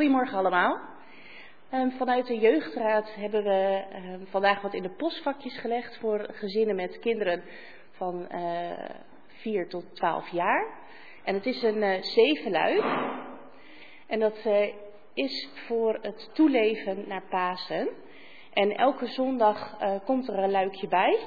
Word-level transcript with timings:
Goedemorgen 0.00 0.38
allemaal. 0.38 0.80
Um, 1.72 1.90
vanuit 1.90 2.26
de 2.26 2.38
jeugdraad 2.38 3.14
hebben 3.14 3.44
we 3.44 3.84
um, 3.94 4.26
vandaag 4.26 4.62
wat 4.62 4.74
in 4.74 4.82
de 4.82 4.94
postvakjes 4.96 5.58
gelegd 5.58 5.98
voor 5.98 6.26
gezinnen 6.32 6.76
met 6.76 6.98
kinderen 6.98 7.42
van 7.90 8.26
uh, 8.32 8.70
eh, 8.70 8.90
4 9.26 9.68
tot 9.68 9.94
12 9.94 10.28
jaar. 10.28 10.78
En 11.24 11.34
het 11.34 11.46
is 11.46 11.62
een 11.62 11.82
uh, 11.82 12.02
zevenluik. 12.02 12.84
En 14.06 14.20
dat 14.20 14.44
uh, 14.46 14.74
is 15.14 15.48
voor 15.66 15.98
het 16.02 16.30
toeleven 16.32 17.04
naar 17.08 17.28
Pasen. 17.28 17.88
En 18.52 18.76
elke 18.76 19.06
zondag 19.06 19.76
komt 20.04 20.28
er 20.28 20.38
een 20.38 20.50
luikje 20.50 20.88
bij. 20.88 21.18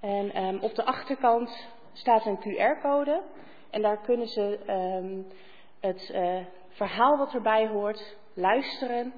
En 0.00 0.44
um, 0.44 0.58
op 0.60 0.74
de 0.74 0.84
achterkant 0.84 1.68
staat 1.92 2.26
een 2.26 2.40
QR-code. 2.40 3.22
En 3.70 3.82
daar 3.82 4.00
kunnen 4.00 4.26
ze 4.26 4.58
het 5.80 6.14
verhaal 6.72 7.16
wat 7.16 7.34
erbij 7.34 7.68
hoort, 7.68 8.16
luisteren 8.34 9.12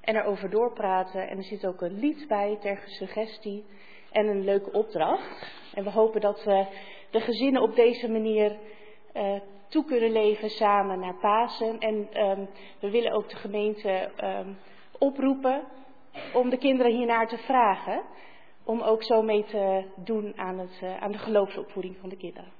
en 0.00 0.16
erover 0.16 0.50
doorpraten. 0.50 1.28
En 1.28 1.36
er 1.36 1.44
zit 1.44 1.66
ook 1.66 1.80
een 1.80 1.98
lied 1.98 2.28
bij 2.28 2.56
ter 2.60 2.82
suggestie 2.86 3.64
en 4.10 4.26
een 4.26 4.44
leuke 4.44 4.72
opdracht. 4.72 5.52
En 5.74 5.84
we 5.84 5.90
hopen 5.90 6.20
dat 6.20 6.44
we 6.44 6.66
de 7.10 7.20
gezinnen 7.20 7.62
op 7.62 7.74
deze 7.74 8.10
manier 8.10 8.56
uh, 9.14 9.40
toe 9.68 9.84
kunnen 9.84 10.12
leven 10.12 10.50
samen 10.50 10.98
naar 10.98 11.18
Pasen. 11.20 11.78
En 11.78 12.20
um, 12.22 12.48
we 12.80 12.90
willen 12.90 13.12
ook 13.12 13.28
de 13.28 13.36
gemeente 13.36 14.10
um, 14.24 14.58
oproepen 14.98 15.62
om 16.32 16.50
de 16.50 16.58
kinderen 16.58 16.92
hiernaar 16.92 17.28
te 17.28 17.38
vragen. 17.38 18.02
Om 18.64 18.80
ook 18.80 19.02
zo 19.02 19.22
mee 19.22 19.44
te 19.44 19.84
doen 19.96 20.32
aan, 20.36 20.58
het, 20.58 20.80
uh, 20.82 21.02
aan 21.02 21.12
de 21.12 21.18
geloofsopvoeding 21.18 21.96
van 22.00 22.08
de 22.08 22.16
kinderen. 22.16 22.55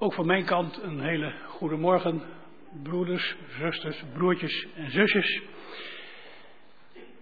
Ook 0.00 0.14
van 0.14 0.26
mijn 0.26 0.44
kant 0.44 0.82
een 0.82 1.00
hele 1.00 1.32
goede 1.46 1.76
morgen, 1.76 2.22
broeders, 2.82 3.36
zusters, 3.58 4.02
broertjes 4.12 4.66
en 4.74 4.90
zusjes. 4.90 5.42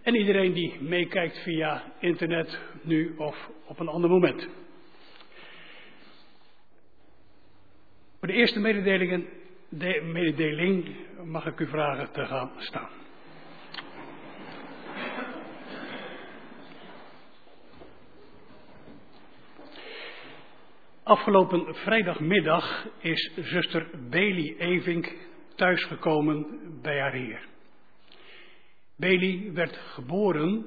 En 0.02 0.14
iedereen 0.14 0.52
die 0.52 0.82
meekijkt 0.82 1.38
via 1.42 1.82
internet, 1.98 2.58
nu 2.82 3.14
of 3.16 3.50
op 3.66 3.78
een 3.78 3.88
ander 3.88 4.10
moment. 4.10 4.48
Voor 8.18 8.28
de 8.28 8.34
eerste 8.34 8.60
mededeling 10.02 10.96
mag 11.24 11.46
ik 11.46 11.60
u 11.60 11.66
vragen 11.66 12.12
te 12.12 12.26
gaan 12.26 12.50
staan. 12.56 13.05
Afgelopen 21.06 21.74
vrijdagmiddag 21.74 22.86
is 22.98 23.32
zuster 23.36 23.86
Bailey 24.10 24.54
Evink 24.58 25.12
thuisgekomen 25.54 26.60
bij 26.82 27.00
haar 27.00 27.12
heer. 27.12 27.46
Bailey 28.96 29.50
werd 29.52 29.76
geboren 29.76 30.66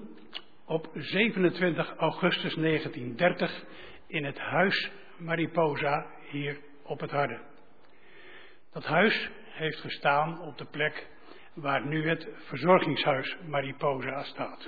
op 0.66 0.90
27 0.94 1.96
augustus 1.98 2.56
1930 2.56 3.64
in 4.08 4.26
het 4.26 4.40
huis 4.40 4.92
Mariposa 5.18 6.06
hier 6.30 6.58
op 6.84 7.00
het 7.00 7.12
Harde. 7.12 7.40
Dat 8.72 8.86
huis 8.86 9.30
heeft 9.44 9.80
gestaan 9.80 10.42
op 10.42 10.58
de 10.58 10.66
plek 10.66 11.08
waar 11.54 11.86
nu 11.86 12.08
het 12.08 12.28
verzorgingshuis 12.38 13.38
Mariposa 13.48 14.24
staat. 14.24 14.68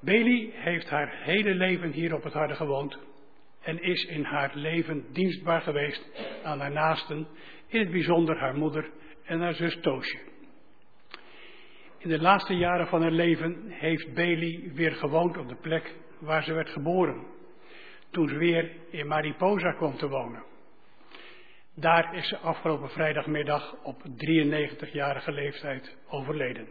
Bailey 0.00 0.50
heeft 0.52 0.88
haar 0.88 1.22
hele 1.22 1.54
leven 1.54 1.92
hier 1.92 2.14
op 2.14 2.22
het 2.22 2.32
Harde 2.32 2.54
gewoond 2.54 3.10
en 3.62 3.82
is 3.82 4.04
in 4.04 4.24
haar 4.24 4.50
leven 4.54 5.04
dienstbaar 5.12 5.60
geweest 5.60 6.10
aan 6.42 6.60
haar 6.60 6.72
naasten, 6.72 7.26
in 7.66 7.80
het 7.80 7.90
bijzonder 7.90 8.38
haar 8.38 8.54
moeder 8.54 8.90
en 9.24 9.40
haar 9.40 9.54
zus 9.54 9.78
Toosje. 9.80 10.18
In 11.98 12.08
de 12.08 12.20
laatste 12.20 12.54
jaren 12.54 12.86
van 12.86 13.02
haar 13.02 13.10
leven 13.10 13.64
heeft 13.68 14.14
Bailey 14.14 14.70
weer 14.74 14.92
gewoond 14.92 15.36
op 15.36 15.48
de 15.48 15.56
plek 15.56 15.94
waar 16.18 16.44
ze 16.44 16.52
werd 16.52 16.68
geboren, 16.68 17.26
toen 18.10 18.28
ze 18.28 18.36
weer 18.36 18.70
in 18.90 19.06
Mariposa 19.06 19.72
kwam 19.72 19.96
te 19.96 20.08
wonen. 20.08 20.44
Daar 21.74 22.16
is 22.16 22.28
ze 22.28 22.38
afgelopen 22.38 22.90
vrijdagmiddag 22.90 23.76
op 23.82 24.02
93-jarige 24.02 25.32
leeftijd 25.32 25.96
overleden. 26.08 26.68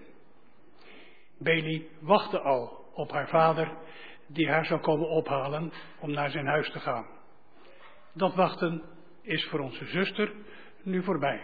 Bailey 1.38 1.86
wachtte 2.00 2.40
al 2.40 2.86
op 2.94 3.12
haar 3.12 3.28
vader 3.28 3.72
die 4.34 4.50
haar 4.50 4.66
zou 4.66 4.80
komen 4.80 5.10
ophalen 5.10 5.72
om 6.00 6.12
naar 6.12 6.30
zijn 6.30 6.48
huis 6.48 6.72
te 6.72 6.80
gaan. 6.80 7.06
Dat 8.14 8.36
wachten 8.36 8.84
is 9.22 9.46
voor 9.46 9.60
onze 9.60 9.86
zuster 9.86 10.34
nu 10.84 11.04
voorbij. 11.04 11.42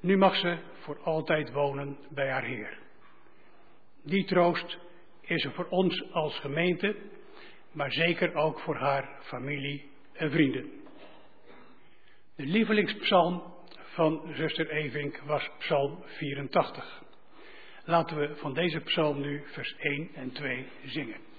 Nu 0.00 0.16
mag 0.16 0.36
ze 0.36 0.58
voor 0.72 0.98
altijd 1.02 1.52
wonen 1.52 1.98
bij 2.10 2.30
haar 2.30 2.44
Heer. 2.44 2.78
Die 4.02 4.24
troost 4.24 4.78
is 5.20 5.44
er 5.44 5.52
voor 5.52 5.68
ons 5.68 6.12
als 6.12 6.38
gemeente, 6.38 6.96
maar 7.72 7.92
zeker 7.92 8.34
ook 8.34 8.60
voor 8.60 8.76
haar 8.76 9.18
familie 9.20 9.90
en 10.12 10.30
vrienden. 10.30 10.70
De 12.36 12.46
lievelingspsalm 12.46 13.42
van 13.94 14.22
zuster 14.32 14.70
Evink 14.70 15.20
was 15.26 15.50
psalm 15.58 16.02
84. 16.04 17.02
Laten 17.84 18.18
we 18.18 18.36
van 18.36 18.54
deze 18.54 18.80
psalm 18.80 19.20
nu 19.20 19.42
vers 19.46 19.74
1 19.78 20.10
en 20.14 20.32
2 20.32 20.66
zingen. 20.84 21.20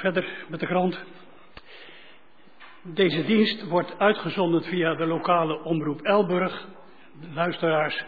verder 0.00 0.44
met 0.48 0.60
de 0.60 0.66
krant. 0.66 1.04
Deze 2.82 3.24
dienst 3.24 3.68
wordt 3.68 3.98
uitgezonden 3.98 4.62
via 4.62 4.94
de 4.94 5.06
lokale 5.06 5.62
omroep 5.62 6.00
Elburg. 6.00 6.68
De 7.20 7.32
luisteraars 7.34 8.04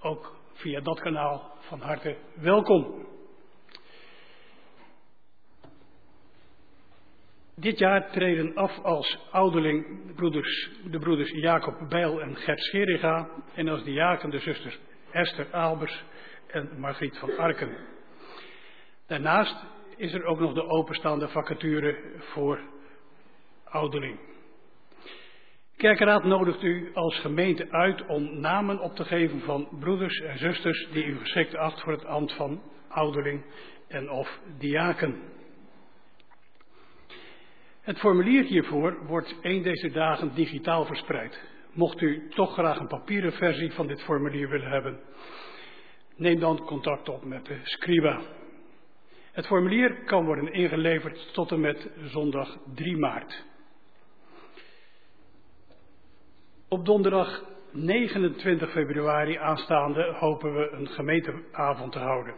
ook 0.00 0.36
via 0.52 0.80
dat 0.80 1.00
kanaal 1.00 1.56
van 1.58 1.80
harte 1.80 2.16
welkom. 2.34 3.06
Dit 7.56 7.78
jaar 7.78 8.10
treden 8.10 8.54
af 8.54 8.78
als 8.82 9.18
ouderling 9.30 10.06
de 10.06 10.12
broeders, 10.12 10.70
de 10.90 10.98
broeders 10.98 11.30
Jacob 11.30 11.88
Bijl 11.88 12.20
en 12.20 12.36
Gert 12.36 12.60
Scheriga 12.60 13.28
en 13.54 13.68
als 13.68 13.84
diaken 13.84 14.30
de 14.30 14.38
zusters 14.38 14.78
Esther 15.10 15.46
Albers 15.50 16.04
en 16.46 16.70
Margriet 16.78 17.18
van 17.18 17.36
Arken. 17.36 17.76
Daarnaast 19.06 19.56
is 20.04 20.12
er 20.12 20.24
ook 20.24 20.40
nog 20.40 20.54
de 20.54 20.68
openstaande 20.68 21.28
vacature 21.28 21.98
voor 22.18 22.60
ouderling. 23.64 24.18
Kerkenraad 25.76 26.24
nodigt 26.24 26.62
u 26.62 26.90
als 26.94 27.20
gemeente 27.20 27.70
uit 27.70 28.06
om 28.06 28.40
namen 28.40 28.80
op 28.80 28.94
te 28.94 29.04
geven 29.04 29.40
van 29.40 29.68
broeders 29.80 30.20
en 30.20 30.38
zusters 30.38 30.88
die 30.92 31.04
u 31.04 31.18
geschikt 31.18 31.56
acht 31.56 31.80
voor 31.80 31.92
het 31.92 32.04
ambt 32.04 32.32
van 32.32 32.62
ouderling 32.88 33.44
en 33.88 34.10
of 34.10 34.40
diaken. 34.58 35.22
Het 37.80 37.98
formulier 37.98 38.44
hiervoor 38.44 39.06
wordt 39.06 39.36
een 39.40 39.62
deze 39.62 39.90
dagen 39.90 40.34
digitaal 40.34 40.84
verspreid. 40.84 41.40
Mocht 41.72 42.00
u 42.00 42.28
toch 42.28 42.52
graag 42.52 42.78
een 42.78 42.86
papieren 42.86 43.32
versie 43.32 43.72
van 43.72 43.86
dit 43.86 44.02
formulier 44.02 44.48
willen 44.48 44.70
hebben, 44.70 45.00
neem 46.16 46.40
dan 46.40 46.64
contact 46.64 47.08
op 47.08 47.24
met 47.24 47.46
de 47.46 47.58
Scriba. 47.62 48.20
Het 49.34 49.46
formulier 49.46 50.04
kan 50.04 50.24
worden 50.24 50.52
ingeleverd 50.52 51.32
tot 51.32 51.50
en 51.50 51.60
met 51.60 51.90
zondag 52.04 52.58
3 52.74 52.96
maart. 52.96 53.44
Op 56.68 56.84
donderdag 56.84 57.44
29 57.70 58.70
februari 58.70 59.36
aanstaande 59.36 60.14
hopen 60.18 60.54
we 60.54 60.70
een 60.70 60.88
gemeenteavond 60.88 61.92
te 61.92 61.98
houden. 61.98 62.34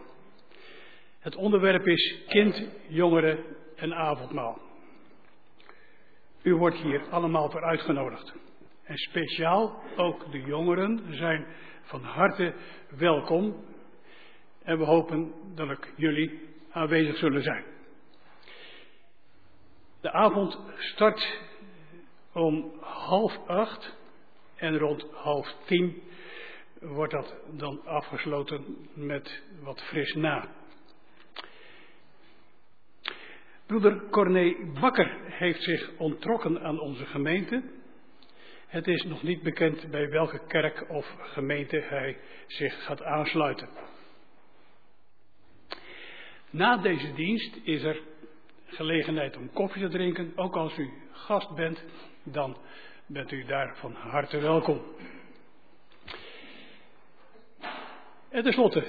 Het 1.19 1.37
onderwerp 1.37 1.87
is 1.87 2.25
kind, 2.29 2.69
jongeren 2.89 3.39
en 3.75 3.95
avondmaal. 3.95 4.59
U 6.43 6.55
wordt 6.55 6.77
hier 6.77 7.03
allemaal 7.11 7.51
voor 7.51 7.65
uitgenodigd. 7.65 8.35
En 8.83 8.97
speciaal 8.97 9.83
ook 9.97 10.31
de 10.31 10.41
jongeren 10.41 11.03
zijn 11.11 11.47
van 11.83 12.03
harte 12.03 12.55
welkom. 12.89 13.65
En 14.63 14.79
we 14.79 14.85
hopen 14.85 15.33
dat 15.55 15.71
ik 15.71 15.93
jullie 15.97 16.46
aanwezig 16.77 17.17
zullen 17.17 17.43
zijn. 17.43 17.65
De 20.01 20.13
avond 20.13 20.59
start 20.79 21.41
om 22.33 22.73
half 22.81 23.39
acht 23.47 23.97
en 24.57 24.79
rond 24.79 25.07
half 25.13 25.55
tien 25.65 26.03
wordt 26.81 27.13
dat 27.13 27.35
dan 27.51 27.87
afgesloten 27.87 28.89
met 28.95 29.43
wat 29.63 29.83
fris 29.83 30.15
na. 30.15 30.49
Broeder 33.67 34.03
Corné 34.11 34.55
Bakker 34.81 35.17
heeft 35.25 35.63
zich 35.63 35.91
onttrokken 35.99 36.61
aan 36.61 36.81
onze 36.81 37.07
gemeente. 37.07 37.63
Het 38.67 38.87
is 38.87 39.03
nog 39.03 39.23
niet 39.23 39.43
bekend 39.43 39.91
bij 39.91 40.11
welke 40.11 40.47
kerk 40.47 40.91
of 40.91 41.15
gemeente 41.19 41.81
hij 41.81 42.19
zich 42.47 42.85
gaat 42.85 43.03
aansluiten. 43.03 43.69
Na 46.51 46.77
deze 46.77 47.13
dienst 47.13 47.57
is 47.63 47.83
er 47.83 48.01
gelegenheid 48.67 49.37
om 49.37 49.53
koffie 49.53 49.83
te 49.83 49.89
drinken. 49.89 50.33
Ook 50.37 50.57
als 50.57 50.79
u 50.79 50.91
gast 51.13 51.55
bent, 51.55 51.85
dan 52.23 52.57
bent 53.07 53.33
u 53.33 53.45
daar 53.45 53.77
van 53.77 53.93
harte 53.95 54.39
welkom. 54.39 54.83
En 58.29 58.43
tenslotte 58.43 58.85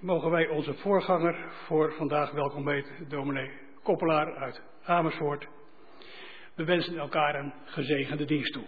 mogen 0.00 0.30
wij 0.30 0.48
onze 0.48 0.74
voorganger 0.74 1.52
voor 1.66 1.92
vandaag 1.92 2.30
welkom 2.30 2.68
heten, 2.68 3.08
dominee 3.08 3.50
Koppelaar 3.82 4.36
uit 4.36 4.62
Amersfoort. 4.84 5.48
We 6.54 6.64
wensen 6.64 6.98
elkaar 6.98 7.34
een 7.34 7.52
gezegende 7.64 8.24
dienst 8.24 8.52
toe. 8.52 8.64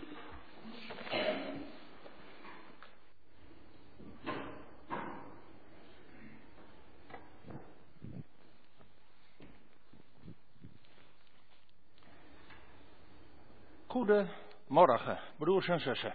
Goedemorgen, 13.98 15.18
broers 15.38 15.68
en 15.68 15.80
zussen. 15.80 16.14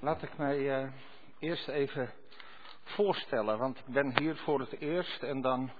Laat 0.00 0.22
ik 0.22 0.36
mij 0.36 0.58
uh, 0.58 0.88
eerst 1.38 1.68
even 1.68 2.10
voorstellen, 2.82 3.58
want 3.58 3.78
ik 3.78 3.86
ben 3.86 4.18
hier 4.18 4.36
voor 4.36 4.60
het 4.60 4.80
eerst 4.80 5.22
en 5.22 5.40
dan 5.40 5.70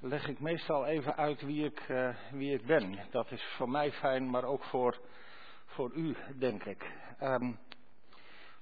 leg 0.00 0.28
ik 0.28 0.40
meestal 0.40 0.86
even 0.86 1.16
uit 1.16 1.42
wie 1.42 1.64
ik, 1.64 1.88
uh, 1.88 2.14
wie 2.30 2.54
ik 2.54 2.66
ben. 2.66 2.98
Dat 3.10 3.30
is 3.30 3.42
voor 3.56 3.68
mij 3.68 3.92
fijn, 3.92 4.30
maar 4.30 4.44
ook 4.44 4.64
voor, 4.64 5.00
voor 5.64 5.92
u, 5.92 6.16
denk 6.38 6.64
ik. 6.64 6.90
Um, 7.20 7.58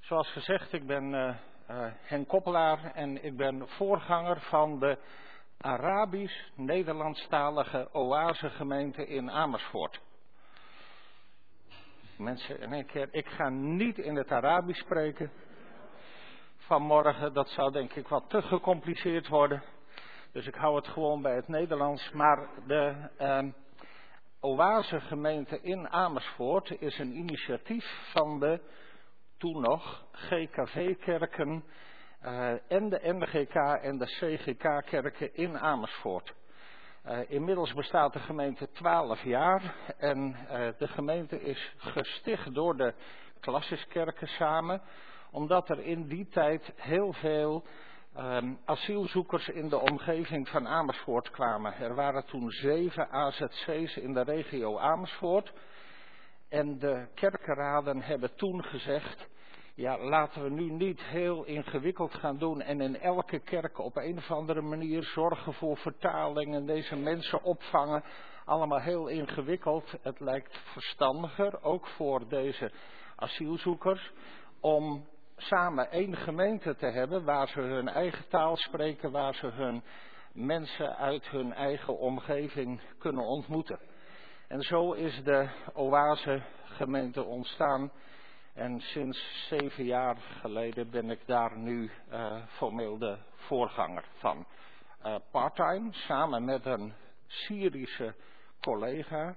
zoals 0.00 0.33
gezegd, 0.33 0.72
ik 0.72 0.87
ben 0.87 1.12
uh, 1.12 1.35
Henk 2.03 2.29
Koppelaar 2.29 2.92
en 2.94 3.24
ik 3.24 3.37
ben 3.37 3.68
voorganger 3.68 4.40
van 4.40 4.79
de 4.79 4.98
Arabisch-Nederlandstalige 5.59 7.88
oasegemeente 7.92 9.07
in 9.07 9.31
Amersfoort. 9.31 10.00
Mensen 12.18 12.61
in 12.61 12.72
één 12.72 12.87
keer, 12.87 13.09
ik 13.11 13.27
ga 13.27 13.48
niet 13.48 13.98
in 13.98 14.16
het 14.16 14.33
Arabisch 14.33 14.81
spreken 14.81 15.31
vanmorgen. 16.57 17.33
Dat 17.33 17.48
zou 17.48 17.72
denk 17.72 17.92
ik 17.92 18.09
wat 18.09 18.24
te 18.29 18.42
gecompliceerd 18.42 19.29
worden. 19.29 19.62
Dus 20.33 20.46
ik 20.46 20.55
hou 20.55 20.77
het 20.77 20.88
gewoon 20.88 21.22
bij 21.22 21.35
het 21.35 21.48
Nederlands. 21.48 22.11
Maar 22.11 22.48
de 22.66 22.94
eh, 23.16 23.44
Oase 24.40 25.00
gemeente 25.00 25.61
in 25.61 25.88
Amersfoort 25.88 26.81
is 26.81 26.98
een 26.98 27.16
initiatief 27.16 27.85
van 28.12 28.40
de 28.40 28.61
toen 29.37 29.61
nog 29.61 30.07
GKV-kerken 30.12 31.64
uh, 32.24 32.72
en 32.72 32.88
de 32.88 33.00
NGK 33.03 33.55
en 33.83 33.98
de 33.98 34.07
CGK-kerken 34.07 35.35
in 35.35 35.59
Amersfoort. 35.59 36.35
Uh, 37.08 37.18
inmiddels 37.30 37.74
bestaat 37.74 38.12
de 38.12 38.18
gemeente 38.18 38.70
12 38.70 39.22
jaar 39.22 39.74
en 39.98 40.36
uh, 40.50 40.68
de 40.78 40.88
gemeente 40.88 41.42
is 41.42 41.74
gesticht 41.76 42.54
door 42.54 42.76
de 42.76 42.94
klassiskerken 43.40 44.26
samen, 44.26 44.82
omdat 45.30 45.68
er 45.68 45.78
in 45.78 46.06
die 46.06 46.28
tijd 46.28 46.72
heel 46.76 47.12
veel 47.12 47.64
um, 48.18 48.58
asielzoekers 48.64 49.48
in 49.48 49.68
de 49.68 49.78
omgeving 49.78 50.48
van 50.48 50.68
Amersfoort 50.68 51.30
kwamen. 51.30 51.74
Er 51.74 51.94
waren 51.94 52.24
toen 52.24 52.50
zeven 52.50 53.10
AZC's 53.10 53.96
in 53.96 54.12
de 54.12 54.22
regio 54.22 54.78
Amersfoort 54.78 55.52
en 56.48 56.78
de 56.78 57.06
kerkenraden 57.14 58.02
hebben 58.02 58.34
toen 58.34 58.64
gezegd, 58.64 59.28
ja, 59.76 59.98
laten 59.98 60.42
we 60.42 60.50
nu 60.50 60.70
niet 60.70 61.02
heel 61.02 61.44
ingewikkeld 61.44 62.14
gaan 62.14 62.38
doen 62.38 62.60
en 62.60 62.80
in 62.80 63.00
elke 63.00 63.38
kerk 63.38 63.78
op 63.78 63.96
een 63.96 64.16
of 64.16 64.30
andere 64.30 64.60
manier 64.60 65.02
zorgen 65.02 65.52
voor 65.52 65.76
vertaling 65.76 66.54
en 66.54 66.66
deze 66.66 66.96
mensen 66.96 67.42
opvangen. 67.42 68.04
Allemaal 68.44 68.80
heel 68.80 69.06
ingewikkeld. 69.06 69.94
Het 70.02 70.20
lijkt 70.20 70.58
verstandiger, 70.58 71.62
ook 71.62 71.87
voor 71.87 72.28
deze 72.28 72.72
asielzoekers, 73.16 74.12
om 74.60 75.06
samen 75.37 75.90
één 75.90 76.16
gemeente 76.16 76.76
te 76.76 76.87
hebben 76.87 77.24
waar 77.24 77.48
ze 77.48 77.60
hun 77.60 77.88
eigen 77.88 78.28
taal 78.28 78.56
spreken, 78.56 79.10
waar 79.10 79.34
ze 79.34 79.46
hun 79.46 79.82
mensen 80.32 80.96
uit 80.96 81.28
hun 81.28 81.52
eigen 81.52 81.98
omgeving 81.98 82.80
kunnen 82.98 83.24
ontmoeten. 83.24 83.80
En 84.48 84.62
zo 84.62 84.92
is 84.92 85.22
de 85.22 85.48
oase 85.72 86.42
gemeente 86.64 87.24
ontstaan. 87.24 87.90
En 88.54 88.80
sinds 88.80 89.46
zeven 89.48 89.84
jaar 89.84 90.16
geleden 90.16 90.90
ben 90.90 91.10
ik 91.10 91.26
daar 91.26 91.58
nu 91.58 91.90
uh, 92.10 92.46
formeel 92.46 92.98
de 92.98 93.18
voorganger 93.34 94.04
van. 94.18 94.46
Uh, 95.06 95.16
Parttime, 95.30 95.92
samen 95.92 96.44
met 96.44 96.64
een 96.66 96.92
Syrische 97.26 98.14
collega, 98.60 99.36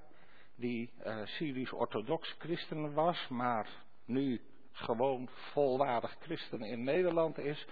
die 0.56 0.92
uh, 1.06 1.26
Syrisch-orthodox 1.26 2.36
christen 2.40 2.94
was, 2.94 3.28
maar 3.28 3.68
nu 4.06 4.42
gewoon 4.72 5.30
volwaardig 5.32 6.16
christen 6.20 6.62
in 6.62 6.84
Nederland 6.84 7.38
is. 7.38 7.68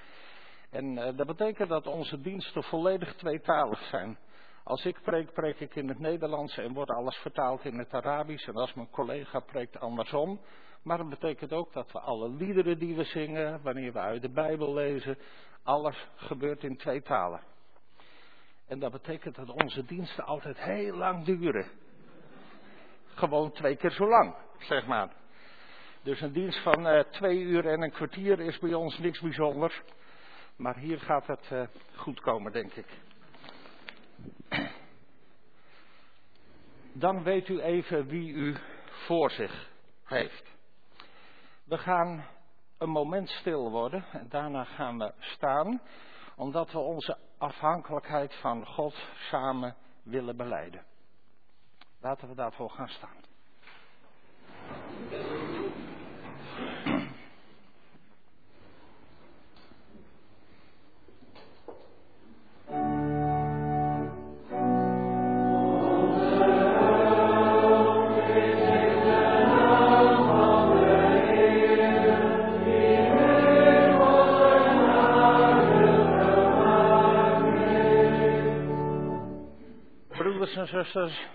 En 0.69 0.95
dat 0.95 1.27
betekent 1.27 1.69
dat 1.69 1.87
onze 1.87 2.21
diensten 2.21 2.63
volledig 2.63 3.15
tweetalig 3.15 3.81
zijn. 3.83 4.17
Als 4.63 4.85
ik 4.85 5.01
preek, 5.01 5.33
preek 5.33 5.59
ik 5.59 5.75
in 5.75 5.87
het 5.87 5.99
Nederlands 5.99 6.57
en 6.57 6.73
wordt 6.73 6.91
alles 6.91 7.15
vertaald 7.15 7.65
in 7.65 7.77
het 7.77 7.93
Arabisch. 7.93 8.47
En 8.47 8.55
als 8.55 8.73
mijn 8.73 8.89
collega 8.89 9.39
preekt 9.39 9.79
andersom. 9.79 10.39
Maar 10.85 10.97
dat 10.97 11.09
betekent 11.09 11.53
ook 11.53 11.73
dat 11.73 11.91
we 11.91 11.99
alle 11.99 12.29
liederen 12.29 12.77
die 12.79 12.95
we 12.95 13.03
zingen, 13.03 13.61
wanneer 13.61 13.93
we 13.93 13.99
uit 13.99 14.21
de 14.21 14.29
Bijbel 14.29 14.73
lezen, 14.73 15.17
alles 15.63 16.07
gebeurt 16.15 16.63
in 16.63 16.77
twee 16.77 17.01
talen. 17.01 17.41
En 18.67 18.79
dat 18.79 18.91
betekent 18.91 19.35
dat 19.35 19.49
onze 19.49 19.85
diensten 19.85 20.25
altijd 20.25 20.57
heel 20.57 20.95
lang 20.95 21.25
duren. 21.25 21.65
Gewoon 23.05 23.51
twee 23.51 23.75
keer 23.75 23.91
zo 23.91 24.07
lang, 24.07 24.35
zeg 24.59 24.85
maar. 24.85 25.09
Dus 26.03 26.21
een 26.21 26.33
dienst 26.33 26.61
van 26.63 26.87
uh, 26.87 26.99
twee 26.99 27.39
uur 27.39 27.67
en 27.67 27.81
een 27.81 27.91
kwartier 27.91 28.39
is 28.39 28.59
bij 28.59 28.73
ons 28.73 28.97
niks 28.97 29.19
bijzonders. 29.19 29.81
Maar 30.55 30.77
hier 30.77 30.99
gaat 30.99 31.27
het 31.27 31.49
uh, 31.53 31.67
goed 31.95 32.19
komen, 32.19 32.51
denk 32.51 32.73
ik. 32.73 32.87
Dan 36.93 37.23
weet 37.23 37.47
u 37.47 37.59
even 37.61 38.07
wie 38.07 38.33
u 38.33 38.55
voor 38.87 39.31
zich 39.31 39.69
heeft. 40.03 40.54
We 41.65 41.77
gaan 41.77 42.25
een 42.77 42.89
moment 42.89 43.29
stil 43.29 43.71
worden 43.71 44.05
en 44.11 44.29
daarna 44.29 44.63
gaan 44.63 44.97
we 44.97 45.13
staan, 45.19 45.81
omdat 46.35 46.71
we 46.71 46.79
onze 46.79 47.17
afhankelijkheid 47.37 48.35
van 48.35 48.65
God 48.65 48.95
samen 49.17 49.75
willen 50.03 50.37
beleiden. 50.37 50.85
Laten 51.99 52.27
we 52.27 52.35
daarvoor 52.35 52.69
gaan 52.69 52.87
staan. 52.89 53.23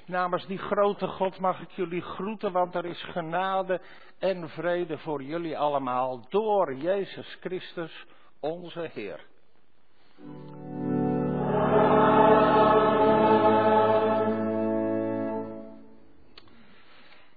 Namens 0.07 0.47
die 0.47 0.59
grote 0.59 1.07
God 1.07 1.39
mag 1.39 1.61
ik 1.61 1.71
jullie 1.71 2.03
groeten, 2.03 2.53
want 2.53 2.75
er 2.75 2.85
is 2.85 3.03
genade 3.03 3.81
en 4.19 4.49
vrede 4.49 4.99
voor 4.99 5.23
jullie 5.23 5.59
allemaal 5.59 6.27
door 6.29 6.75
Jezus 6.75 7.37
Christus, 7.41 8.07
onze 8.41 8.91
Heer. 8.93 9.27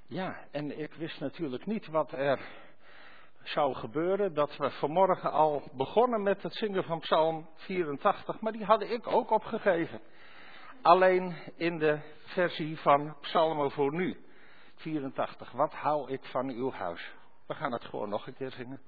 Ja, 0.07 0.37
en 0.51 0.79
ik 0.79 0.93
wist 0.93 1.19
natuurlijk 1.19 1.65
niet 1.65 1.87
wat 1.87 2.11
er 2.11 2.39
zou 3.43 3.73
gebeuren, 3.73 4.33
dat 4.33 4.57
we 4.57 4.69
vanmorgen 4.69 5.31
al 5.31 5.63
begonnen 5.73 6.23
met 6.23 6.43
het 6.43 6.53
zingen 6.53 6.83
van 6.83 6.99
Psalm 6.99 7.49
84, 7.55 8.41
maar 8.41 8.51
die 8.51 8.65
had 8.65 8.81
ik 8.81 9.07
ook 9.07 9.31
opgegeven. 9.31 9.99
Alleen 10.83 11.35
in 11.55 11.77
de 11.77 11.99
versie 12.23 12.79
van 12.79 13.15
Psalmen 13.21 13.71
voor 13.71 13.93
nu. 13.93 14.17
84. 14.75 15.51
Wat 15.51 15.73
hou 15.73 16.11
ik 16.11 16.23
van 16.23 16.49
uw 16.49 16.71
huis? 16.71 17.13
We 17.47 17.53
gaan 17.53 17.71
het 17.71 17.85
gewoon 17.85 18.09
nog 18.09 18.27
een 18.27 18.33
keer 18.33 18.51
zingen. 18.51 18.81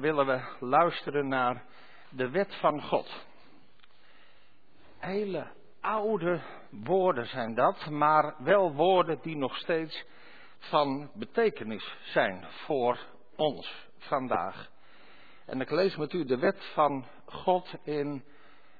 Willen 0.00 0.26
we 0.26 0.66
luisteren 0.66 1.28
naar 1.28 1.64
de 2.08 2.30
wet 2.30 2.54
van 2.54 2.82
God. 2.82 3.24
Hele 4.98 5.46
oude 5.80 6.40
woorden 6.70 7.26
zijn 7.26 7.54
dat, 7.54 7.86
maar 7.90 8.34
wel 8.38 8.72
woorden 8.72 9.18
die 9.22 9.36
nog 9.36 9.56
steeds 9.56 10.04
van 10.58 11.10
betekenis 11.14 11.96
zijn 12.04 12.46
voor 12.50 12.98
ons 13.36 13.88
vandaag. 13.98 14.70
En 15.46 15.60
ik 15.60 15.70
lees 15.70 15.96
met 15.96 16.12
u 16.12 16.24
de 16.24 16.38
wet 16.38 16.64
van 16.74 17.06
God 17.24 17.74
in 17.82 18.24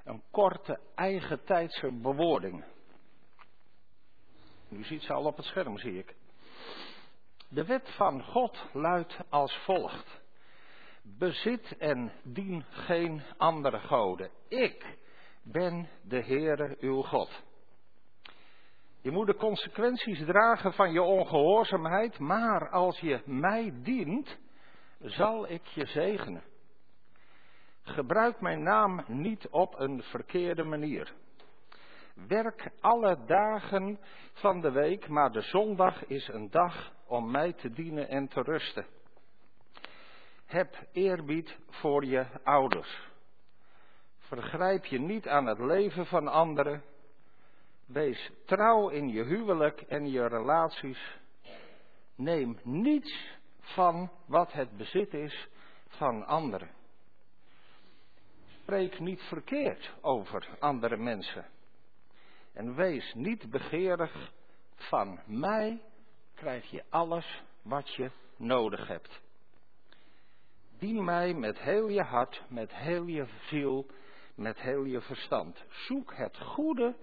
een 0.03 0.23
korte 0.31 0.79
eigen 0.95 1.43
tijdse 1.43 1.91
bewoording. 1.91 2.63
U 4.69 4.83
ziet 4.83 5.01
ze 5.01 5.13
al 5.13 5.25
op 5.25 5.37
het 5.37 5.45
scherm, 5.45 5.77
zie 5.77 5.97
ik. 5.97 6.15
De 7.49 7.65
wet 7.65 7.89
van 7.95 8.23
God 8.23 8.63
luidt 8.73 9.17
als 9.29 9.57
volgt. 9.65 10.20
Bezit 11.03 11.75
en 11.77 12.11
dien 12.23 12.63
geen 12.69 13.21
andere 13.37 13.79
goden. 13.79 14.29
Ik 14.47 14.97
ben 15.43 15.89
de 16.03 16.23
Heere 16.23 16.77
uw 16.79 17.01
God. 17.01 17.43
Je 19.01 19.11
moet 19.11 19.27
de 19.27 19.35
consequenties 19.35 20.25
dragen 20.25 20.73
van 20.73 20.91
je 20.91 21.01
ongehoorzaamheid, 21.01 22.19
maar 22.19 22.69
als 22.69 22.99
je 22.99 23.21
mij 23.25 23.73
dient, 23.83 24.37
zal 24.99 25.49
ik 25.49 25.65
je 25.65 25.85
zegenen. 25.85 26.43
Gebruik 27.81 28.41
mijn 28.41 28.63
naam 28.63 29.03
niet 29.07 29.47
op 29.49 29.79
een 29.79 30.03
verkeerde 30.03 30.63
manier. 30.63 31.13
Werk 32.27 32.71
alle 32.79 33.17
dagen 33.25 33.99
van 34.33 34.61
de 34.61 34.71
week, 34.71 35.07
maar 35.07 35.31
de 35.31 35.41
zondag 35.41 36.05
is 36.05 36.27
een 36.27 36.49
dag 36.49 36.93
om 37.07 37.31
mij 37.31 37.53
te 37.53 37.69
dienen 37.69 38.09
en 38.09 38.27
te 38.27 38.41
rusten. 38.41 38.85
Heb 40.51 40.75
eerbied 40.91 41.57
voor 41.69 42.05
je 42.05 42.25
ouders. 42.43 43.09
Vergrijp 44.17 44.85
je 44.85 44.99
niet 44.99 45.27
aan 45.27 45.45
het 45.45 45.59
leven 45.59 46.05
van 46.05 46.27
anderen. 46.27 46.83
Wees 47.85 48.31
trouw 48.45 48.89
in 48.89 49.09
je 49.09 49.23
huwelijk 49.23 49.81
en 49.81 50.11
je 50.11 50.27
relaties. 50.27 51.19
Neem 52.15 52.59
niets 52.63 53.37
van 53.59 54.11
wat 54.25 54.51
het 54.51 54.77
bezit 54.77 55.13
is 55.13 55.47
van 55.87 56.25
anderen. 56.25 56.69
Spreek 58.61 58.99
niet 58.99 59.21
verkeerd 59.21 59.93
over 60.01 60.49
andere 60.59 60.97
mensen. 60.97 61.45
En 62.53 62.75
wees 62.75 63.13
niet 63.13 63.49
begeerig. 63.49 64.31
Van 64.75 65.19
mij 65.25 65.81
krijg 66.35 66.71
je 66.71 66.83
alles 66.89 67.43
wat 67.61 67.93
je 67.95 68.11
nodig 68.37 68.87
hebt. 68.87 69.21
Dien 70.81 71.03
mij 71.03 71.33
met 71.33 71.59
heel 71.59 71.87
je 71.87 72.01
hart, 72.01 72.43
met 72.49 72.75
heel 72.75 73.05
je 73.05 73.27
ziel, 73.45 73.85
met 74.35 74.59
heel 74.59 74.83
je 74.83 75.01
verstand. 75.01 75.63
Zoek 75.69 76.13
het 76.15 76.37
goede 76.37 76.95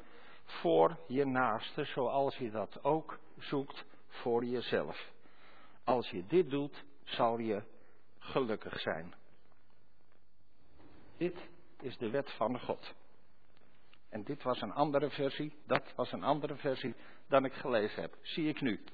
voor 0.44 0.98
je 1.06 1.24
naaste, 1.24 1.84
zoals 1.84 2.36
je 2.36 2.50
dat 2.50 2.84
ook 2.84 3.18
zoekt 3.38 3.84
voor 4.08 4.44
jezelf. 4.44 5.10
Als 5.84 6.10
je 6.10 6.26
dit 6.26 6.50
doet, 6.50 6.84
zal 7.04 7.38
je 7.38 7.62
gelukkig 8.18 8.80
zijn. 8.80 9.14
Dit 11.16 11.48
is 11.80 11.96
de 11.96 12.10
wet 12.10 12.30
van 12.30 12.60
God. 12.60 12.94
En 14.08 14.24
dit 14.24 14.42
was 14.42 14.60
een 14.60 14.72
andere 14.72 15.10
versie, 15.10 15.56
dat 15.66 15.92
was 15.94 16.12
een 16.12 16.22
andere 16.24 16.56
versie 16.56 16.94
dan 17.28 17.44
ik 17.44 17.52
gelezen 17.52 18.02
heb. 18.02 18.16
Zie 18.22 18.48
ik 18.48 18.60
nu. 18.60 18.84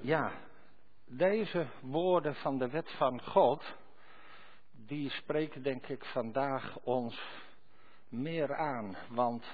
Ja, 0.00 0.48
deze 1.12 1.66
woorden 1.80 2.34
van 2.34 2.58
de 2.58 2.68
wet 2.68 2.90
van 2.90 3.22
God, 3.22 3.74
die 4.72 5.10
spreken 5.10 5.62
denk 5.62 5.86
ik 5.86 6.04
vandaag 6.04 6.78
ons 6.82 7.20
meer 8.08 8.56
aan. 8.56 8.96
Want 9.08 9.44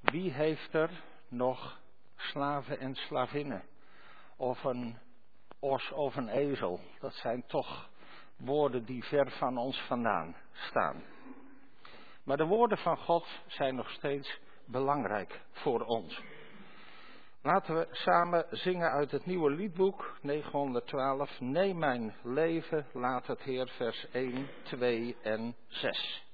wie 0.00 0.32
heeft 0.32 0.74
er 0.74 0.90
nog 1.28 1.80
slaven 2.16 2.78
en 2.78 2.94
slavinnen? 2.94 3.62
Of 4.36 4.64
een 4.64 4.98
os 5.58 5.92
of 5.92 6.16
een 6.16 6.28
ezel? 6.28 6.80
Dat 7.00 7.14
zijn 7.14 7.46
toch 7.46 7.90
woorden 8.36 8.84
die 8.84 9.04
ver 9.04 9.30
van 9.30 9.56
ons 9.56 9.80
vandaan 9.80 10.36
staan. 10.52 11.02
Maar 12.24 12.36
de 12.36 12.46
woorden 12.46 12.78
van 12.78 12.96
God 12.96 13.26
zijn 13.46 13.74
nog 13.74 13.90
steeds 13.90 14.40
belangrijk 14.64 15.40
voor 15.50 15.80
ons. 15.80 16.22
Laten 17.48 17.74
we 17.74 17.86
samen 17.90 18.46
zingen 18.50 18.90
uit 18.90 19.10
het 19.10 19.26
nieuwe 19.26 19.50
liedboek 19.50 20.18
912. 20.22 21.40
Neem 21.40 21.78
mijn 21.78 22.14
leven, 22.22 22.86
laat 22.92 23.26
het 23.26 23.42
Heer, 23.42 23.68
vers 23.68 24.06
1, 24.12 24.48
2 24.62 25.16
en 25.22 25.56
6. 25.68 26.26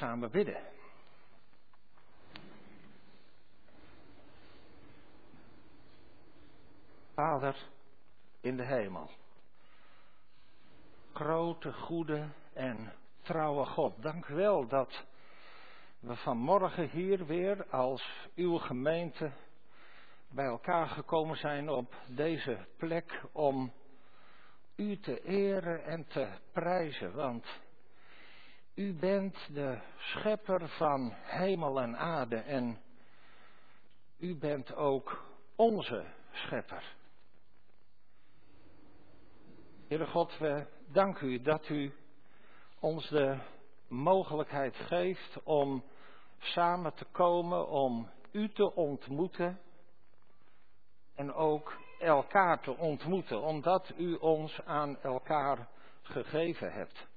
Samen 0.00 0.30
bidden. 0.30 0.62
Vader 7.14 7.56
in 8.40 8.56
de 8.56 8.62
hemel. 8.62 9.10
Grote, 11.12 11.72
goede 11.72 12.28
en 12.52 12.92
trouwe 13.22 13.64
God, 13.64 14.02
dank 14.02 14.26
u 14.26 14.34
wel 14.34 14.66
dat 14.66 15.04
we 15.98 16.16
vanmorgen 16.16 16.88
hier 16.88 17.26
weer 17.26 17.66
als 17.70 18.28
uw 18.34 18.58
gemeente 18.58 19.32
bij 20.28 20.46
elkaar 20.46 20.86
gekomen 20.86 21.36
zijn 21.36 21.68
op 21.68 21.94
deze 22.06 22.66
plek 22.76 23.22
om 23.32 23.72
u 24.76 25.00
te 25.00 25.22
eren 25.22 25.84
en 25.84 26.06
te 26.06 26.28
prijzen. 26.52 27.14
Want 27.14 27.46
u 28.74 28.92
bent 28.92 29.36
de 29.52 29.78
schepper 29.96 30.68
van 30.68 31.12
hemel 31.22 31.80
en 31.80 31.98
aarde 31.98 32.36
en 32.36 32.80
u 34.18 34.36
bent 34.36 34.74
ook 34.74 35.22
onze 35.56 36.04
schepper. 36.32 36.96
Heere 39.88 40.06
God, 40.06 40.38
we 40.38 40.66
danken 40.86 41.28
u 41.28 41.42
dat 41.42 41.68
u 41.68 41.92
ons 42.80 43.08
de 43.08 43.38
mogelijkheid 43.88 44.76
geeft 44.76 45.42
om 45.42 45.84
samen 46.38 46.94
te 46.94 47.04
komen, 47.04 47.68
om 47.68 48.10
u 48.30 48.48
te 48.52 48.74
ontmoeten 48.74 49.60
en 51.14 51.32
ook 51.32 51.78
elkaar 52.00 52.60
te 52.60 52.76
ontmoeten, 52.76 53.40
omdat 53.40 53.92
u 53.96 54.14
ons 54.14 54.60
aan 54.64 55.00
elkaar 55.02 55.68
gegeven 56.02 56.72
hebt. 56.72 57.08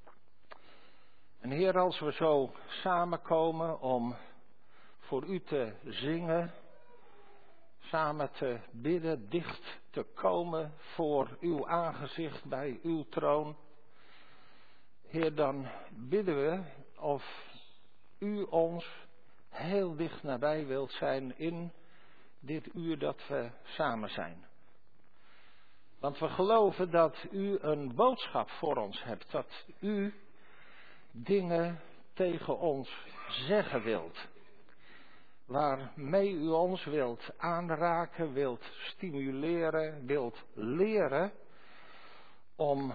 En 1.43 1.51
Heer, 1.51 1.77
als 1.77 1.99
we 1.99 2.11
zo 2.11 2.51
samenkomen 2.67 3.79
om 3.79 4.15
voor 4.99 5.25
u 5.25 5.39
te 5.41 5.73
zingen, 5.85 6.53
samen 7.79 8.31
te 8.31 8.59
bidden, 8.71 9.29
dicht 9.29 9.79
te 9.89 10.03
komen 10.13 10.73
voor 10.77 11.37
uw 11.39 11.67
aangezicht 11.67 12.45
bij 12.45 12.79
uw 12.83 13.03
troon. 13.03 13.55
Heer, 15.07 15.35
dan 15.35 15.67
bidden 15.89 16.35
we 16.35 16.63
of 16.99 17.45
u 18.19 18.41
ons 18.41 19.07
heel 19.49 19.95
dicht 19.95 20.23
nabij 20.23 20.65
wilt 20.65 20.91
zijn 20.91 21.37
in 21.37 21.71
dit 22.39 22.75
uur 22.75 22.99
dat 22.99 23.27
we 23.27 23.49
samen 23.63 24.09
zijn. 24.09 24.45
Want 25.99 26.19
we 26.19 26.29
geloven 26.29 26.91
dat 26.91 27.25
u 27.31 27.57
een 27.59 27.95
boodschap 27.95 28.49
voor 28.49 28.75
ons 28.75 29.03
hebt, 29.03 29.31
dat 29.31 29.65
u 29.79 30.13
dingen 31.13 31.79
tegen 32.13 32.59
ons 32.59 33.05
zeggen 33.27 33.83
wilt. 33.83 34.27
Waarmee 35.45 36.31
u 36.31 36.47
ons 36.47 36.83
wilt 36.83 37.33
aanraken, 37.37 38.33
wilt 38.33 38.63
stimuleren, 38.73 40.05
wilt 40.05 40.43
leren 40.53 41.31
om 42.55 42.93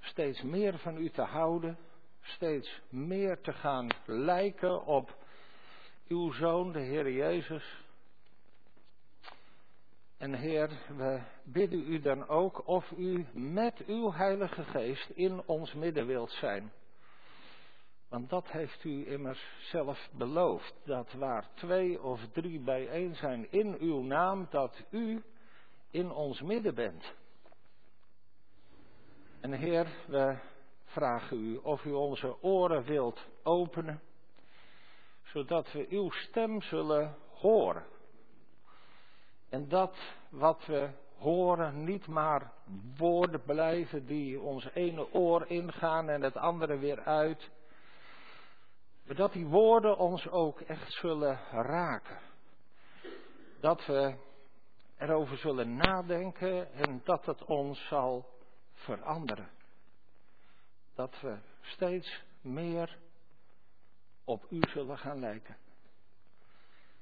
steeds 0.00 0.42
meer 0.42 0.78
van 0.78 0.96
u 0.96 1.10
te 1.10 1.22
houden, 1.22 1.78
steeds 2.20 2.80
meer 2.88 3.40
te 3.40 3.52
gaan 3.52 3.88
lijken 4.04 4.84
op 4.84 5.16
uw 6.08 6.32
Zoon, 6.32 6.72
de 6.72 6.80
Heer 6.80 7.10
Jezus. 7.10 7.82
En 10.16 10.34
Heer, 10.34 10.70
we 10.96 11.20
bidden 11.44 11.92
u 11.92 12.00
dan 12.00 12.28
ook 12.28 12.66
of 12.68 12.90
u 12.90 13.26
met 13.32 13.84
uw 13.86 14.12
Heilige 14.12 14.64
Geest 14.64 15.10
in 15.10 15.42
ons 15.46 15.74
midden 15.74 16.06
wilt 16.06 16.30
zijn. 16.30 16.72
Want 18.14 18.30
dat 18.30 18.50
heeft 18.50 18.84
u 18.84 19.10
immers 19.10 19.46
zelf 19.58 20.08
beloofd. 20.12 20.74
Dat 20.84 21.12
waar 21.12 21.48
twee 21.54 22.02
of 22.02 22.20
drie 22.32 22.60
bijeen 22.60 23.14
zijn 23.14 23.52
in 23.52 23.76
uw 23.78 24.02
naam, 24.02 24.46
dat 24.50 24.82
u 24.90 25.22
in 25.90 26.10
ons 26.10 26.40
midden 26.40 26.74
bent. 26.74 27.14
En 29.40 29.52
Heer, 29.52 29.86
we 30.06 30.36
vragen 30.84 31.38
u 31.38 31.56
of 31.56 31.84
u 31.84 31.92
onze 31.92 32.42
oren 32.42 32.84
wilt 32.84 33.26
openen, 33.42 34.00
zodat 35.22 35.72
we 35.72 35.86
uw 35.88 36.10
stem 36.10 36.62
zullen 36.62 37.16
horen. 37.32 37.84
En 39.48 39.68
dat 39.68 39.96
wat 40.28 40.66
we 40.66 40.88
horen 41.16 41.84
niet 41.84 42.06
maar 42.06 42.52
woorden 42.96 43.42
blijven 43.42 44.06
die 44.06 44.40
ons 44.40 44.68
ene 44.74 45.12
oor 45.12 45.46
ingaan 45.46 46.08
en 46.08 46.22
het 46.22 46.36
andere 46.36 46.78
weer 46.78 47.00
uit. 47.00 47.50
Maar 49.06 49.16
dat 49.16 49.32
die 49.32 49.46
woorden 49.46 49.98
ons 49.98 50.28
ook 50.28 50.60
echt 50.60 50.92
zullen 50.92 51.38
raken. 51.50 52.20
Dat 53.60 53.86
we 53.86 54.14
erover 54.98 55.36
zullen 55.36 55.76
nadenken 55.76 56.72
en 56.72 57.00
dat 57.04 57.26
het 57.26 57.44
ons 57.44 57.86
zal 57.86 58.28
veranderen. 58.72 59.50
Dat 60.94 61.20
we 61.20 61.38
steeds 61.60 62.22
meer 62.40 62.98
op 64.24 64.46
u 64.50 64.60
zullen 64.68 64.98
gaan 64.98 65.18
lijken. 65.18 65.56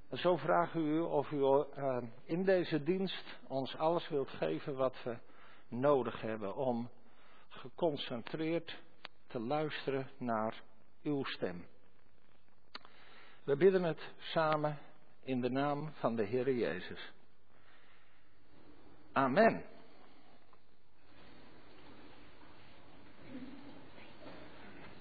En 0.09 0.19
zo 0.19 0.37
vragen 0.37 0.83
we 0.83 0.89
u 0.89 1.01
of 1.01 1.31
u 1.31 1.37
uh, 1.37 1.97
in 2.25 2.45
deze 2.45 2.83
dienst 2.83 3.39
ons 3.49 3.77
alles 3.77 4.09
wilt 4.09 4.29
geven 4.29 4.77
wat 4.77 5.03
we 5.03 5.17
nodig 5.69 6.21
hebben 6.21 6.57
om 6.57 6.91
geconcentreerd 7.49 8.83
te 9.27 9.41
luisteren 9.41 10.11
naar 10.19 10.63
uw 11.03 11.25
stem. 11.25 11.65
We 13.45 13.57
bidden 13.57 13.83
het 13.83 14.13
samen 14.19 14.79
in 15.25 15.41
de 15.41 15.51
naam 15.51 15.93
van 15.93 16.17
de 16.17 16.23
Heer 16.23 16.55
Jezus. 16.55 17.13
Amen. 19.13 19.65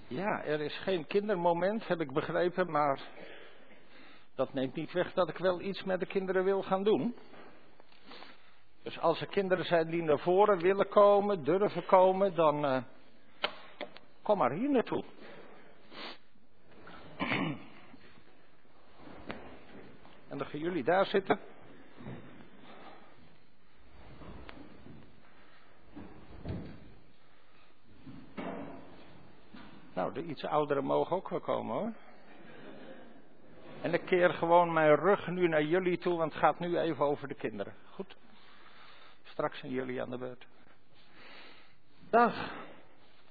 Ja, 0.06 0.44
er 0.44 0.60
is 0.60 0.78
geen 0.78 1.06
kindermoment, 1.06 1.86
heb 1.86 2.00
ik 2.00 2.12
begrepen, 2.12 2.70
maar 2.70 3.00
dat 4.34 4.52
neemt 4.52 4.74
niet 4.74 4.92
weg 4.92 5.12
dat 5.12 5.28
ik 5.28 5.38
wel 5.38 5.60
iets 5.60 5.84
met 5.84 6.00
de 6.00 6.06
kinderen 6.06 6.44
wil 6.44 6.62
gaan 6.62 6.82
doen. 6.82 7.14
Dus 8.82 8.98
als 8.98 9.20
er 9.20 9.26
kinderen 9.26 9.64
zijn 9.64 9.90
die 9.90 10.02
naar 10.02 10.18
voren 10.18 10.58
willen 10.58 10.88
komen, 10.88 11.44
durven 11.44 11.86
komen, 11.86 12.34
dan 12.34 12.64
uh, 12.64 12.82
kom 14.22 14.38
maar 14.38 14.52
hier 14.52 14.70
naartoe. 14.70 15.04
En 20.32 20.38
dan 20.38 20.46
gaan 20.46 20.60
jullie 20.60 20.84
daar 20.84 21.06
zitten. 21.06 21.38
Nou, 29.92 30.12
de 30.14 30.24
iets 30.24 30.44
ouderen 30.44 30.84
mogen 30.84 31.16
ook 31.16 31.28
wel 31.28 31.40
komen 31.40 31.76
hoor. 31.76 31.92
En 33.82 33.94
ik 33.94 34.04
keer 34.04 34.30
gewoon 34.30 34.72
mijn 34.72 34.94
rug 34.94 35.26
nu 35.26 35.48
naar 35.48 35.62
jullie 35.62 35.98
toe, 35.98 36.16
want 36.16 36.32
het 36.32 36.42
gaat 36.42 36.58
nu 36.58 36.78
even 36.78 37.04
over 37.04 37.28
de 37.28 37.34
kinderen. 37.34 37.74
Goed? 37.90 38.16
Straks 39.22 39.58
zijn 39.58 39.72
jullie 39.72 40.02
aan 40.02 40.10
de 40.10 40.18
beurt. 40.18 40.46
Dag, 42.10 42.50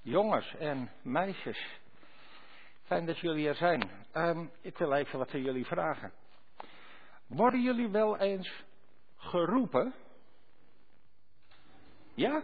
jongens 0.02 0.56
en 0.56 0.92
meisjes. 1.02 1.80
Fijn 2.84 3.06
dat 3.06 3.20
jullie 3.20 3.48
er 3.48 3.56
zijn. 3.56 3.90
Um, 4.14 4.52
ik 4.62 4.78
wil 4.78 4.94
even 4.94 5.20
wat 5.20 5.34
aan 5.34 5.42
jullie 5.42 5.66
vragen. 5.66 6.21
Worden 7.34 7.62
jullie 7.62 7.90
wel 7.90 8.18
eens 8.18 8.64
geroepen? 9.18 9.94
Ja? 12.14 12.44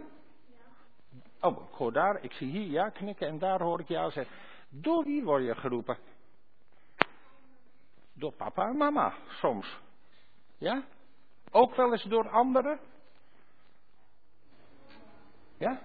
Oh, 1.40 1.68
ik 1.68 1.74
hoor 1.74 1.92
daar, 1.92 2.22
ik 2.22 2.32
zie 2.32 2.50
hier 2.50 2.70
ja 2.70 2.88
knikken 2.88 3.28
en 3.28 3.38
daar 3.38 3.62
hoor 3.62 3.80
ik 3.80 3.88
ja 3.88 4.10
zeggen. 4.10 4.36
Door 4.68 5.04
wie 5.04 5.24
word 5.24 5.44
je 5.44 5.54
geroepen? 5.54 5.98
Door 8.12 8.32
papa 8.32 8.68
en 8.68 8.76
mama, 8.76 9.14
soms. 9.28 9.80
Ja? 10.58 10.84
Ook 11.50 11.74
wel 11.74 11.92
eens 11.92 12.04
door 12.04 12.28
anderen? 12.28 12.80
Ja? 15.58 15.80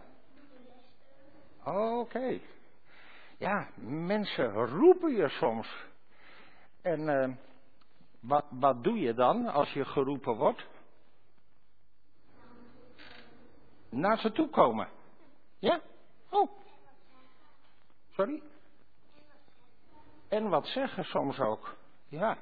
Oké. 1.64 2.40
Ja, 3.38 3.70
mensen 3.76 4.54
roepen 4.54 5.16
je 5.16 5.30
soms. 5.30 5.86
En 6.82 7.00
uh, 7.00 7.36
wat, 8.24 8.46
wat 8.50 8.84
doe 8.84 9.00
je 9.00 9.14
dan 9.14 9.48
als 9.48 9.74
je 9.74 9.86
geroepen 9.86 10.36
wordt? 10.36 10.66
Naar 13.90 14.18
ze 14.18 14.32
toe 14.32 14.50
komen. 14.50 14.88
Ja? 15.60 15.82
Oh. 16.30 16.50
Sorry? 18.12 18.44
En 20.30 20.50
wat 20.50 20.68
zeggen 20.68 21.04
soms 21.04 21.40
ook. 21.40 21.76
Ja. 22.08 22.38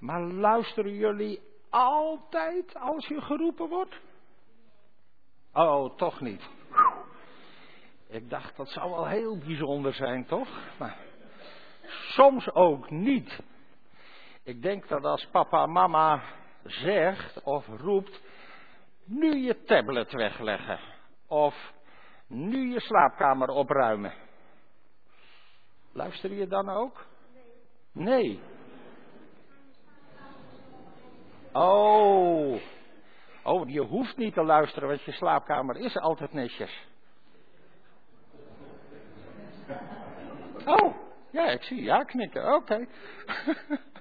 Maar 0.00 0.20
luisteren 0.20 0.94
jullie 0.94 1.40
altijd 1.70 2.74
als 2.74 3.06
je 3.06 3.20
geroepen 3.20 3.68
wordt? 3.68 4.00
Oh, 5.52 5.96
toch 5.96 6.20
niet. 6.20 6.48
Ik 8.08 8.30
dacht 8.30 8.56
dat 8.56 8.68
zou 8.68 8.90
wel 8.90 9.06
heel 9.06 9.38
bijzonder 9.38 9.94
zijn, 9.94 10.26
toch? 10.26 10.48
Maar 10.78 10.96
soms 12.08 12.52
ook 12.52 12.90
niet. 12.90 13.40
Ik 14.44 14.62
denk 14.62 14.88
dat 14.88 15.04
als 15.04 15.28
papa 15.30 15.62
en 15.62 15.72
mama 15.72 16.22
zegt 16.64 17.42
of 17.42 17.66
roept, 17.66 18.20
nu 19.04 19.36
je 19.36 19.62
tablet 19.64 20.12
wegleggen. 20.12 20.78
Of 21.26 21.72
nu 22.26 22.72
je 22.72 22.80
slaapkamer 22.80 23.48
opruimen. 23.48 24.12
Luister 25.92 26.32
je 26.32 26.46
dan 26.46 26.68
ook? 26.68 27.06
Nee. 27.92 28.40
Oh. 31.52 32.60
Oh, 33.42 33.68
je 33.68 33.80
hoeft 33.80 34.16
niet 34.16 34.34
te 34.34 34.44
luisteren, 34.44 34.88
want 34.88 35.02
je 35.02 35.12
slaapkamer 35.12 35.76
is 35.76 35.96
altijd 35.96 36.32
netjes. 36.32 36.86
Oh, 40.64 40.94
ja, 41.30 41.50
ik 41.50 41.62
zie 41.62 41.82
ja 41.82 42.02
knikken. 42.02 42.54
Oké. 42.54 42.86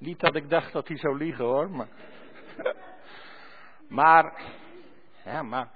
niet 0.00 0.20
dat 0.20 0.34
ik 0.34 0.50
dacht 0.50 0.72
dat 0.72 0.88
hij 0.88 0.96
zou 0.96 1.16
liegen 1.16 1.44
hoor, 1.44 1.70
maar. 1.70 1.88
maar, 3.88 4.42
ja, 5.24 5.42
maar. 5.42 5.68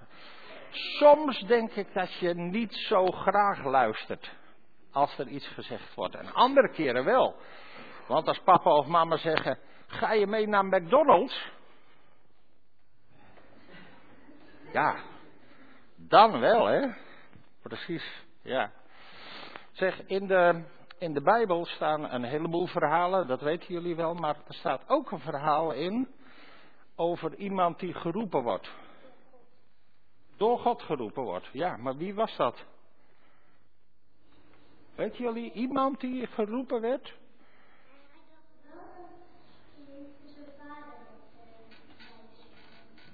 Soms 0.71 1.41
denk 1.41 1.73
ik 1.73 1.95
dat 1.95 2.19
je 2.19 2.35
niet 2.35 2.75
zo 2.75 3.07
graag 3.07 3.65
luistert 3.65 4.33
als 4.93 5.19
er 5.19 5.29
iets 5.29 5.49
gezegd 5.49 5.95
wordt. 5.95 6.15
En 6.15 6.33
andere 6.33 6.71
keren 6.71 7.05
wel. 7.05 7.37
Want 8.07 8.29
als 8.29 8.39
papa 8.39 8.71
of 8.71 8.87
mama 8.87 9.17
zeggen: 9.17 9.59
Ga 9.87 10.13
je 10.13 10.27
mee 10.27 10.47
naar 10.47 10.65
McDonald's? 10.65 11.53
Ja, 14.73 14.97
dan 15.97 16.41
wel, 16.41 16.67
hè? 16.67 16.89
Precies, 17.63 18.25
ja. 18.43 18.73
Zeg, 19.73 20.07
in 20.07 20.27
de, 20.27 20.65
in 21.05 21.15
de 21.15 21.23
Bijbel 21.23 21.67
staan 21.67 22.11
een 22.11 22.25
heleboel 22.25 22.67
verhalen, 22.67 23.27
dat 23.27 23.41
weten 23.41 23.75
jullie 23.75 23.97
wel, 23.97 24.15
maar 24.15 24.37
er 24.47 24.55
staat 24.55 24.89
ook 24.89 25.11
een 25.11 25.21
verhaal 25.21 25.73
in 25.73 26.09
over 26.97 27.35
iemand 27.35 27.79
die 27.79 27.95
geroepen 27.95 28.43
wordt. 28.43 28.71
Door 30.37 30.59
God 30.59 30.83
geroepen 30.83 31.23
wordt. 31.23 31.49
Ja, 31.53 31.77
maar 31.77 31.97
wie 31.97 32.15
was 32.15 32.37
dat? 32.37 32.65
Weet 34.95 35.17
jullie, 35.17 35.53
iemand 35.53 36.01
die 36.01 36.27
geroepen 36.27 36.81
werd? 36.81 37.19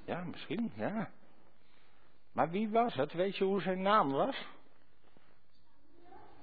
Ja, 0.05 0.25
misschien, 0.25 0.73
ja. 0.75 1.11
Maar 2.33 2.51
wie 2.51 2.69
was 2.69 2.95
het? 2.95 3.13
Weet 3.13 3.37
je 3.37 3.45
hoe 3.45 3.61
zijn 3.61 3.83
naam 3.83 4.11
was? 4.11 4.47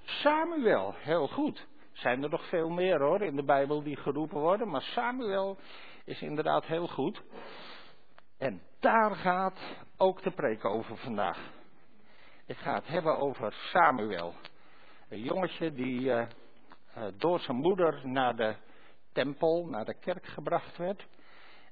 Samuel, 0.08 0.94
heel 0.98 1.28
goed. 1.28 1.68
Zijn 1.92 2.24
er 2.24 2.30
nog 2.30 2.48
veel 2.48 2.70
meer 2.70 3.02
hoor 3.02 3.22
in 3.22 3.36
de 3.36 3.44
Bijbel 3.44 3.84
die 3.84 3.96
geroepen 3.96 4.40
worden, 4.40 4.70
maar 4.70 4.82
Samuel 4.82 5.58
is 6.06 6.22
inderdaad 6.22 6.66
heel 6.66 6.88
goed. 6.88 7.22
En 8.38 8.62
daar 8.80 9.16
gaat 9.16 9.60
ook 9.98 10.22
de 10.24 10.32
preek 10.32 10.66
over 10.66 10.98
vandaag. 10.98 11.40
Ik 12.46 12.58
ga 12.58 12.74
het 12.74 12.88
hebben 12.88 13.18
over 13.18 13.54
Samuel. 13.54 14.34
Een 15.10 15.22
jongetje 15.22 15.74
die 15.74 16.02
uh, 16.02 16.28
door 17.18 17.40
zijn 17.40 17.58
moeder 17.58 18.08
naar 18.08 18.36
de 18.36 18.56
tempel, 19.12 19.66
naar 19.66 19.86
de 19.86 20.00
kerk 20.00 20.26
gebracht 20.26 20.78
werd. 20.78 21.08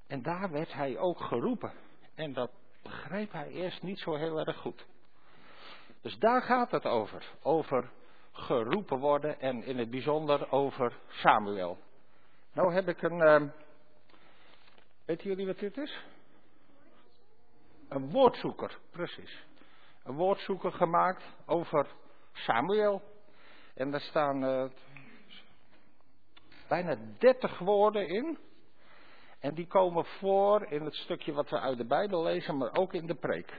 En 0.08 0.22
daar 0.22 0.52
werd 0.52 0.74
hij 0.74 0.98
ook 0.98 1.20
geroepen. 1.20 1.74
En 2.16 2.34
dat 2.34 2.52
begreep 2.84 3.32
hij 3.32 3.48
eerst 3.48 3.82
niet 3.82 4.00
zo 4.00 4.16
heel 4.16 4.40
erg 4.40 4.58
goed. 4.58 4.86
Dus 6.02 6.18
daar 6.18 6.42
gaat 6.42 6.72
het 6.72 6.86
over. 6.86 7.26
Over 7.42 7.92
geroepen 8.36 9.00
worden 9.00 9.40
en 9.40 9.64
in 9.64 9.78
het 9.78 9.90
bijzonder 9.90 10.52
over 10.52 11.00
Samuel. 11.08 11.78
Nou 12.54 12.74
heb 12.74 12.88
ik 12.88 13.02
een. 13.02 13.18
Uh, 13.18 13.50
weten 15.06 15.30
jullie 15.30 15.46
wat 15.46 15.60
dit 15.60 15.78
is? 15.78 16.04
Een 17.90 18.12
woordzoeker, 18.12 18.78
precies. 18.92 19.46
Een 20.04 20.16
woordzoeker 20.16 20.72
gemaakt 20.72 21.24
over 21.46 21.88
Samuel. 22.32 23.02
En 23.74 23.92
daar 23.92 24.02
staan 24.02 24.44
uh, 24.44 24.70
bijna 26.68 26.98
30 27.18 27.60
woorden 27.60 28.08
in. 28.08 28.38
En 29.40 29.54
die 29.54 29.68
komen 29.68 30.06
voor 30.06 30.72
in 30.72 30.82
het 30.82 30.96
stukje 30.96 31.34
wat 31.34 31.50
we 31.50 31.60
uit 31.60 31.78
de 31.78 31.86
Bijbel 31.86 32.24
lezen, 32.24 32.58
maar 32.58 32.76
ook 32.76 32.94
in 32.94 33.06
de 33.06 33.16
preek. 33.16 33.54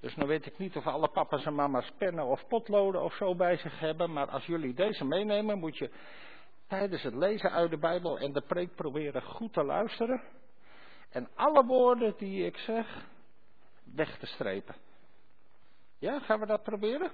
Dus 0.00 0.16
nu 0.16 0.26
weet 0.26 0.46
ik 0.46 0.58
niet 0.58 0.76
of 0.76 0.86
alle 0.86 1.08
papa's 1.08 1.44
en 1.44 1.54
mama's 1.54 1.90
pennen 1.98 2.24
of 2.24 2.46
potloden 2.46 3.02
of 3.02 3.14
zo 3.14 3.34
bij 3.34 3.56
zich 3.56 3.78
hebben. 3.78 4.12
Maar 4.12 4.30
als 4.30 4.46
jullie 4.46 4.74
deze 4.74 5.04
meenemen, 5.04 5.58
moet 5.58 5.76
je 5.76 5.90
tijdens 6.68 7.02
het 7.02 7.14
lezen 7.14 7.50
uit 7.50 7.70
de 7.70 7.78
Bijbel 7.78 8.18
en 8.18 8.32
de 8.32 8.40
preek 8.40 8.74
proberen 8.74 9.22
goed 9.22 9.52
te 9.52 9.64
luisteren. 9.64 10.22
En 11.10 11.28
alle 11.34 11.64
woorden 11.64 12.14
die 12.16 12.46
ik 12.46 12.56
zeg, 12.56 13.06
weg 13.94 14.18
te 14.18 14.26
strepen. 14.26 14.74
Ja, 15.98 16.20
gaan 16.20 16.40
we 16.40 16.46
dat 16.46 16.62
proberen? 16.62 17.12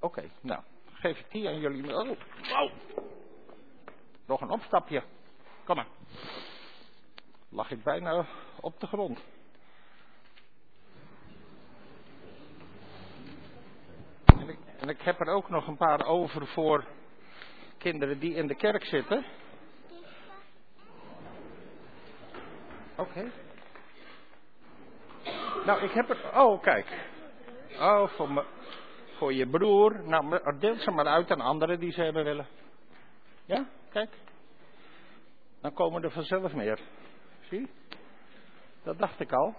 Oké, 0.00 0.30
nou, 0.40 0.62
geef 0.92 1.18
ik 1.18 1.30
die 1.30 1.48
aan 1.48 1.60
jullie. 1.60 1.96
Oh, 1.96 2.08
wow. 2.48 2.70
Nog 4.26 4.40
een 4.40 4.50
opstapje. 4.50 5.02
Kom 5.64 5.76
maar. 5.76 5.86
Lag 7.48 7.70
ik 7.70 7.82
bijna 7.82 8.26
op 8.60 8.80
de 8.80 8.86
grond. 8.86 9.20
En 14.82 14.88
ik, 14.88 15.00
heb 15.00 15.20
er 15.20 15.26
ook 15.26 15.48
nog 15.48 15.66
een 15.66 15.76
paar 15.76 16.06
over 16.06 16.46
voor 16.46 16.84
kinderen 17.78 18.18
die 18.18 18.34
in 18.34 18.46
de 18.46 18.54
kerk 18.54 18.84
zitten. 18.84 19.24
Oké. 22.96 23.30
Nou, 25.66 25.82
ik 25.82 25.90
heb 25.90 26.10
er. 26.10 26.40
Oh, 26.40 26.62
kijk. 26.62 26.86
Oh, 27.78 28.08
voor, 28.08 28.32
me, 28.32 28.44
voor 29.16 29.32
je 29.32 29.48
broer. 29.48 30.02
Nou, 30.04 30.58
deel 30.58 30.76
ze 30.76 30.90
maar 30.90 31.06
uit 31.06 31.30
aan 31.30 31.40
anderen 31.40 31.80
die 31.80 31.92
ze 31.92 32.02
hebben 32.02 32.24
willen. 32.24 32.46
Ja, 33.44 33.66
kijk. 33.90 34.10
Dan 35.60 35.72
komen 35.72 36.02
er 36.02 36.10
vanzelf 36.10 36.52
meer. 36.52 36.80
Zie? 37.40 37.70
Dat 38.82 38.98
dacht 38.98 39.20
ik 39.20 39.32
al. 39.32 39.54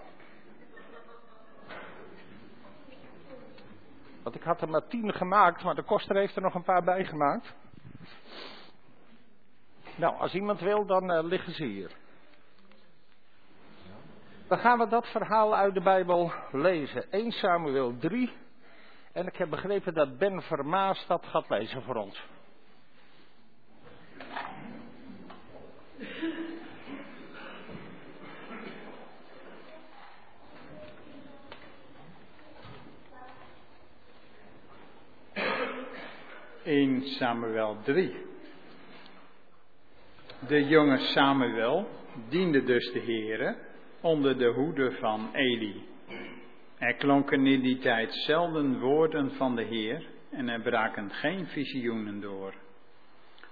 Want 4.23 4.35
ik 4.35 4.43
had 4.43 4.61
er 4.61 4.69
maar 4.69 4.87
tien 4.87 5.13
gemaakt, 5.13 5.63
maar 5.63 5.75
de 5.75 5.83
koster 5.83 6.15
heeft 6.15 6.35
er 6.35 6.41
nog 6.41 6.55
een 6.55 6.63
paar 6.63 6.83
bij 6.83 7.05
gemaakt. 7.05 7.53
Nou, 9.95 10.15
als 10.15 10.33
iemand 10.33 10.59
wil, 10.59 10.85
dan 10.85 11.11
uh, 11.11 11.23
liggen 11.23 11.53
ze 11.53 11.63
hier. 11.63 11.91
Dan 14.47 14.57
gaan 14.57 14.79
we 14.79 14.87
dat 14.87 15.07
verhaal 15.07 15.55
uit 15.55 15.73
de 15.73 15.81
Bijbel 15.81 16.31
lezen. 16.51 17.11
1 17.11 17.31
Samuel 17.31 17.97
3. 17.97 18.33
En 19.11 19.27
ik 19.27 19.35
heb 19.35 19.49
begrepen 19.49 19.93
dat 19.93 20.17
Ben 20.17 20.41
Vermaas 20.41 21.05
dat 21.07 21.25
gaat 21.25 21.49
lezen 21.49 21.83
voor 21.83 21.95
ons. 21.95 22.25
In 36.63 37.01
Samuel 37.01 37.77
3. 37.83 38.15
De 40.47 40.65
jonge 40.65 40.97
Samuel 40.97 41.87
diende 42.29 42.63
dus 42.63 42.91
de 42.91 42.99
Heere 42.99 43.55
onder 44.01 44.37
de 44.37 44.47
hoede 44.47 44.91
van 44.91 45.29
Eli. 45.33 45.83
Er 46.77 46.93
klonken 46.93 47.45
in 47.45 47.61
die 47.61 47.77
tijd 47.77 48.13
zelden 48.13 48.79
woorden 48.79 49.31
van 49.31 49.55
de 49.55 49.63
Heer 49.63 50.05
en 50.31 50.49
er 50.49 50.61
braken 50.61 51.09
geen 51.09 51.47
visioenen 51.47 52.21
door. 52.21 52.53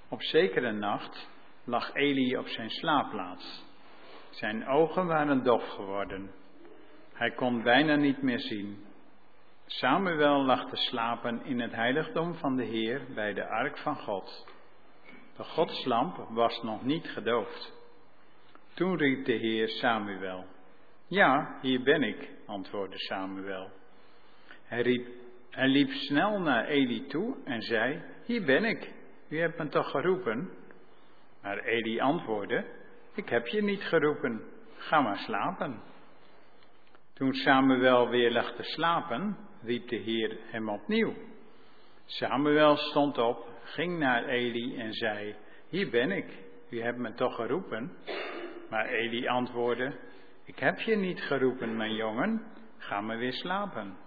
Op 0.09 0.21
zekere 0.21 0.71
nacht 0.71 1.29
lag 1.63 1.93
Eli 1.93 2.37
op 2.37 2.47
zijn 2.47 2.69
slaapplaats. 2.69 3.65
Zijn 4.29 4.67
ogen 4.67 5.05
waren 5.05 5.43
dof 5.43 5.67
geworden. 5.67 6.31
Hij 7.13 7.31
kon 7.31 7.63
bijna 7.63 7.95
niet 7.95 8.21
meer 8.21 8.39
zien. 8.39 8.89
Samuel 9.71 10.45
lag 10.45 10.69
te 10.69 10.75
slapen 10.75 11.45
in 11.45 11.59
het 11.59 11.71
heiligdom 11.71 12.35
van 12.35 12.55
de 12.55 12.63
Heer 12.63 13.01
bij 13.15 13.33
de 13.33 13.47
ark 13.47 13.77
van 13.77 13.95
God. 13.95 14.45
De 15.35 15.43
godslamp 15.43 16.27
was 16.29 16.61
nog 16.63 16.83
niet 16.83 17.09
gedoofd. 17.09 17.73
Toen 18.73 18.97
riep 18.97 19.25
de 19.25 19.33
Heer 19.33 19.67
Samuel. 19.67 20.45
Ja, 21.07 21.57
hier 21.61 21.83
ben 21.83 22.03
ik, 22.03 22.29
antwoordde 22.45 22.97
Samuel. 22.97 23.69
Hij, 24.63 24.81
riep, 24.81 25.07
liep 25.49 25.91
snel 25.91 26.39
naar 26.39 26.65
Eli 26.65 27.07
toe 27.07 27.35
en 27.45 27.61
zei: 27.61 28.01
Hier 28.25 28.45
ben 28.45 28.63
ik, 28.63 28.93
u 29.29 29.39
hebt 29.39 29.57
me 29.57 29.67
toch 29.67 29.91
geroepen? 29.91 30.49
Maar 31.41 31.57
Eli 31.57 31.99
antwoordde: 31.99 32.65
Ik 33.15 33.29
heb 33.29 33.47
je 33.47 33.63
niet 33.63 33.83
geroepen, 33.83 34.41
ga 34.75 35.01
maar 35.01 35.17
slapen. 35.17 35.81
Toen 37.13 37.33
Samuel 37.33 38.09
weer 38.09 38.31
lag 38.31 38.55
te 38.55 38.63
slapen, 38.63 39.49
riep 39.63 39.87
de 39.87 39.95
Heer 39.95 40.37
hem 40.43 40.69
opnieuw. 40.69 41.13
Samuel 42.05 42.77
stond 42.77 43.17
op, 43.17 43.49
ging 43.63 43.99
naar 43.99 44.25
Eli 44.25 44.75
en 44.75 44.93
zei: 44.93 45.35
Hier 45.69 45.89
ben 45.89 46.11
ik, 46.11 46.25
u 46.69 46.81
hebt 46.81 46.97
me 46.97 47.13
toch 47.13 47.35
geroepen? 47.35 47.91
Maar 48.69 48.85
Eli 48.85 49.27
antwoordde: 49.27 49.93
Ik 50.45 50.59
heb 50.59 50.79
je 50.79 50.95
niet 50.95 51.21
geroepen, 51.21 51.77
mijn 51.77 51.95
jongen, 51.95 52.41
ga 52.77 53.01
maar 53.01 53.17
weer 53.17 53.33
slapen. 53.33 53.97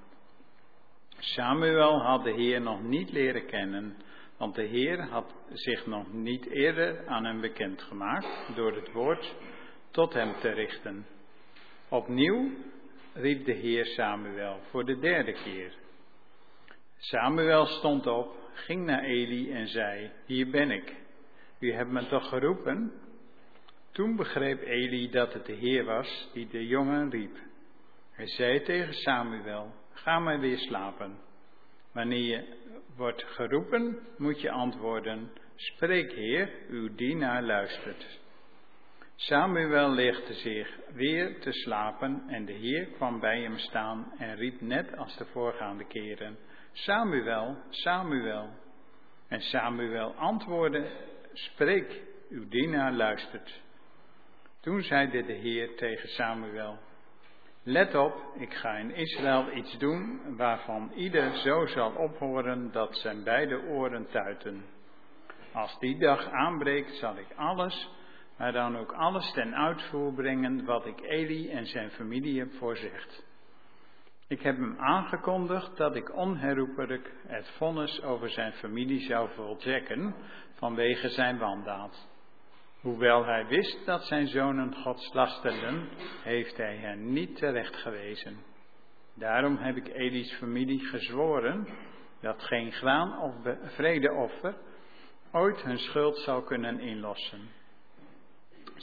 Samuel 1.19 2.03
had 2.03 2.25
de 2.25 2.33
Heer 2.33 2.61
nog 2.61 2.83
niet 2.83 3.13
leren 3.13 3.47
kennen, 3.47 3.97
want 4.37 4.55
de 4.55 4.63
Heer 4.63 5.03
had 5.03 5.35
zich 5.53 5.87
nog 5.87 6.13
niet 6.13 6.47
eerder 6.47 7.07
aan 7.07 7.25
hem 7.25 7.41
bekendgemaakt 7.41 8.55
door 8.55 8.75
het 8.75 8.93
woord 8.93 9.35
tot 9.91 10.13
hem 10.13 10.35
te 10.41 10.49
richten. 10.49 11.07
Opnieuw 11.89 12.51
riep 13.15 13.45
de 13.45 13.53
Heer 13.53 13.85
Samuel 13.85 14.61
voor 14.71 14.85
de 14.85 14.99
derde 14.99 15.33
keer. 15.33 15.73
Samuel 16.97 17.67
stond 17.67 18.07
op, 18.07 18.37
ging 18.53 18.85
naar 18.85 19.03
Eli 19.03 19.53
en 19.53 19.69
zei: 19.69 20.11
Hier 20.27 20.51
ben 20.51 20.71
ik. 20.71 20.95
U 21.59 21.73
hebt 21.73 21.91
me 21.91 22.07
toch 22.07 22.29
geroepen? 22.29 22.93
Toen 23.93 24.17
begreep 24.17 24.63
Eli 24.63 25.11
dat 25.11 25.33
het 25.33 25.47
de 25.47 25.53
Heer 25.53 25.85
was 25.85 26.31
die 26.33 26.49
de 26.49 26.67
jongen 26.67 27.11
riep. 27.11 27.37
Hij 28.11 28.27
zei 28.27 28.63
tegen 28.63 28.95
Samuel: 28.95 29.75
Ga 29.93 30.19
maar 30.19 30.41
weer 30.41 30.59
slapen. 30.59 31.19
Wanneer 31.93 32.23
je 32.23 32.57
wordt 32.97 33.25
geroepen, 33.25 33.99
moet 34.17 34.41
je 34.41 34.51
antwoorden: 34.51 35.31
Spreek, 35.55 36.13
Heer, 36.13 36.51
uw 36.69 36.95
dienaar 36.95 37.43
luistert. 37.43 38.23
Samuel 39.17 39.91
legde 39.91 40.35
zich 40.35 40.79
weer 40.93 41.41
te 41.41 41.53
slapen 41.53 42.25
en 42.29 42.45
de 42.45 42.53
Heer 42.53 42.87
kwam 42.87 43.21
bij 43.21 43.41
hem 43.41 43.59
staan 43.59 44.13
en 44.19 44.37
riep 44.37 44.61
net 44.61 44.97
als 44.97 45.17
de 45.17 45.25
voorgaande 45.25 45.87
keren: 45.87 46.39
Samuel, 46.73 47.57
Samuel. 47.69 48.49
En 49.29 49.41
Samuel 49.41 50.15
antwoordde: 50.15 50.87
Spreek, 51.33 52.03
uw 52.29 52.49
dienaar 52.49 52.93
luistert. 52.93 53.63
Toen 54.61 54.83
zeide 54.83 55.25
de 55.25 55.33
Heer 55.33 55.77
tegen 55.77 56.09
Samuel: 56.09 56.79
Let 57.63 57.95
op, 57.95 58.15
ik 58.39 58.55
ga 58.55 58.77
in 58.77 58.95
Israël 58.95 59.53
iets 59.53 59.79
doen 59.79 60.37
waarvan 60.37 60.93
ieder 60.95 61.37
zo 61.37 61.67
zal 61.67 61.91
ophoren 61.91 62.73
dat 62.73 62.97
zijn 62.97 63.25
beide 63.25 63.63
oren 63.63 64.07
tuiten. 64.11 64.65
Als 65.53 65.79
die 65.79 65.99
dag 65.99 66.31
aanbreekt, 66.31 66.95
zal 66.95 67.17
ik 67.17 67.27
alles, 67.37 67.89
maar 68.37 68.53
dan 68.53 68.77
ook 68.77 68.93
alles 68.93 69.33
ten 69.33 69.55
uitvoer 69.55 70.13
brengen 70.13 70.65
wat 70.65 70.87
ik 70.87 71.01
Eli 71.01 71.51
en 71.51 71.67
zijn 71.67 71.91
familie 71.91 72.39
heb 72.39 72.53
voorzegd. 72.53 73.25
Ik 74.29 74.43
heb 74.43 74.57
hem 74.57 74.77
aangekondigd 74.79 75.77
dat 75.77 75.97
ik 75.97 76.17
onherroepelijk 76.17 77.13
het 77.27 77.49
vonnis 77.49 78.03
over 78.03 78.31
zijn 78.31 78.53
familie 78.53 79.01
zou 79.01 79.29
voltrekken 79.35 80.15
vanwege 80.55 81.09
zijn 81.09 81.39
wandaad. 81.39 82.09
Hoewel 82.81 83.25
hij 83.25 83.47
wist 83.47 83.87
dat 83.87 84.05
zijn 84.05 84.27
zonen 84.27 84.75
Gods 84.75 85.13
lasterden, 85.13 85.89
heeft 86.23 86.57
hij 86.57 86.77
hen 86.77 87.13
niet 87.13 87.37
terecht 87.37 87.77
gewezen. 87.77 88.37
Daarom 89.15 89.57
heb 89.57 89.77
ik 89.77 89.89
Eli's 89.89 90.33
familie 90.33 90.81
gezworen 90.81 91.69
dat 92.21 92.43
geen 92.43 92.73
graan 92.73 93.19
of 93.19 93.35
vredeoffer 93.63 94.57
ooit 95.33 95.63
hun 95.63 95.79
schuld 95.79 96.19
zou 96.19 96.45
kunnen 96.45 96.81
inlossen. 96.81 97.49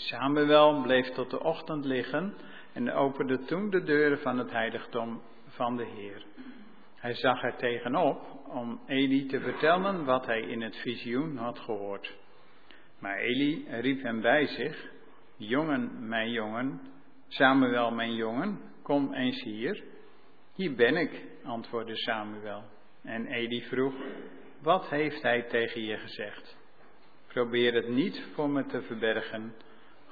Samuel 0.07 0.81
bleef 0.81 1.09
tot 1.09 1.29
de 1.29 1.43
ochtend 1.43 1.85
liggen 1.85 2.33
en 2.73 2.91
opende 2.91 3.39
toen 3.45 3.69
de 3.69 3.83
deuren 3.83 4.19
van 4.19 4.37
het 4.37 4.51
heiligdom 4.51 5.21
van 5.47 5.77
de 5.77 5.85
Heer. 5.85 6.25
Hij 6.95 7.13
zag 7.13 7.43
er 7.43 7.55
tegenop 7.55 8.21
om 8.47 8.81
Eli 8.87 9.25
te 9.25 9.39
vertellen 9.39 10.05
wat 10.05 10.25
hij 10.25 10.41
in 10.41 10.61
het 10.61 10.75
visioen 10.75 11.37
had 11.37 11.59
gehoord. 11.59 12.17
Maar 12.99 13.17
Eli 13.17 13.65
riep 13.69 14.01
hem 14.01 14.21
bij 14.21 14.45
zich: 14.45 14.91
Jongen, 15.37 16.07
mijn 16.07 16.31
jongen, 16.31 16.81
Samuel, 17.27 17.91
mijn 17.91 18.15
jongen, 18.15 18.59
kom 18.83 19.13
eens 19.13 19.43
hier. 19.43 19.83
Hier 20.55 20.75
ben 20.75 20.95
ik, 20.95 21.25
antwoordde 21.43 21.95
Samuel. 21.95 22.63
En 23.03 23.25
Eli 23.25 23.61
vroeg: 23.61 23.93
Wat 24.61 24.89
heeft 24.89 25.21
hij 25.21 25.41
tegen 25.41 25.81
je 25.81 25.97
gezegd? 25.97 26.57
Probeer 27.27 27.73
het 27.73 27.87
niet 27.87 28.27
voor 28.33 28.49
me 28.49 28.65
te 28.65 28.81
verbergen. 28.81 29.53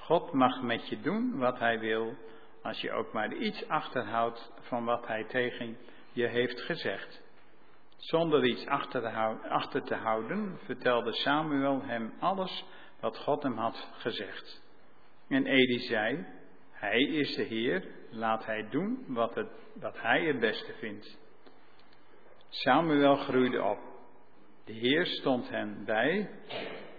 God 0.10 0.34
mag 0.34 0.62
met 0.62 0.88
je 0.88 1.02
doen 1.02 1.38
wat 1.38 1.60
hij 1.60 1.80
wil, 1.80 2.14
als 2.62 2.82
je 2.82 2.92
ook 2.92 3.14
maar 3.14 3.34
iets 3.34 3.68
achterhoudt 3.68 4.52
van 4.60 4.86
wat 4.86 5.08
hij 5.08 5.24
tegen 5.24 5.78
je 6.12 6.28
heeft 6.28 6.62
gezegd. 6.62 7.22
Zonder 7.98 8.46
iets 8.46 8.66
achter 9.48 9.84
te 9.84 9.96
houden, 9.96 10.60
vertelde 10.64 11.14
Samuel 11.14 11.82
hem 11.84 12.14
alles 12.20 12.66
wat 13.00 13.18
God 13.18 13.44
hem 13.44 13.58
had 13.58 13.92
gezegd. 13.98 14.62
En 15.28 15.46
Eli 15.46 15.80
zei, 15.80 16.26
hij 16.72 17.00
is 17.00 17.36
de 17.36 17.44
Heer, 17.44 17.88
laat 18.10 18.46
hij 18.46 18.68
doen 18.70 19.04
wat, 19.08 19.36
het, 19.36 19.52
wat 19.74 20.02
hij 20.02 20.26
het 20.26 20.40
beste 20.40 20.74
vindt. 20.74 21.18
Samuel 22.50 23.16
groeide 23.16 23.64
op. 23.64 23.80
De 24.66 24.74
Heer 24.74 25.06
stond 25.06 25.50
hen 25.50 25.86
bij 25.86 26.30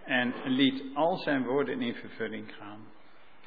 en 0.04 0.34
liet 0.44 0.84
al 0.94 1.16
zijn 1.16 1.44
woorden 1.44 1.80
in 1.80 1.94
vervulling 1.94 2.54
gaan. 2.54 2.80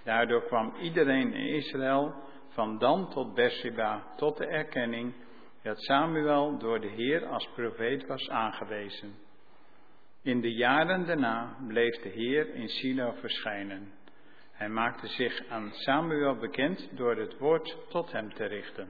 Daardoor 0.04 0.43
kwam 0.43 0.74
iedereen 0.82 1.34
in 1.34 1.47
Israël 1.47 2.14
van 2.49 2.78
Dan 2.78 3.10
tot 3.10 3.34
Beersheba 3.34 4.04
tot 4.16 4.38
de 4.38 4.45
erkenning 4.45 5.14
dat 5.64 5.84
Samuel 5.84 6.58
door 6.58 6.80
de 6.80 6.88
Heer 6.88 7.26
als 7.26 7.49
profeet 7.56 8.08
was 8.08 8.30
aangewezen. 8.30 9.14
In 10.22 10.41
de 10.41 10.54
jaren 10.54 11.06
daarna 11.06 11.58
bleef 11.68 12.01
de 12.01 12.10
Heer 12.10 12.56
in 12.56 12.68
Silo 12.68 13.12
verschijnen. 13.12 13.91
Hij 14.51 14.70
maakte 14.70 15.08
zich 15.08 15.47
aan 15.49 15.72
Samuel 15.74 16.36
bekend 16.36 16.89
door 16.97 17.16
het 17.16 17.38
woord 17.38 17.78
tot 17.89 18.12
hem 18.12 18.34
te 18.34 18.45
richten. 18.45 18.88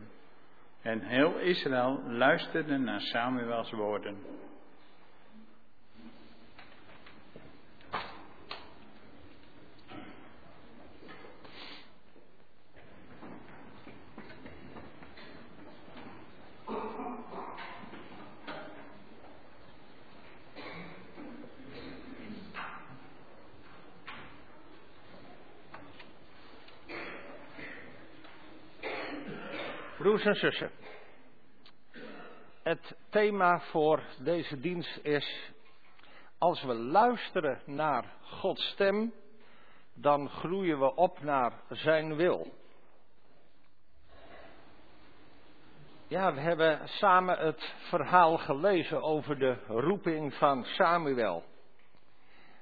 En 0.82 1.02
heel 1.02 1.40
Israël 1.40 2.02
luisterde 2.08 2.78
naar 2.78 3.02
Samuels 3.02 3.72
woorden. 3.72 4.18
Broers 30.24 30.42
en 30.42 30.52
zussen, 30.52 30.72
het 32.64 32.96
thema 33.10 33.60
voor 33.60 34.04
deze 34.20 34.60
dienst 34.60 35.00
is, 35.02 35.52
als 36.38 36.64
we 36.64 36.74
luisteren 36.74 37.62
naar 37.66 38.06
Gods 38.22 38.68
stem, 38.70 39.14
dan 39.94 40.30
groeien 40.30 40.80
we 40.80 40.96
op 40.96 41.22
naar 41.22 41.54
Zijn 41.70 42.16
wil. 42.16 42.54
Ja, 46.08 46.34
we 46.34 46.40
hebben 46.40 46.88
samen 46.88 47.38
het 47.38 47.74
verhaal 47.90 48.38
gelezen 48.38 49.02
over 49.02 49.40
de 49.40 49.58
roeping 49.68 50.34
van 50.34 50.64
Samuel. 50.64 51.44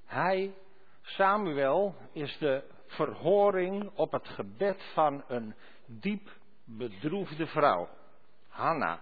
Hij, 0.06 0.54
Samuel, 1.02 1.96
is 2.12 2.38
de 2.38 2.64
verhoring 2.88 3.92
op 3.96 4.12
het 4.12 4.28
gebed 4.28 4.84
van 4.94 5.24
een 5.28 5.56
diep 5.86 6.40
bedroefde 6.66 7.48
vrouw, 7.48 7.90
Hanna. 8.48 9.00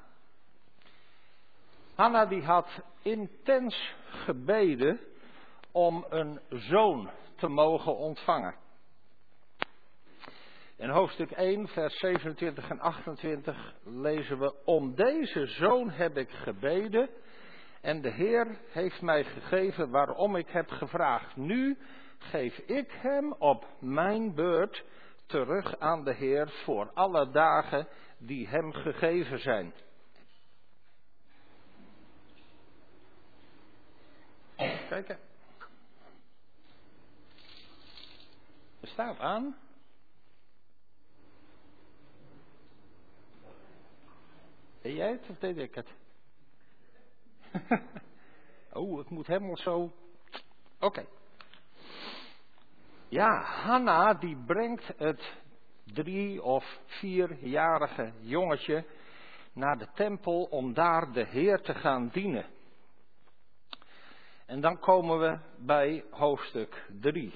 Hanna 1.96 2.26
die 2.26 2.44
had 2.44 2.82
intens 3.02 3.94
gebeden 4.10 5.00
om 5.72 6.06
een 6.10 6.40
zoon 6.50 7.10
te 7.36 7.48
mogen 7.48 7.98
ontvangen. 7.98 8.56
In 10.76 10.90
hoofdstuk 10.90 11.32
1, 11.32 11.68
vers 11.68 12.00
27 12.00 12.70
en 12.70 12.80
28 12.80 13.74
lezen 13.84 14.40
we: 14.40 14.54
Om 14.66 14.96
deze 14.96 15.46
zoon 15.46 15.90
heb 15.90 16.18
ik 16.18 16.30
gebeden 16.30 17.10
en 17.82 18.02
de 18.02 18.12
Heer 18.12 18.60
heeft 18.70 19.02
mij 19.02 19.24
gegeven 19.24 19.90
waarom 19.90 20.36
ik 20.36 20.50
heb 20.50 20.70
gevraagd. 20.70 21.36
Nu 21.36 21.78
geef 22.18 22.58
ik 22.58 22.92
hem 22.92 23.34
op 23.34 23.66
mijn 23.80 24.36
beurt 24.36 24.84
terug 25.30 25.80
aan 25.80 26.04
de 26.04 26.14
Heer 26.14 26.50
voor 26.50 26.92
alle 26.94 27.32
dagen 27.32 27.88
die 28.18 28.48
hem 28.48 28.72
gegeven 28.72 29.40
zijn. 29.40 29.74
Kijken. 34.90 35.20
Er 38.80 38.88
staat 38.88 39.20
aan. 39.20 39.58
Ben 44.82 44.94
jij 44.94 45.12
het 45.12 45.30
of 45.30 45.38
deed 45.38 45.58
ik 45.58 45.76
het? 45.76 45.88
oh, 48.74 48.98
het 48.98 49.10
moet 49.10 49.28
helemaal 49.28 49.58
zo. 49.58 49.94
Oké. 50.80 51.06
Ja, 53.12 53.42
Hanna 53.42 54.14
die 54.14 54.38
brengt 54.46 54.92
het 54.98 55.38
drie 55.84 56.44
of 56.44 56.80
vierjarige 56.86 58.12
jongetje 58.20 58.86
naar 59.54 59.78
de 59.78 59.88
tempel 59.94 60.44
om 60.44 60.74
daar 60.74 61.12
de 61.12 61.26
Heer 61.26 61.62
te 61.62 61.74
gaan 61.74 62.10
dienen. 62.14 62.46
En 64.46 64.62
dan 64.62 64.80
komen 64.80 65.20
we 65.20 65.40
bij 65.58 66.04
hoofdstuk 66.12 66.86
3. 67.02 67.34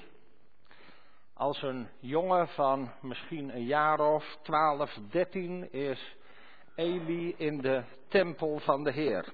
Als 1.34 1.61
een 1.61 1.88
jongen 1.99 2.47
van 2.47 2.91
misschien 3.01 3.55
een 3.55 3.65
jaar 3.65 3.99
of 3.99 4.38
12, 4.41 4.93
13 5.09 5.71
is 5.71 6.15
Eli 6.76 7.36
in 7.38 7.61
de 7.61 7.84
tempel 8.07 8.59
van 8.59 8.84
de 8.84 8.91
Heer. 8.91 9.34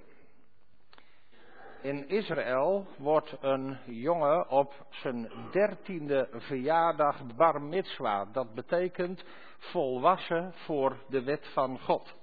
In 1.81 2.07
Israël 2.07 2.87
wordt 2.97 3.35
een 3.41 3.77
jongen 3.85 4.49
op 4.49 4.85
zijn 4.89 5.31
dertiende 5.51 6.27
verjaardag 6.31 7.35
bar 7.35 7.61
mitzwa. 7.61 8.25
Dat 8.25 8.53
betekent 8.53 9.23
volwassen 9.57 10.53
voor 10.53 10.97
de 11.07 11.23
wet 11.23 11.47
van 11.53 11.79
God. 11.79 12.15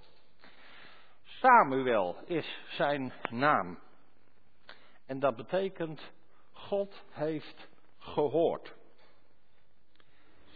Samuel 1.24 2.16
is 2.24 2.60
zijn 2.68 3.12
naam. 3.30 3.78
En 5.06 5.18
dat 5.18 5.36
betekent 5.36 6.12
God 6.52 7.04
heeft 7.10 7.68
gehoord. 7.98 8.74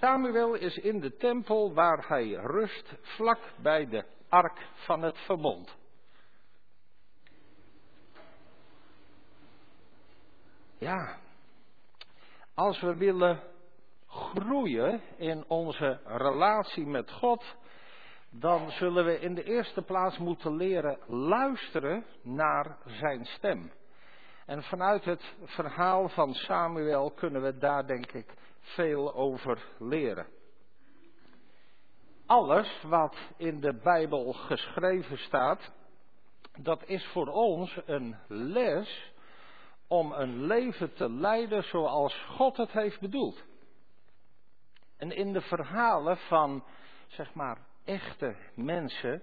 Samuel 0.00 0.54
is 0.54 0.76
in 0.76 1.00
de 1.00 1.16
tempel 1.16 1.74
waar 1.74 2.08
hij 2.08 2.28
rust 2.32 2.94
vlak 3.00 3.40
bij 3.62 3.88
de 3.88 4.04
ark 4.28 4.66
van 4.74 5.02
het 5.02 5.18
verbond. 5.18 5.78
Ja, 10.80 11.18
als 12.54 12.80
we 12.80 12.96
willen 12.96 13.40
groeien 14.06 15.00
in 15.16 15.44
onze 15.48 16.00
relatie 16.04 16.86
met 16.86 17.10
God, 17.10 17.56
dan 18.30 18.70
zullen 18.70 19.04
we 19.04 19.20
in 19.20 19.34
de 19.34 19.42
eerste 19.42 19.82
plaats 19.82 20.18
moeten 20.18 20.56
leren 20.56 20.98
luisteren 21.06 22.04
naar 22.22 22.76
zijn 22.84 23.24
stem. 23.24 23.72
En 24.46 24.62
vanuit 24.62 25.04
het 25.04 25.34
verhaal 25.44 26.08
van 26.08 26.34
Samuel 26.34 27.10
kunnen 27.10 27.42
we 27.42 27.58
daar 27.58 27.86
denk 27.86 28.12
ik 28.12 28.34
veel 28.60 29.14
over 29.14 29.64
leren. 29.78 30.26
Alles 32.26 32.82
wat 32.82 33.16
in 33.36 33.60
de 33.60 33.74
Bijbel 33.82 34.32
geschreven 34.32 35.18
staat, 35.18 35.70
dat 36.58 36.82
is 36.86 37.06
voor 37.06 37.26
ons 37.26 37.80
een 37.86 38.16
les 38.28 39.12
om 39.92 40.12
een 40.12 40.46
leven 40.46 40.92
te 40.94 41.10
leiden 41.10 41.62
zoals 41.62 42.24
God 42.28 42.56
het 42.56 42.70
heeft 42.70 43.00
bedoeld. 43.00 43.42
En 44.96 45.12
in 45.12 45.32
de 45.32 45.40
verhalen 45.40 46.16
van, 46.16 46.64
zeg 47.06 47.34
maar, 47.34 47.58
echte 47.84 48.36
mensen 48.54 49.22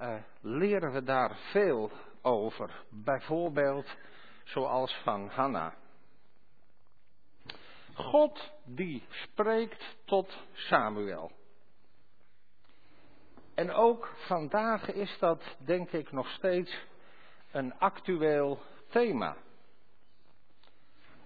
uh, 0.00 0.14
leren 0.40 0.92
we 0.92 1.02
daar 1.02 1.36
veel 1.36 1.90
over. 2.22 2.84
Bijvoorbeeld 2.88 3.96
zoals 4.44 4.94
van 5.02 5.28
Hanna. 5.28 5.74
God 7.94 8.52
die 8.64 9.02
spreekt 9.08 9.96
tot 10.04 10.38
Samuel. 10.52 11.30
En 13.54 13.72
ook 13.72 14.14
vandaag 14.16 14.92
is 14.92 15.18
dat 15.18 15.56
denk 15.58 15.90
ik 15.92 16.12
nog 16.12 16.28
steeds 16.28 16.86
een 17.50 17.78
actueel 17.78 18.58
thema. 18.88 19.36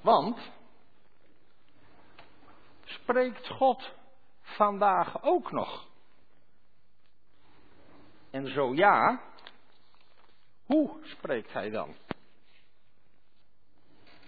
Want 0.08 0.38
spreekt 2.84 3.48
God 3.48 3.94
vandaag 4.40 5.22
ook 5.22 5.52
nog? 5.52 5.88
En 8.30 8.46
zo 8.46 8.74
ja, 8.74 9.20
hoe 10.64 10.98
spreekt 11.02 11.52
hij 11.52 11.70
dan? 11.70 11.94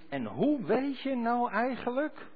En 0.09 0.26
hoe 0.26 0.64
weet 0.64 1.01
je 1.01 1.14
nou 1.14 1.51
eigenlijk 1.51 2.26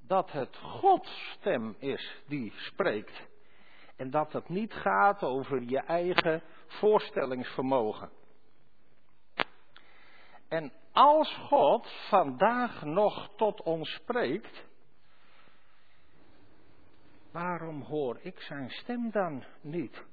dat 0.00 0.32
het 0.32 0.56
Gods 0.56 1.34
stem 1.38 1.76
is 1.78 2.22
die 2.26 2.52
spreekt? 2.56 3.22
En 3.96 4.10
dat 4.10 4.32
het 4.32 4.48
niet 4.48 4.72
gaat 4.72 5.22
over 5.22 5.62
je 5.62 5.80
eigen 5.80 6.42
voorstellingsvermogen. 6.66 8.10
En 10.48 10.72
als 10.94 11.36
God 11.48 11.88
vandaag 12.08 12.82
nog 12.82 13.28
tot 13.36 13.62
ons 13.62 13.94
spreekt, 13.94 14.64
waarom 17.32 17.82
hoor 17.82 18.18
ik 18.22 18.40
zijn 18.40 18.70
stem 18.70 19.10
dan 19.10 19.44
niet? 19.60 20.04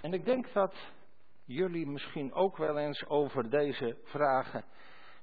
En 0.00 0.12
ik 0.12 0.24
denk 0.24 0.52
dat 0.52 0.74
jullie 1.44 1.86
misschien 1.86 2.32
ook 2.32 2.56
wel 2.56 2.78
eens 2.78 3.06
over 3.06 3.50
deze 3.50 3.96
vragen 4.04 4.64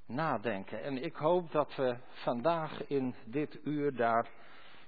nadenken. 0.06 0.84
En 0.84 1.04
ik 1.04 1.16
hoop 1.16 1.52
dat 1.52 1.76
we 1.76 1.98
vandaag 2.10 2.88
in 2.88 3.16
dit 3.26 3.60
uur 3.64 3.96
daar 3.96 4.30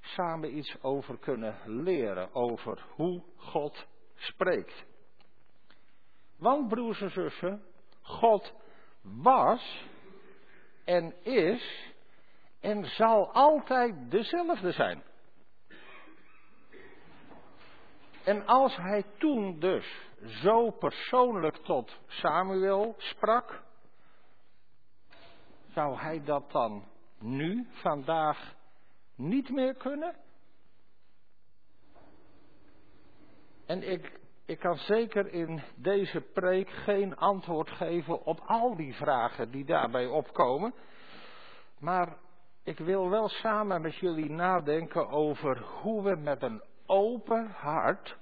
samen 0.01 0.57
iets 0.57 0.77
over 0.81 1.17
kunnen 1.19 1.57
leren. 1.65 2.33
Over 2.33 2.85
hoe 2.95 3.23
God 3.35 3.87
spreekt. 4.15 4.85
Want 6.41 6.67
broers 6.67 7.01
en 7.01 7.11
zussen, 7.11 7.63
God 8.01 8.53
was 9.01 9.85
en 10.85 11.23
is 11.23 11.93
en 12.59 12.85
zal 12.85 13.31
altijd 13.33 14.11
dezelfde 14.11 14.71
zijn. 14.71 15.03
En 18.23 18.45
als 18.45 18.75
hij 18.75 19.03
toen 19.17 19.59
dus 19.59 20.09
zo 20.23 20.71
persoonlijk 20.71 21.55
tot 21.55 21.97
Samuel 22.07 22.95
sprak, 22.97 23.63
zou 25.73 25.97
hij 25.97 26.23
dat 26.23 26.51
dan 26.51 26.87
nu, 27.19 27.67
vandaag, 27.71 28.55
niet 29.15 29.49
meer 29.49 29.73
kunnen? 29.73 30.15
En 33.65 33.91
ik, 33.91 34.19
ik 34.51 34.59
kan 34.59 34.77
zeker 34.77 35.33
in 35.33 35.61
deze 35.75 36.21
preek 36.21 36.69
geen 36.69 37.17
antwoord 37.17 37.69
geven 37.69 38.25
op 38.25 38.39
al 38.45 38.75
die 38.75 38.93
vragen 38.93 39.51
die 39.51 39.65
daarbij 39.65 40.05
opkomen. 40.05 40.73
Maar 41.79 42.17
ik 42.63 42.77
wil 42.77 43.09
wel 43.09 43.29
samen 43.29 43.81
met 43.81 43.95
jullie 43.95 44.29
nadenken 44.29 45.09
over 45.09 45.61
hoe 45.61 46.03
we 46.03 46.15
met 46.15 46.41
een 46.41 46.61
open 46.85 47.47
hart 47.47 48.17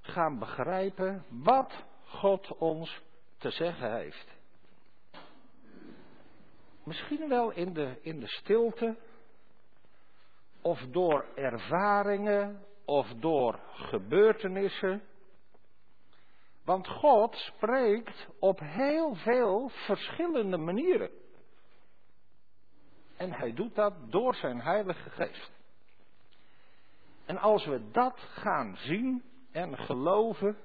gaan 0.00 0.38
begrijpen 0.38 1.24
wat 1.28 1.84
God 2.04 2.56
ons 2.56 3.02
te 3.38 3.50
zeggen 3.50 3.96
heeft. 3.96 4.36
Misschien 6.84 7.28
wel 7.28 7.50
in 7.50 7.72
de, 7.72 7.98
in 8.00 8.20
de 8.20 8.28
stilte, 8.28 8.96
of 10.62 10.80
door 10.90 11.24
ervaringen, 11.34 12.64
of 12.84 13.12
door 13.14 13.58
gebeurtenissen. 13.72 15.02
Want 16.68 16.88
God 16.88 17.34
spreekt 17.34 18.26
op 18.38 18.60
heel 18.60 19.14
veel 19.14 19.68
verschillende 19.68 20.56
manieren. 20.56 21.10
En 23.16 23.32
hij 23.32 23.52
doet 23.52 23.74
dat 23.74 23.94
door 24.10 24.34
zijn 24.34 24.60
Heilige 24.60 25.10
Geest. 25.10 25.50
En 27.24 27.38
als 27.38 27.66
we 27.66 27.90
dat 27.90 28.18
gaan 28.18 28.76
zien 28.76 29.22
en 29.52 29.78
geloven, 29.78 30.56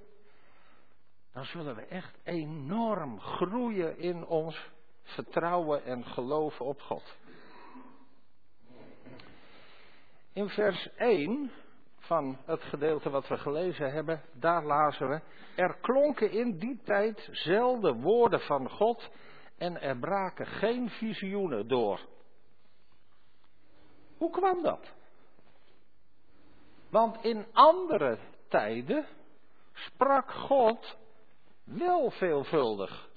dan 1.33 1.45
zullen 1.45 1.75
we 1.75 1.85
echt 1.85 2.17
enorm 2.23 3.19
groeien 3.19 3.97
in 3.97 4.25
ons 4.25 4.69
vertrouwen 5.03 5.83
en 5.83 6.05
geloven 6.05 6.65
op 6.65 6.81
God. 6.81 7.15
In 10.33 10.49
vers 10.49 10.89
1 10.95 11.51
van 12.03 12.37
het 12.45 12.61
gedeelte 12.61 13.09
wat 13.09 13.27
we 13.27 13.37
gelezen 13.37 13.91
hebben, 13.91 14.21
daar 14.33 14.65
lazen 14.65 15.09
we, 15.09 15.21
er 15.55 15.77
klonken 15.81 16.31
in 16.31 16.57
die 16.57 16.81
tijd 16.83 17.29
zelden 17.31 18.01
woorden 18.01 18.39
van 18.39 18.69
God 18.69 19.09
en 19.57 19.81
er 19.81 19.97
braken 19.97 20.45
geen 20.45 20.89
visioenen 20.89 21.67
door. 21.67 21.99
Hoe 24.17 24.29
kwam 24.29 24.61
dat? 24.61 24.91
Want 26.89 27.23
in 27.23 27.45
andere 27.53 28.17
tijden 28.47 29.07
sprak 29.73 30.31
God 30.31 30.97
wel 31.63 32.11
veelvuldig. 32.11 33.09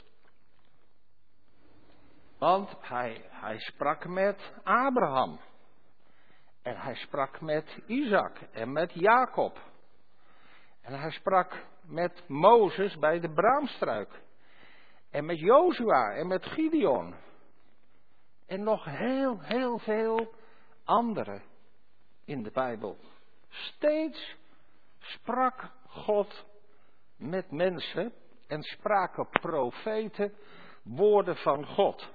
Want 2.38 2.76
hij, 2.80 3.24
hij 3.30 3.58
sprak 3.58 4.06
met 4.06 4.52
Abraham. 4.64 5.38
En 6.66 6.76
hij 6.76 6.94
sprak 6.94 7.40
met 7.40 7.78
Isaac 7.86 8.38
en 8.52 8.72
met 8.72 8.92
Jacob. 8.92 9.58
En 10.80 10.98
hij 10.98 11.10
sprak 11.10 11.64
met 11.82 12.28
Mozes 12.28 12.98
bij 12.98 13.20
de 13.20 13.32
braamstruik. 13.32 14.22
En 15.10 15.24
met 15.24 15.38
Jozua 15.38 16.14
en 16.14 16.26
met 16.26 16.46
Gideon. 16.46 17.14
En 18.46 18.62
nog 18.62 18.84
heel, 18.84 19.40
heel 19.40 19.78
veel 19.78 20.34
andere 20.84 21.42
in 22.24 22.42
de 22.42 22.50
Bijbel. 22.50 22.96
Steeds 23.48 24.36
sprak 24.98 25.70
God 25.86 26.46
met 27.16 27.50
mensen 27.50 28.12
en 28.46 28.62
spraken 28.62 29.28
profeten 29.28 30.34
woorden 30.82 31.36
van 31.36 31.66
God. 31.66 32.12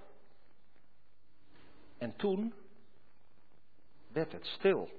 En 1.98 2.16
toen 2.16 2.61
werd 4.14 4.32
het 4.32 4.46
stil. 4.46 4.90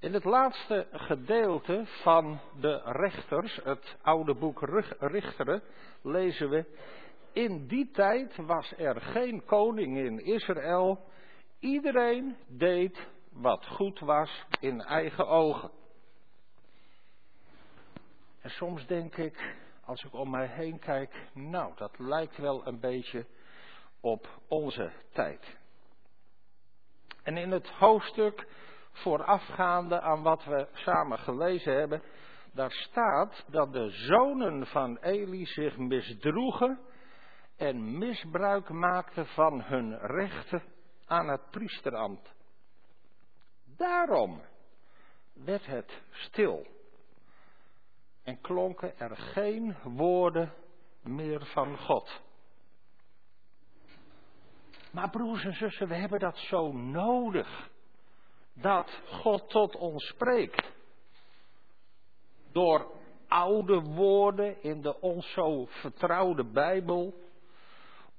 In 0.00 0.14
het 0.14 0.24
laatste 0.24 0.86
gedeelte 0.92 1.84
van 1.86 2.40
de 2.60 2.80
rechters, 2.84 3.60
het 3.64 3.96
oude 4.02 4.34
boek 4.34 4.60
Richteren, 4.98 5.62
lezen 6.02 6.50
we. 6.50 6.64
In 7.32 7.66
die 7.66 7.90
tijd 7.90 8.36
was 8.36 8.72
er 8.76 9.00
geen 9.00 9.44
koning 9.44 9.98
in 9.98 10.24
Israël. 10.24 11.04
Iedereen 11.58 12.36
deed 12.46 13.06
wat 13.32 13.66
goed 13.66 13.98
was 13.98 14.44
in 14.60 14.80
eigen 14.80 15.26
ogen. 15.26 15.70
En 18.40 18.50
soms 18.50 18.86
denk 18.86 19.16
ik, 19.16 19.56
als 19.84 20.04
ik 20.04 20.14
om 20.14 20.30
mij 20.30 20.46
heen 20.46 20.78
kijk, 20.78 21.28
nou, 21.32 21.72
dat 21.76 21.98
lijkt 21.98 22.36
wel 22.36 22.66
een 22.66 22.80
beetje 22.80 23.26
op 24.00 24.28
onze 24.48 24.92
tijd. 25.12 25.60
En 27.22 27.36
in 27.36 27.50
het 27.50 27.68
hoofdstuk 27.68 28.46
voorafgaande 28.92 30.00
aan 30.00 30.22
wat 30.22 30.44
we 30.44 30.68
samen 30.72 31.18
gelezen 31.18 31.74
hebben, 31.74 32.02
daar 32.52 32.72
staat 32.72 33.44
dat 33.48 33.72
de 33.72 33.90
zonen 33.90 34.66
van 34.66 34.96
Eli 34.96 35.46
zich 35.46 35.76
misdroegen 35.76 36.80
en 37.56 37.98
misbruik 37.98 38.68
maakten 38.68 39.26
van 39.26 39.62
hun 39.62 39.98
rechten 39.98 40.62
aan 41.06 41.28
het 41.28 41.50
priesterambt. 41.50 42.34
Daarom 43.76 44.42
werd 45.32 45.66
het 45.66 46.02
stil 46.10 46.66
en 48.22 48.40
klonken 48.40 48.98
er 48.98 49.16
geen 49.16 49.76
woorden 49.82 50.52
meer 51.02 51.46
van 51.46 51.78
God. 51.78 52.20
Maar 54.92 55.10
broers 55.10 55.44
en 55.44 55.54
zussen, 55.54 55.88
we 55.88 55.94
hebben 55.94 56.18
dat 56.20 56.36
zo 56.36 56.72
nodig. 56.72 57.70
Dat 58.54 59.00
God 59.06 59.48
tot 59.48 59.76
ons 59.76 60.06
spreekt. 60.06 60.72
Door 62.52 62.90
oude 63.28 63.80
woorden 63.80 64.62
in 64.62 64.80
de 64.80 65.00
ons 65.00 65.32
zo 65.32 65.66
vertrouwde 65.66 66.44
Bijbel. 66.44 67.14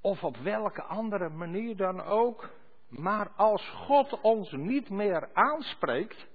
Of 0.00 0.24
op 0.24 0.36
welke 0.36 0.82
andere 0.82 1.28
manier 1.28 1.76
dan 1.76 2.02
ook. 2.02 2.50
Maar 2.88 3.30
als 3.36 3.68
God 3.68 4.20
ons 4.20 4.52
niet 4.52 4.90
meer 4.90 5.28
aanspreekt. 5.32 6.26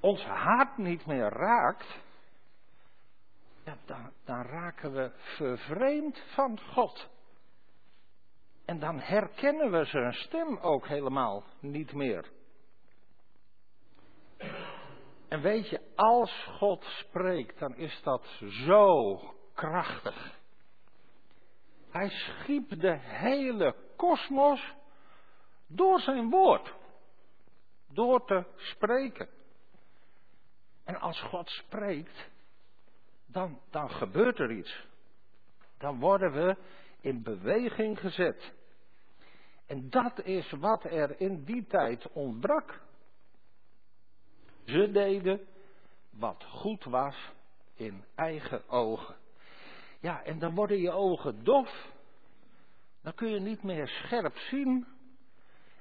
Ons 0.00 0.24
hart 0.24 0.76
niet 0.76 1.06
meer 1.06 1.28
raakt. 1.28 2.02
Dan, 3.84 4.12
dan 4.24 4.42
raken 4.42 4.92
we 4.92 5.10
vervreemd 5.14 6.22
van 6.34 6.60
God. 6.60 7.12
En 8.64 8.78
dan 8.78 9.00
herkennen 9.00 9.70
we 9.70 9.84
zijn 9.84 10.12
stem 10.12 10.58
ook 10.58 10.86
helemaal 10.86 11.44
niet 11.60 11.92
meer. 11.92 12.32
En 15.28 15.40
weet 15.40 15.68
je, 15.68 15.80
als 15.94 16.46
God 16.58 16.84
spreekt, 16.84 17.58
dan 17.58 17.76
is 17.76 18.00
dat 18.02 18.24
zo 18.38 19.16
krachtig. 19.54 20.38
Hij 21.90 22.08
schiep 22.08 22.80
de 22.80 22.98
hele 22.98 23.74
kosmos 23.96 24.74
door 25.66 26.00
zijn 26.00 26.30
woord. 26.30 26.74
Door 27.88 28.26
te 28.26 28.44
spreken. 28.56 29.28
En 30.84 31.00
als 31.00 31.20
God 31.20 31.48
spreekt, 31.48 32.30
dan, 33.26 33.60
dan 33.70 33.90
gebeurt 33.90 34.38
er 34.38 34.50
iets. 34.50 34.86
Dan 35.78 35.98
worden 35.98 36.32
we 36.32 36.56
in 37.04 37.22
beweging 37.22 38.00
gezet. 38.00 38.52
En 39.66 39.90
dat 39.90 40.24
is 40.24 40.50
wat 40.50 40.84
er 40.84 41.20
in 41.20 41.44
die 41.44 41.66
tijd 41.66 42.12
ontbrak. 42.12 42.80
Ze 44.64 44.90
deden 44.90 45.46
wat 46.10 46.44
goed 46.44 46.84
was 46.84 47.16
in 47.74 48.04
eigen 48.14 48.68
ogen. 48.68 49.16
Ja, 50.00 50.22
en 50.22 50.38
dan 50.38 50.54
worden 50.54 50.80
je 50.80 50.90
ogen 50.90 51.44
dof. 51.44 51.92
Dan 53.02 53.14
kun 53.14 53.30
je 53.30 53.40
niet 53.40 53.62
meer 53.62 53.88
scherp 53.88 54.36
zien. 54.36 54.86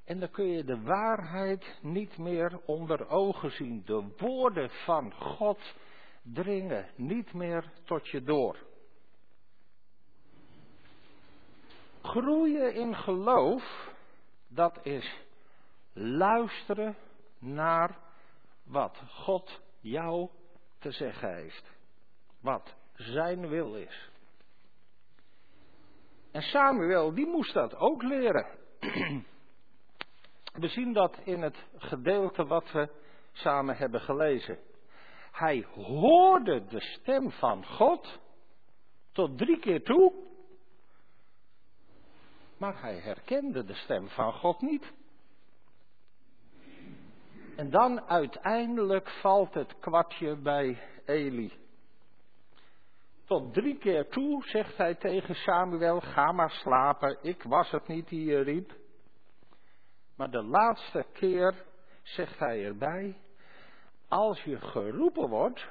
En 0.06 0.20
dan 0.20 0.32
kun 0.32 0.48
je 0.48 0.64
de 0.64 0.82
waarheid 0.82 1.78
niet 1.82 2.18
meer 2.18 2.60
onder 2.66 3.10
ogen 3.10 3.52
zien. 3.52 3.82
De 3.86 4.14
woorden 4.18 4.70
van 4.70 5.14
God 5.14 5.60
dringen 6.22 6.88
niet 6.96 7.34
meer 7.34 7.72
tot 7.84 8.08
je 8.08 8.24
door. 8.24 8.58
Groeien 12.04 12.74
in 12.74 12.96
geloof, 12.96 13.94
dat 14.48 14.80
is 14.86 15.18
luisteren 15.94 16.98
naar 17.40 17.98
wat 18.64 19.02
God 19.10 19.62
jou 19.80 20.30
te 20.80 20.92
zeggen 20.92 21.36
heeft. 21.36 21.72
Wat 22.42 22.76
zijn 22.94 23.48
wil 23.48 23.76
is. 23.76 24.10
En 26.32 26.42
Samuel, 26.42 27.14
die 27.14 27.28
moest 27.28 27.54
dat 27.54 27.76
ook 27.76 28.04
leren. 28.04 28.46
We 30.54 30.68
zien 30.68 30.94
dat 30.94 31.20
in 31.24 31.42
het 31.42 31.58
gedeelte 31.78 32.46
wat 32.46 32.72
we 32.72 32.90
samen 33.32 33.78
hebben 33.78 34.02
gelezen. 34.02 34.60
Hij 35.32 35.66
hoorde 35.74 36.66
de 36.66 36.82
stem 36.82 37.32
van 37.32 37.66
God 37.66 38.20
tot 39.12 39.38
drie 39.38 39.60
keer 39.60 39.84
toe. 39.84 40.14
Maar 42.64 42.82
hij 42.82 43.00
herkende 43.00 43.64
de 43.64 43.74
stem 43.74 44.10
van 44.10 44.34
God 44.34 44.62
niet. 44.62 44.94
En 47.56 47.70
dan 47.70 48.02
uiteindelijk 48.02 49.10
valt 49.10 49.54
het 49.54 49.80
kwartje 49.80 50.36
bij 50.36 50.82
Eli. 51.06 51.54
Tot 53.26 53.54
drie 53.54 53.78
keer 53.78 54.10
toe 54.10 54.44
zegt 54.46 54.78
hij 54.78 54.96
tegen 54.96 55.36
Samuel: 55.36 56.00
Ga 56.00 56.32
maar 56.32 56.52
slapen, 56.52 57.18
ik 57.22 57.44
was 57.44 57.72
het 57.72 57.88
niet 57.88 58.08
die 58.08 58.26
je 58.26 58.42
riep. 58.42 58.76
Maar 60.16 60.32
de 60.32 60.44
laatste 60.44 61.06
keer 61.14 61.66
zegt 62.04 62.40
hij 62.40 62.66
erbij: 62.66 63.18
Als 64.08 64.44
je 64.44 64.60
geroepen 64.60 65.30
wordt, 65.30 65.68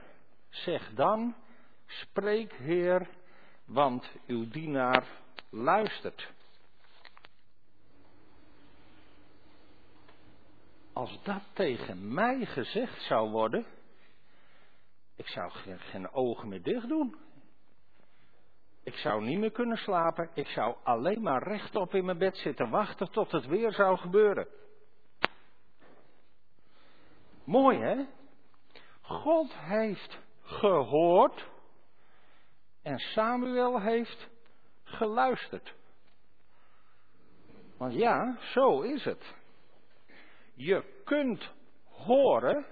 zeg 0.48 0.94
dan: 0.94 1.34
Spreek, 1.86 2.52
Heer, 2.52 3.08
want 3.64 4.10
uw 4.26 4.48
dienaar 4.48 5.06
luistert. 5.50 6.40
Als 10.92 11.18
dat 11.22 11.42
tegen 11.52 12.14
mij 12.14 12.46
gezegd 12.46 13.02
zou 13.02 13.30
worden, 13.30 13.66
ik 15.16 15.26
zou 15.28 15.50
geen, 15.50 16.12
ogen 16.12 16.48
meer 16.48 16.62
dicht 16.62 16.88
doen. 16.88 17.16
Ik 18.82 18.94
zou 18.94 19.24
niet 19.24 19.38
meer 19.38 19.50
kunnen 19.52 19.76
slapen. 19.76 20.30
Ik 20.34 20.46
zou 20.46 20.76
alleen 20.82 21.22
maar 21.22 21.42
rechtop 21.42 21.94
in 21.94 22.04
mijn 22.04 22.18
bed 22.18 22.36
zitten 22.36 22.70
wachten 22.70 23.10
tot 23.10 23.32
het 23.32 23.46
weer 23.46 23.72
zou 23.72 23.98
gebeuren. 23.98 24.48
Mooi 27.44 27.78
hè? 27.78 28.04
God 29.02 29.54
heeft 29.54 30.18
gehoord 30.42 31.48
en 32.82 32.98
Samuel 32.98 33.80
heeft 33.80 34.28
geluisterd. 34.84 35.74
Want 37.76 37.94
ja, 37.94 38.38
zo 38.40 38.80
is 38.80 39.04
het. 39.04 39.34
Je 40.54 41.00
kunt 41.04 41.50
horen 41.84 42.66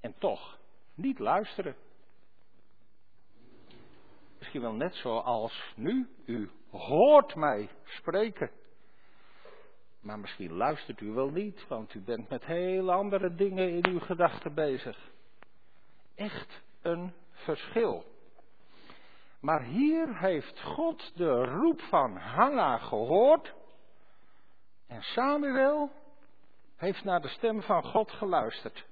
en 0.00 0.14
toch 0.18 0.58
niet 0.94 1.18
luisteren. 1.18 1.76
Misschien 4.38 4.60
wel 4.60 4.74
net 4.74 4.94
zoals 4.94 5.72
nu. 5.76 6.08
U 6.24 6.50
hoort 6.70 7.34
mij 7.34 7.68
spreken. 7.84 8.50
Maar 10.00 10.18
misschien 10.18 10.52
luistert 10.52 11.00
u 11.00 11.10
wel 11.10 11.30
niet, 11.30 11.66
want 11.68 11.94
u 11.94 12.00
bent 12.00 12.28
met 12.28 12.44
heel 12.44 12.92
andere 12.92 13.34
dingen 13.34 13.70
in 13.70 13.86
uw 13.86 14.00
gedachten 14.00 14.54
bezig. 14.54 15.10
Echt 16.14 16.62
een 16.82 17.12
verschil. 17.30 18.04
Maar 19.40 19.62
hier 19.62 20.18
heeft 20.18 20.62
God 20.62 21.16
de 21.16 21.44
roep 21.44 21.80
van 21.80 22.16
Hanna 22.16 22.78
gehoord. 22.78 23.54
En 24.86 25.02
Samuel 25.02 25.90
heeft 26.76 27.04
naar 27.04 27.20
de 27.20 27.28
stem 27.28 27.62
van 27.62 27.82
God 27.82 28.10
geluisterd. 28.10 28.86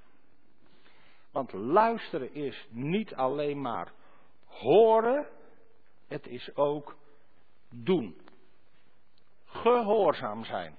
Want 1.33 1.53
luisteren 1.53 2.35
is 2.35 2.67
niet 2.71 3.15
alleen 3.15 3.61
maar 3.61 3.93
horen, 4.45 5.27
het 6.09 6.27
is 6.27 6.57
ook 6.57 6.97
doen. 7.71 8.23
gehoorzaam 9.47 10.45
zijn. 10.45 10.79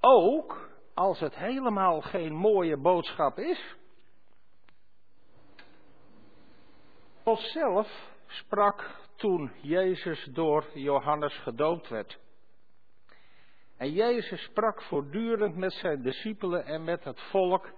Ook 0.00 0.70
als 0.94 1.20
het 1.20 1.34
helemaal 1.34 2.00
geen 2.00 2.34
mooie 2.34 2.76
boodschap 2.76 3.38
is. 3.38 3.76
God 7.22 7.40
zelf 7.40 8.10
sprak 8.26 8.90
toen 9.16 9.52
Jezus 9.60 10.24
door 10.24 10.64
Johannes 10.74 11.34
gedoopt 11.38 11.88
werd. 11.88 12.18
En 13.78 13.92
Jezus 13.92 14.42
sprak 14.42 14.82
voortdurend 14.82 15.56
met 15.56 15.72
zijn 15.72 16.02
discipelen 16.02 16.64
en 16.64 16.84
met 16.84 17.04
het 17.04 17.20
volk 17.20 17.70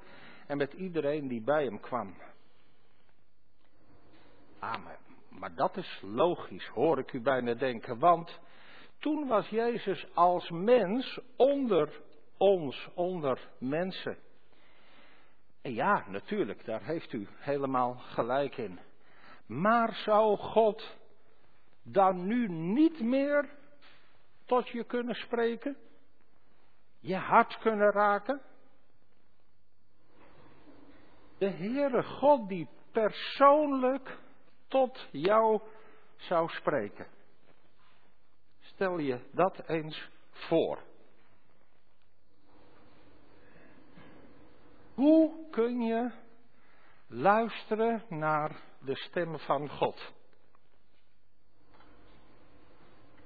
en 0.46 0.56
met 0.56 0.72
iedereen 0.72 1.28
die 1.28 1.42
bij 1.42 1.64
hem 1.64 1.80
kwam. 1.80 2.14
Amen. 4.58 4.96
Maar 5.28 5.54
dat 5.54 5.76
is 5.76 6.00
logisch, 6.02 6.66
hoor 6.66 6.98
ik 6.98 7.12
u 7.12 7.20
bijna 7.20 7.54
denken, 7.54 7.98
want 7.98 8.40
toen 8.98 9.28
was 9.28 9.48
Jezus 9.48 10.06
als 10.14 10.50
mens 10.50 11.20
onder 11.36 12.00
ons, 12.36 12.88
onder 12.94 13.48
mensen. 13.58 14.16
En 15.62 15.74
ja, 15.74 16.04
natuurlijk, 16.08 16.64
daar 16.64 16.82
heeft 16.82 17.12
u 17.12 17.28
helemaal 17.38 17.94
gelijk 17.94 18.56
in. 18.56 18.78
Maar 19.46 19.94
zou 19.94 20.36
God 20.36 20.96
dan 21.82 22.26
nu 22.26 22.48
niet 22.48 23.00
meer 23.00 23.48
tot 24.44 24.68
je 24.68 24.84
kunnen 24.84 25.14
spreken? 25.14 25.76
Je 27.00 27.16
hart 27.16 27.58
kunnen 27.58 27.90
raken? 27.90 28.40
De 31.38 31.50
Heere 31.50 32.02
God 32.02 32.48
die 32.48 32.68
persoonlijk 32.92 34.18
tot 34.68 35.08
jou 35.10 35.60
zou 36.16 36.48
spreken. 36.48 37.06
Stel 38.60 38.98
je 38.98 39.20
dat 39.32 39.68
eens 39.68 40.08
voor. 40.30 40.78
Hoe 44.94 45.50
kun 45.50 45.80
je 45.80 46.10
luisteren 47.06 48.04
naar 48.08 48.62
de 48.80 48.96
stem 48.96 49.38
van 49.38 49.68
God? 49.68 50.12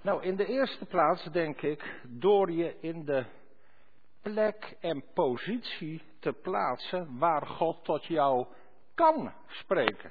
Nou, 0.03 0.23
in 0.23 0.37
de 0.37 0.47
eerste 0.47 0.85
plaats 0.87 1.25
denk 1.25 1.63
ik 1.63 2.01
door 2.03 2.51
je 2.51 2.81
in 2.81 3.05
de 3.05 3.27
plek 4.25 4.77
en 4.81 5.05
positie 5.15 6.03
te 6.21 6.33
plaatsen 6.33 7.19
waar 7.19 7.47
God 7.47 7.85
tot 7.85 8.05
jou 8.05 8.47
kan 8.95 9.33
spreken. 9.49 10.11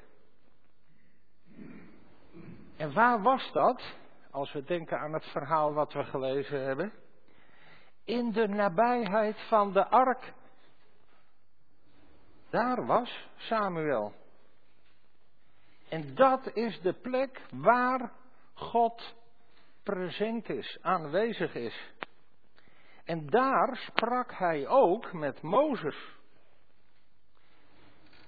En 2.78 2.94
waar 2.94 3.22
was 3.22 3.52
dat? 3.52 3.82
Als 4.32 4.52
we 4.54 4.64
denken 4.64 5.00
aan 5.00 5.14
het 5.14 5.26
verhaal 5.26 5.74
wat 5.74 5.94
we 5.94 6.04
gelezen 6.04 6.64
hebben. 6.64 6.94
In 8.04 8.32
de 8.32 8.48
nabijheid 8.48 9.40
van 9.48 9.74
de 9.74 9.88
ark. 9.88 10.34
Daar 12.50 12.86
was 12.86 13.28
Samuel. 13.36 14.14
En 15.90 16.16
dat 16.16 16.56
is 16.56 16.82
de 16.82 16.94
plek 16.94 17.42
waar 17.52 18.12
God 18.54 19.16
present 19.84 20.50
is, 20.50 20.78
aanwezig 20.82 21.56
is. 21.56 21.92
En 23.04 23.26
daar 23.26 23.76
sprak 23.76 24.34
hij 24.34 24.68
ook 24.68 25.14
met 25.14 25.42
Mozes. 25.42 26.22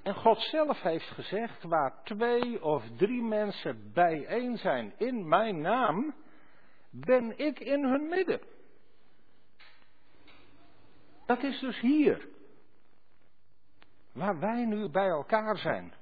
En 0.03 0.15
God 0.15 0.39
zelf 0.39 0.81
heeft 0.81 1.07
gezegd, 1.07 1.63
waar 1.63 2.03
twee 2.03 2.63
of 2.63 2.83
drie 2.97 3.21
mensen 3.21 3.91
bijeen 3.93 4.57
zijn 4.57 4.93
in 4.97 5.27
mijn 5.27 5.61
naam, 5.61 6.15
ben 6.89 7.37
ik 7.37 7.59
in 7.59 7.83
hun 7.83 8.07
midden. 8.09 8.39
Dat 11.25 11.43
is 11.43 11.59
dus 11.59 11.79
hier, 11.79 12.27
waar 14.13 14.39
wij 14.39 14.65
nu 14.65 14.89
bij 14.89 15.07
elkaar 15.07 15.57
zijn. 15.57 15.93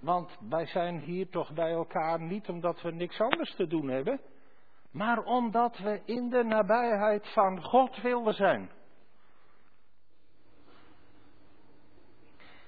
Want 0.00 0.38
wij 0.48 0.66
zijn 0.66 0.98
hier 0.98 1.28
toch 1.28 1.52
bij 1.52 1.70
elkaar 1.70 2.20
niet 2.20 2.48
omdat 2.48 2.82
we 2.82 2.90
niks 2.90 3.20
anders 3.20 3.54
te 3.54 3.66
doen 3.66 3.88
hebben, 3.88 4.20
maar 4.90 5.22
omdat 5.22 5.78
we 5.78 6.00
in 6.04 6.28
de 6.28 6.44
nabijheid 6.44 7.28
van 7.28 7.62
God 7.62 8.02
willen 8.02 8.34
zijn. 8.34 8.70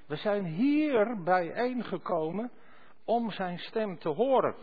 We 0.07 0.17
zijn 0.17 0.45
hier 0.45 1.23
bijeengekomen 1.23 2.51
om 3.05 3.31
zijn 3.31 3.59
stem 3.59 3.99
te 3.99 4.09
horen. 4.09 4.55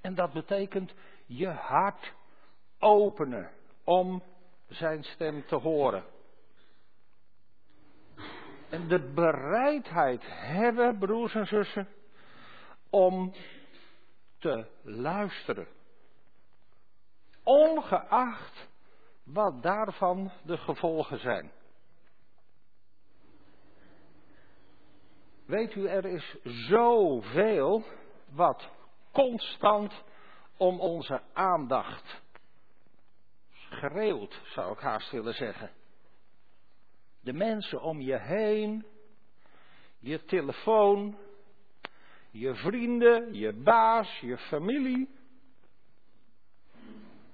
En 0.00 0.14
dat 0.14 0.32
betekent 0.32 0.92
je 1.26 1.48
hart 1.48 2.12
openen 2.78 3.50
om 3.84 4.22
zijn 4.68 5.04
stem 5.04 5.46
te 5.46 5.56
horen. 5.56 6.04
En 8.70 8.88
de 8.88 9.12
bereidheid 9.14 10.22
hebben, 10.26 10.98
broers 10.98 11.34
en 11.34 11.46
zussen, 11.46 11.88
om 12.90 13.32
te 14.38 14.66
luisteren. 14.82 15.66
Ongeacht 17.42 18.68
wat 19.24 19.62
daarvan 19.62 20.30
de 20.44 20.56
gevolgen 20.56 21.18
zijn. 21.18 21.52
Weet 25.46 25.74
u, 25.74 25.86
er 25.86 26.04
is 26.04 26.36
zoveel 26.42 27.84
wat 28.30 28.68
constant 29.12 30.02
om 30.56 30.80
onze 30.80 31.22
aandacht 31.32 32.22
schreeuwt, 33.70 34.40
zou 34.44 34.72
ik 34.72 34.78
haast 34.78 35.10
willen 35.10 35.34
zeggen. 35.34 35.70
De 37.20 37.32
mensen 37.32 37.82
om 37.82 38.00
je 38.00 38.18
heen, 38.18 38.86
je 39.98 40.24
telefoon, 40.24 41.18
je 42.30 42.54
vrienden, 42.54 43.34
je 43.34 43.52
baas, 43.52 44.18
je 44.20 44.38
familie. 44.38 45.08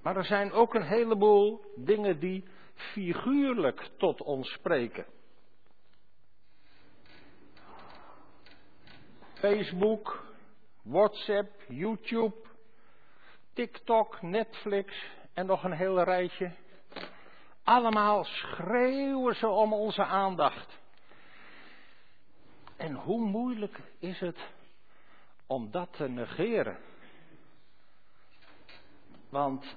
Maar 0.02 0.16
er 0.16 0.24
zijn 0.24 0.52
ook 0.52 0.74
een 0.74 0.86
heleboel 0.86 1.64
dingen 1.76 2.18
die 2.18 2.44
figuurlijk 2.74 3.88
tot 3.96 4.22
ons 4.22 4.52
spreken. 4.52 5.06
Facebook, 9.34 10.24
WhatsApp, 10.82 11.62
YouTube, 11.68 12.34
TikTok, 13.52 14.22
Netflix 14.22 15.06
en 15.34 15.46
nog 15.46 15.64
een 15.64 15.72
hele 15.72 16.04
rijtje. 16.04 16.52
Allemaal 17.62 18.24
schreeuwen 18.24 19.34
ze 19.34 19.48
om 19.48 19.72
onze 19.72 20.04
aandacht. 20.04 20.78
En 22.76 22.94
hoe 22.94 23.20
moeilijk 23.20 23.80
is 23.98 24.20
het 24.20 24.38
om 25.46 25.70
dat 25.70 25.92
te 25.92 26.08
negeren? 26.08 26.78
Want 29.28 29.76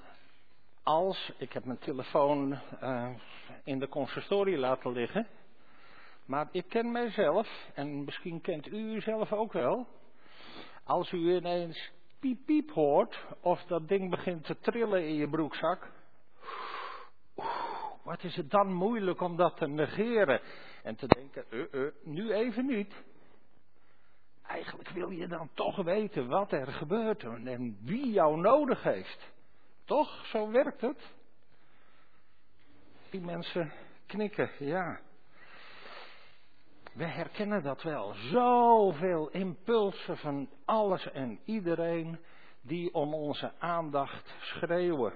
als, 0.84 1.32
ik 1.38 1.54
heb 1.54 1.66
mijn 1.66 1.80
telefoon 1.80 2.60
uh, 2.84 3.10
in 3.64 3.80
de 3.80 3.88
consistorie 3.88 4.58
laten 4.58 4.92
liggen, 4.92 5.28
maar 6.26 6.48
ik 6.52 6.66
ken 6.68 6.92
mijzelf, 6.92 7.70
en 7.74 8.04
misschien 8.04 8.42
kent 8.42 8.68
u 8.68 8.78
uzelf 8.78 9.32
ook 9.32 9.54
wel. 9.54 9.88
Als 10.84 11.12
u 11.12 11.36
ineens 11.36 11.92
piep 12.20 12.46
piep 12.46 12.72
hoort, 12.72 13.26
of 13.40 13.64
dat 13.64 13.88
ding 13.88 14.10
begint 14.10 14.46
te 14.46 14.60
trillen 14.60 15.08
in 15.08 15.16
je 15.16 15.30
broekzak. 15.30 15.92
Wat 18.04 18.24
is 18.24 18.36
het 18.36 18.50
dan 18.50 18.74
moeilijk 18.74 19.22
om 19.22 19.36
dat 19.36 19.58
te 19.58 19.68
negeren 19.68 20.42
en 20.84 20.96
te 20.96 21.08
denken, 21.08 21.46
uh, 21.50 21.66
uh, 21.72 21.92
nu 22.04 22.34
even 22.34 22.66
niet. 22.66 22.94
Eigenlijk 24.48 24.90
wil 24.90 25.10
je 25.10 25.28
dan 25.28 25.50
toch 25.54 25.84
weten 25.84 26.28
wat 26.28 26.52
er 26.52 26.68
gebeurt 26.68 27.24
en 27.24 27.78
wie 27.82 28.12
jou 28.12 28.38
nodig 28.38 28.84
heeft. 28.84 29.32
Toch? 29.92 30.26
Zo 30.26 30.52
werkt 30.52 30.82
het. 30.82 31.14
Die 33.10 33.22
mensen 33.22 33.72
knikken, 34.06 34.50
ja. 34.60 35.00
We 36.94 37.06
herkennen 37.06 37.64
dat 37.64 37.82
wel. 37.82 38.14
Zoveel 38.14 39.30
impulsen 39.30 40.18
van 40.18 40.50
alles 40.66 41.12
en 41.12 41.40
iedereen 41.46 42.20
die 42.62 42.94
om 42.94 43.14
onze 43.14 43.54
aandacht 43.60 44.34
schreeuwen. 44.40 45.14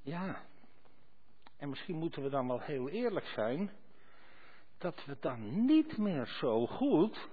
Ja. 0.00 0.42
En 1.56 1.68
misschien 1.68 1.96
moeten 1.96 2.22
we 2.22 2.28
dan 2.28 2.48
wel 2.48 2.60
heel 2.60 2.88
eerlijk 2.88 3.26
zijn. 3.26 3.70
Dat 4.78 5.04
we 5.04 5.16
dan 5.20 5.64
niet 5.66 5.98
meer 5.98 6.26
zo 6.26 6.66
goed 6.66 7.28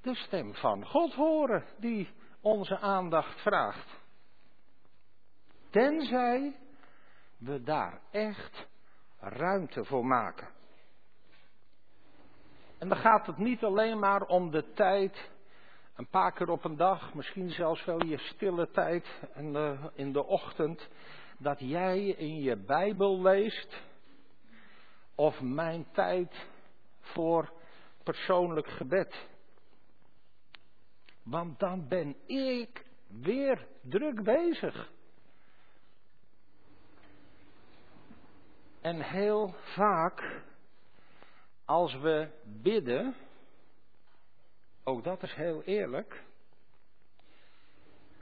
de 0.00 0.14
stem 0.14 0.54
van 0.54 0.86
God 0.86 1.14
horen 1.14 1.64
die 1.78 2.08
onze 2.40 2.78
aandacht 2.78 3.40
vraagt. 3.40 4.01
Tenzij 5.72 6.56
we 7.38 7.62
daar 7.62 8.00
echt 8.10 8.66
ruimte 9.18 9.84
voor 9.84 10.06
maken. 10.06 10.48
En 12.78 12.88
dan 12.88 12.98
gaat 12.98 13.26
het 13.26 13.38
niet 13.38 13.62
alleen 13.62 13.98
maar 13.98 14.22
om 14.22 14.50
de 14.50 14.72
tijd 14.72 15.30
een 15.96 16.08
paar 16.08 16.32
keer 16.32 16.48
op 16.48 16.64
een 16.64 16.76
dag, 16.76 17.14
misschien 17.14 17.50
zelfs 17.50 17.84
wel 17.84 18.04
je 18.04 18.18
stille 18.18 18.70
tijd 18.70 19.06
in 19.34 19.52
de, 19.52 19.90
in 19.94 20.12
de 20.12 20.24
ochtend, 20.24 20.88
dat 21.38 21.58
jij 21.60 22.06
in 22.06 22.40
je 22.40 22.56
Bijbel 22.56 23.22
leest 23.22 23.82
of 25.14 25.40
mijn 25.40 25.86
tijd 25.92 26.46
voor 27.00 27.52
persoonlijk 28.02 28.68
gebed. 28.68 29.28
Want 31.22 31.58
dan 31.58 31.88
ben 31.88 32.16
ik 32.26 32.84
weer 33.06 33.66
druk 33.82 34.22
bezig. 34.22 34.90
En 38.82 39.00
heel 39.00 39.54
vaak, 39.74 40.42
als 41.64 41.94
we 41.94 42.28
bidden, 42.44 43.14
ook 44.84 45.04
dat 45.04 45.22
is 45.22 45.34
heel 45.34 45.62
eerlijk, 45.62 46.22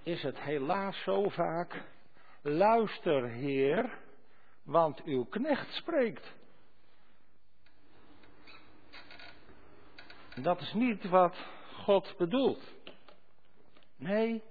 is 0.02 0.22
het 0.22 0.40
helaas 0.40 1.02
zo 1.02 1.28
vaak, 1.28 1.82
luister 2.42 3.28
Heer, 3.28 3.98
want 4.62 5.02
uw 5.02 5.24
knecht 5.24 5.72
spreekt. 5.72 6.32
Dat 10.42 10.60
is 10.60 10.72
niet 10.72 11.08
wat 11.08 11.36
God 11.72 12.14
bedoelt. 12.16 12.74
Nee, 13.96 14.42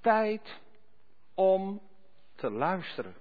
tijd 0.00 0.60
om 1.34 1.80
te 2.34 2.50
luisteren. 2.50 3.14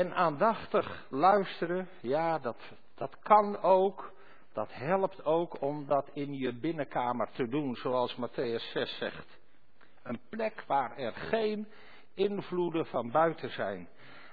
En 0.00 0.14
aandachtig 0.14 1.06
luisteren, 1.10 1.88
ja, 2.00 2.38
dat, 2.38 2.56
dat 2.94 3.18
kan 3.22 3.62
ook. 3.62 4.12
Dat 4.52 4.68
helpt 4.72 5.24
ook 5.24 5.62
om 5.62 5.86
dat 5.86 6.10
in 6.12 6.34
je 6.34 6.54
binnenkamer 6.54 7.30
te 7.30 7.48
doen, 7.48 7.76
zoals 7.76 8.16
Matthäus 8.16 8.72
6 8.72 8.98
zegt. 8.98 9.38
Een 10.02 10.20
plek 10.28 10.64
waar 10.66 10.96
er 10.96 11.12
geen 11.12 11.68
invloeden 12.14 12.86
van 12.86 13.10
buiten 13.10 13.50
zijn. 13.50 13.88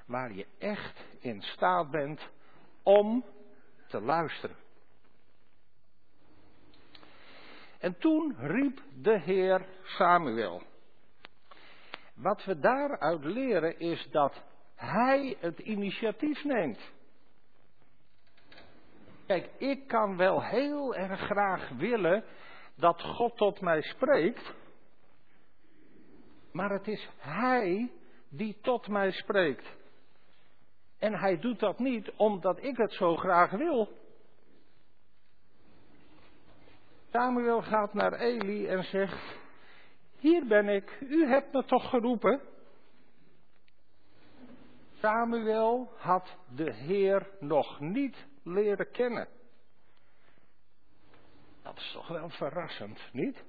Waar 0.06 0.34
je 0.34 0.48
echt 0.58 1.04
in 1.20 1.42
staat 1.42 1.92
bent 1.92 2.22
om 2.84 3.26
te 3.88 4.02
luisteren. 4.02 4.56
En 7.80 7.98
toen 7.98 8.36
riep 8.40 8.82
de 9.02 9.20
Heer 9.20 9.66
Samuel. 9.84 10.62
Wat 12.16 12.46
we 12.46 12.60
daaruit 12.60 13.24
leren 13.24 13.80
is 13.80 14.08
dat 14.12 14.42
Hij 14.78 15.38
het 15.40 15.60
initiatief 15.60 16.44
neemt. 16.44 16.92
Kijk, 19.26 19.50
ik 19.58 19.88
kan 19.88 20.18
wel 20.18 20.44
heel 20.44 20.96
erg 20.96 21.20
graag 21.20 21.70
willen 21.70 22.24
dat 22.76 23.02
God 23.02 23.38
tot 23.38 23.62
mij 23.62 23.82
spreekt, 23.82 24.54
maar 26.52 26.70
het 26.70 26.88
is 26.88 27.10
Hij 27.18 27.92
die 28.30 28.58
tot 28.62 28.88
mij 28.88 29.12
spreekt. 29.12 29.76
En 31.00 31.14
Hij 31.14 31.40
doet 31.40 31.60
dat 31.60 31.80
niet 31.80 32.12
omdat 32.16 32.64
ik 32.64 32.78
het 32.78 32.94
zo 32.94 33.16
graag 33.16 33.52
wil. 33.52 33.90
Samuel 37.12 37.62
gaat 37.62 37.94
naar 37.94 38.14
Eli 38.14 38.68
en 38.68 38.84
zegt: 38.84 39.38
Hier 40.20 40.46
ben 40.46 40.68
ik, 40.68 40.98
u 41.00 41.26
hebt 41.28 41.54
me 41.54 41.64
toch 41.66 41.90
geroepen? 41.90 42.42
Samuel 45.00 45.92
had 45.98 46.38
de 46.56 46.74
Heer 46.74 47.30
nog 47.40 47.80
niet 47.80 48.26
leren 48.44 48.92
kennen. 48.92 49.28
Dat 51.64 51.78
is 51.78 51.92
toch 51.92 52.08
wel 52.08 52.30
verrassend, 52.30 53.10
niet? 53.12 53.44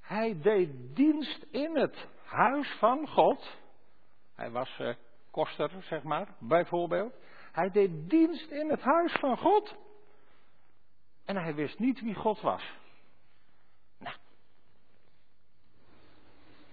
Hij 0.00 0.40
deed 0.40 0.96
dienst 0.96 1.42
in 1.50 1.76
het 1.76 2.06
huis 2.24 2.76
van 2.78 3.08
God. 3.08 3.56
Hij 4.34 4.50
was 4.50 4.78
uh, 4.80 4.94
koster, 5.30 5.82
zeg 5.82 6.02
maar, 6.02 6.28
bijvoorbeeld. 6.38 7.14
Hij 7.52 7.70
deed 7.70 8.10
dienst 8.10 8.50
in 8.50 8.70
het 8.70 8.80
huis 8.80 9.12
van 9.12 9.36
God. 9.36 9.76
En 11.24 11.36
hij 11.36 11.54
wist 11.54 11.78
niet 11.78 12.00
wie 12.00 12.14
God 12.14 12.40
was. 12.40 12.72
Nou. 13.98 14.16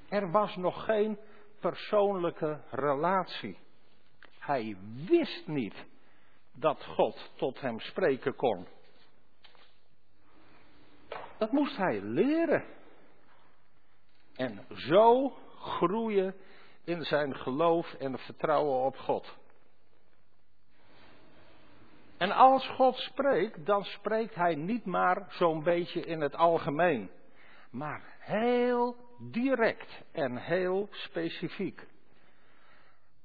Er 0.09 0.32
was 0.32 0.55
nog 0.55 0.86
geen 0.86 1.20
persoonlijke 1.70 2.61
relatie. 2.72 3.57
Hij 4.39 4.78
wist 5.07 5.47
niet 5.47 5.86
dat 6.53 6.84
God 6.84 7.32
tot 7.36 7.61
hem 7.61 7.80
spreken 7.80 8.36
kon. 8.36 8.68
Dat 11.38 11.51
moest 11.51 11.78
hij 11.78 12.01
leren. 12.01 12.63
En 14.36 14.66
zo 14.70 15.30
groeien 15.59 16.36
in 16.84 17.01
zijn 17.03 17.36
geloof 17.36 17.93
en 17.93 18.18
vertrouwen 18.18 18.86
op 18.86 18.97
God. 18.97 19.38
En 22.18 22.32
als 22.32 22.68
God 22.68 22.95
spreekt, 22.95 23.66
dan 23.66 23.84
spreekt 23.84 24.36
hij 24.36 24.55
niet 24.55 24.86
maar 24.86 25.26
zo'n 25.30 25.63
beetje 25.63 26.01
in 26.01 26.22
het 26.22 26.36
algemeen, 26.36 27.09
maar 27.70 28.16
heel 28.20 29.05
direct 29.32 30.01
en 30.11 30.38
heel 30.38 30.88
specifiek. 30.91 31.88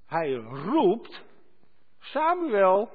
Hij 0.06 0.32
roept 0.34 1.22
Samuel 1.98 2.90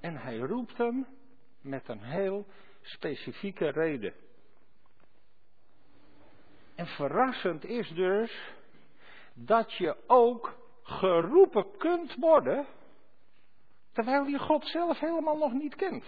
en 0.00 0.16
hij 0.16 0.38
roept 0.38 0.76
hem 0.76 1.06
met 1.60 1.88
een 1.88 2.02
heel 2.02 2.46
specifieke 2.80 3.68
reden. 3.68 4.14
En 6.74 6.86
verrassend 6.86 7.64
is 7.64 7.88
dus 7.88 8.54
dat 9.34 9.72
je 9.72 9.96
ook 10.06 10.58
geroepen 10.82 11.76
kunt 11.78 12.14
worden 12.14 12.66
Terwijl 13.96 14.24
je 14.24 14.38
God 14.38 14.66
zelf 14.66 14.98
helemaal 14.98 15.36
nog 15.36 15.52
niet 15.52 15.74
kent. 15.74 16.04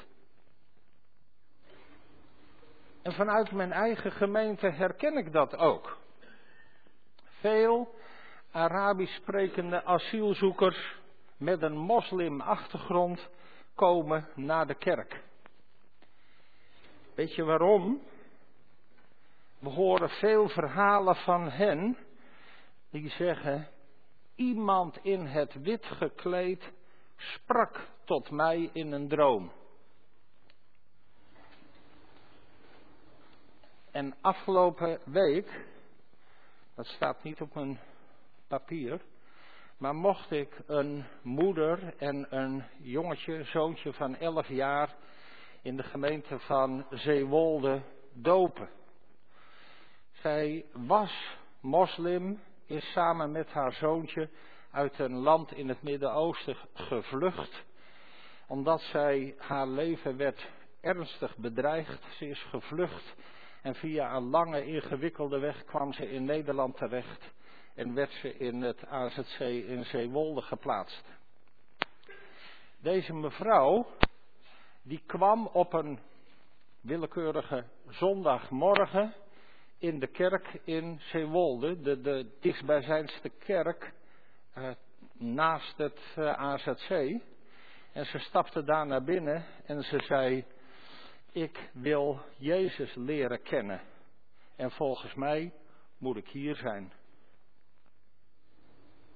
En 3.03 3.13
vanuit 3.13 3.53
mijn 3.53 3.73
eigen 3.73 4.13
gemeente 4.13 4.71
herken 4.71 5.17
ik 5.17 5.33
dat 5.33 5.57
ook. 5.57 5.97
Veel 7.25 7.95
Arabisch 8.51 9.15
sprekende 9.15 9.85
asielzoekers 9.85 10.97
met 11.37 11.63
een 11.63 11.77
moslimachtergrond 11.77 13.29
komen 13.75 14.29
naar 14.35 14.67
de 14.67 14.75
kerk. 14.75 15.23
Weet 17.15 17.35
je 17.35 17.45
waarom? 17.45 18.01
We 19.59 19.69
horen 19.69 20.09
veel 20.09 20.49
verhalen 20.49 21.17
van 21.17 21.51
hen 21.51 21.97
die 22.91 23.09
zeggen: 23.09 23.69
iemand 24.35 24.99
in 25.03 25.27
het 25.27 25.63
wit 25.63 25.87
gekleed 25.87 26.73
sprak 27.17 27.89
tot 28.05 28.31
mij 28.31 28.71
in 28.73 28.93
een 28.93 29.09
droom. 29.09 29.53
En 33.91 34.15
afgelopen 34.21 34.99
week, 35.05 35.67
dat 36.75 36.87
staat 36.87 37.23
niet 37.23 37.41
op 37.41 37.55
mijn 37.55 37.81
papier, 38.49 39.01
maar 39.77 39.95
mocht 39.95 40.31
ik 40.31 40.61
een 40.67 41.05
moeder 41.23 41.95
en 41.97 42.27
een 42.37 42.65
jongetje, 42.77 43.45
zoontje 43.45 43.93
van 43.93 44.17
11 44.17 44.49
jaar, 44.49 44.95
in 45.63 45.77
de 45.77 45.83
gemeente 45.83 46.39
van 46.39 46.87
Zeewolde 46.91 47.83
dopen. 48.13 48.69
Zij 50.13 50.65
was 50.73 51.37
moslim, 51.61 52.41
is 52.67 52.93
samen 52.93 53.33
met 53.33 53.51
haar 53.51 53.73
zoontje 53.73 54.29
uit 54.71 54.99
een 54.99 55.17
land 55.17 55.53
in 55.53 55.69
het 55.69 55.83
Midden-Oosten 55.83 56.57
gevlucht, 56.73 57.65
omdat 58.47 58.81
zij 58.81 59.35
haar 59.39 59.67
leven 59.67 60.17
werd 60.17 60.49
ernstig 60.81 61.37
bedreigd. 61.37 62.03
Ze 62.17 62.29
is 62.29 62.43
gevlucht 62.43 63.15
en 63.63 63.75
via 63.75 64.15
een 64.15 64.31
lange 64.31 64.67
ingewikkelde 64.67 65.39
weg 65.39 65.65
kwam 65.65 65.93
ze 65.93 66.11
in 66.11 66.25
Nederland 66.25 66.77
terecht 66.77 67.33
en 67.75 67.95
werd 67.95 68.13
ze 68.13 68.37
in 68.37 68.63
het 68.63 68.87
AZC 68.87 69.39
in 69.41 69.85
Zeewolde 69.85 70.43
geplaatst. 70.43 71.05
Deze 72.81 73.15
mevrouw, 73.15 73.87
die 74.83 75.03
kwam 75.07 75.47
op 75.47 75.73
een 75.73 75.99
willekeurige 76.81 77.65
zondagmorgen 77.89 79.15
in 79.79 79.99
de 79.99 80.07
kerk 80.07 80.61
in 80.65 81.01
Zeewolde, 81.01 81.81
de, 81.81 82.01
de 82.01 82.31
dichtstbijzijnste 82.41 83.29
kerk 83.29 83.93
uh, 84.59 84.71
naast 85.13 85.77
het 85.77 86.01
eh, 86.17 86.33
AZC. 86.33 86.91
En 87.93 88.07
ze 88.07 88.19
stapte 88.19 88.65
daar 88.65 88.87
naar 88.87 89.05
binnen 89.05 89.45
en 89.67 89.83
ze 89.83 89.99
zei: 89.99 90.45
Ik 91.39 91.71
wil 91.73 92.21
Jezus 92.37 92.95
leren 92.95 93.43
kennen. 93.43 93.81
En 94.57 94.71
volgens 94.71 95.15
mij 95.15 95.53
moet 95.99 96.17
ik 96.17 96.29
hier 96.29 96.57
zijn. 96.57 96.93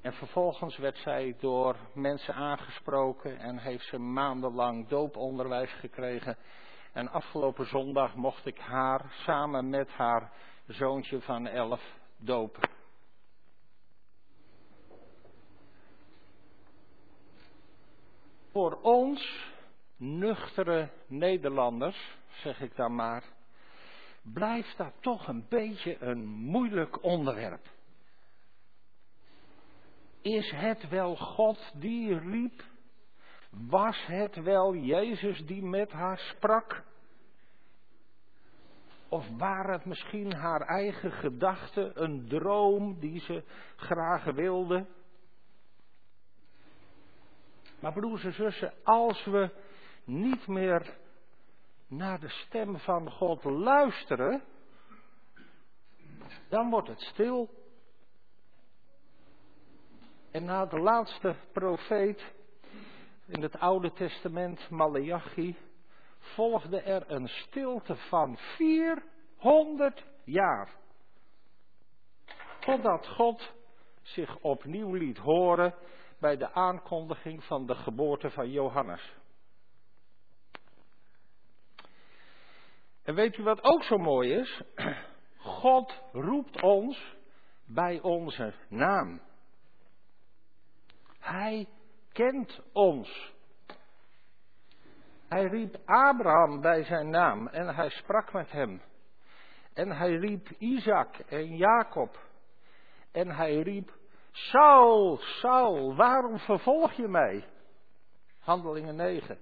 En 0.00 0.12
vervolgens 0.12 0.76
werd 0.76 0.96
zij 0.96 1.36
door 1.40 1.76
mensen 1.94 2.34
aangesproken 2.34 3.38
en 3.38 3.58
heeft 3.58 3.84
ze 3.84 3.98
maandenlang 3.98 4.88
dooponderwijs 4.88 5.72
gekregen. 5.72 6.36
En 6.92 7.08
afgelopen 7.08 7.66
zondag 7.66 8.14
mocht 8.14 8.46
ik 8.46 8.58
haar 8.58 9.12
samen 9.24 9.68
met 9.68 9.88
haar 9.88 10.32
zoontje 10.66 11.20
van 11.20 11.46
elf 11.46 11.98
dopen. 12.16 12.70
Voor 18.52 18.78
ons, 18.82 19.51
nuchtere 20.02 20.88
Nederlanders, 21.06 22.16
zeg 22.42 22.60
ik 22.60 22.76
dan 22.76 22.94
maar, 22.94 23.24
blijft 24.22 24.76
dat 24.76 24.92
toch 25.00 25.28
een 25.28 25.46
beetje 25.48 25.96
een 26.02 26.24
moeilijk 26.26 27.02
onderwerp. 27.02 27.66
Is 30.20 30.50
het 30.50 30.88
wel 30.88 31.16
God 31.16 31.72
die 31.74 32.18
riep? 32.18 32.64
Was 33.50 34.06
het 34.06 34.36
wel 34.36 34.74
Jezus 34.74 35.46
die 35.46 35.62
met 35.62 35.92
haar 35.92 36.18
sprak? 36.18 36.82
Of 39.08 39.28
waren 39.36 39.72
het 39.72 39.84
misschien 39.84 40.32
haar 40.34 40.60
eigen 40.60 41.12
gedachten, 41.12 42.02
een 42.02 42.28
droom 42.28 43.00
die 43.00 43.20
ze 43.20 43.44
graag 43.76 44.24
wilde? 44.24 44.86
Maar 47.80 47.92
broers 47.92 48.24
en 48.24 48.32
zussen, 48.32 48.72
als 48.82 49.24
we 49.24 49.50
niet 50.04 50.46
meer 50.46 50.96
naar 51.86 52.20
de 52.20 52.28
stem 52.28 52.78
van 52.78 53.10
God 53.10 53.44
luisteren, 53.44 54.42
dan 56.48 56.70
wordt 56.70 56.88
het 56.88 57.00
stil. 57.00 57.48
En 60.30 60.44
na 60.44 60.66
de 60.66 60.78
laatste 60.78 61.36
profeet 61.52 62.32
in 63.26 63.42
het 63.42 63.58
Oude 63.58 63.92
Testament, 63.92 64.70
Malachi, 64.70 65.56
volgde 66.18 66.80
er 66.80 67.10
een 67.10 67.28
stilte 67.28 67.96
van 67.96 68.36
400 68.36 70.04
jaar. 70.24 70.68
Totdat 72.60 73.08
God 73.08 73.52
zich 74.02 74.38
opnieuw 74.38 74.94
liet 74.94 75.18
horen 75.18 75.74
bij 76.18 76.36
de 76.36 76.52
aankondiging 76.52 77.44
van 77.44 77.66
de 77.66 77.74
geboorte 77.74 78.30
van 78.30 78.50
Johannes. 78.50 79.20
En 83.02 83.14
weet 83.14 83.36
u 83.36 83.42
wat 83.42 83.62
ook 83.62 83.82
zo 83.82 83.98
mooi 83.98 84.32
is? 84.32 84.62
God 85.36 86.02
roept 86.12 86.62
ons 86.62 87.16
bij 87.64 88.00
onze 88.00 88.54
naam. 88.68 89.20
Hij 91.18 91.68
kent 92.12 92.60
ons. 92.72 93.32
Hij 95.28 95.44
riep 95.44 95.76
Abraham 95.84 96.60
bij 96.60 96.84
zijn 96.84 97.10
naam 97.10 97.48
en 97.48 97.74
hij 97.74 97.90
sprak 97.90 98.32
met 98.32 98.50
hem. 98.50 98.82
En 99.74 99.90
hij 99.90 100.16
riep 100.16 100.48
Isaac 100.58 101.18
en 101.18 101.56
Jacob. 101.56 102.18
En 103.12 103.30
hij 103.30 103.60
riep 103.60 103.92
Saul, 104.30 105.16
Saul, 105.16 105.94
waarom 105.96 106.38
vervolg 106.38 106.92
je 106.92 107.08
mij? 107.08 107.44
Handelingen 108.38 108.96
9. 108.96 109.38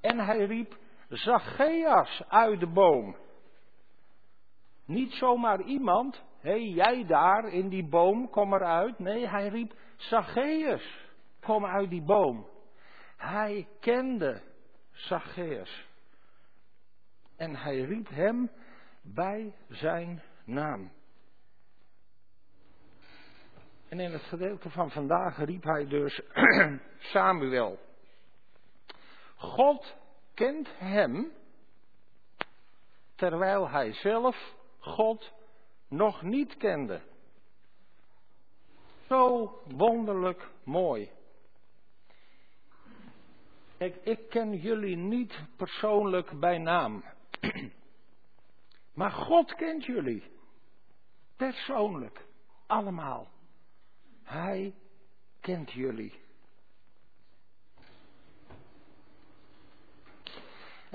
En 0.00 0.18
hij 0.18 0.44
riep 0.44 0.76
Zacchaeus 1.08 2.22
uit 2.28 2.60
de 2.60 2.66
boom. 2.66 3.16
Niet 4.84 5.12
zomaar 5.12 5.62
iemand, 5.62 6.22
hé 6.40 6.50
hey, 6.50 6.68
jij 6.68 7.06
daar 7.06 7.48
in 7.48 7.68
die 7.68 7.88
boom, 7.88 8.30
kom 8.30 8.54
eruit. 8.54 8.98
Nee, 8.98 9.28
hij 9.28 9.48
riep 9.48 9.74
Zacchaeus, 9.96 11.10
kom 11.40 11.66
uit 11.66 11.90
die 11.90 12.02
boom. 12.02 12.48
Hij 13.16 13.68
kende 13.80 14.42
Zacchaeus. 14.90 15.88
En 17.36 17.56
hij 17.56 17.80
riep 17.80 18.08
hem 18.08 18.50
bij 19.02 19.54
zijn 19.68 20.22
naam. 20.44 20.92
En 23.88 24.00
in 24.00 24.12
het 24.12 24.22
gedeelte 24.22 24.70
van 24.70 24.90
vandaag 24.90 25.44
riep 25.44 25.62
hij 25.62 25.86
dus 25.86 26.22
Samuel. 27.12 27.78
God 29.36 29.96
kent 30.36 30.68
hem 30.78 31.32
terwijl 33.14 33.68
hij 33.68 33.92
zelf 33.92 34.54
God 34.78 35.32
nog 35.88 36.22
niet 36.22 36.56
kende. 36.56 37.00
Zo 39.08 39.50
wonderlijk 39.76 40.50
mooi. 40.64 41.10
Kijk, 43.78 43.96
ik 43.96 44.28
ken 44.28 44.56
jullie 44.56 44.96
niet 44.96 45.40
persoonlijk 45.56 46.40
bij 46.40 46.58
naam. 46.58 47.04
Maar 48.94 49.10
God 49.10 49.54
kent 49.54 49.84
jullie. 49.84 50.22
Persoonlijk. 51.36 52.26
Allemaal. 52.66 53.28
Hij 54.22 54.74
kent 55.40 55.72
jullie. 55.72 56.25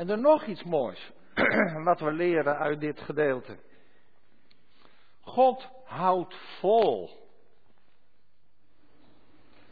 En 0.01 0.09
er 0.09 0.19
nog 0.19 0.45
iets 0.45 0.63
moois 0.63 1.11
wat 1.83 1.99
we 1.99 2.11
leren 2.11 2.57
uit 2.57 2.79
dit 2.79 2.99
gedeelte. 2.99 3.57
God 5.21 5.67
houdt 5.85 6.35
vol. 6.59 7.09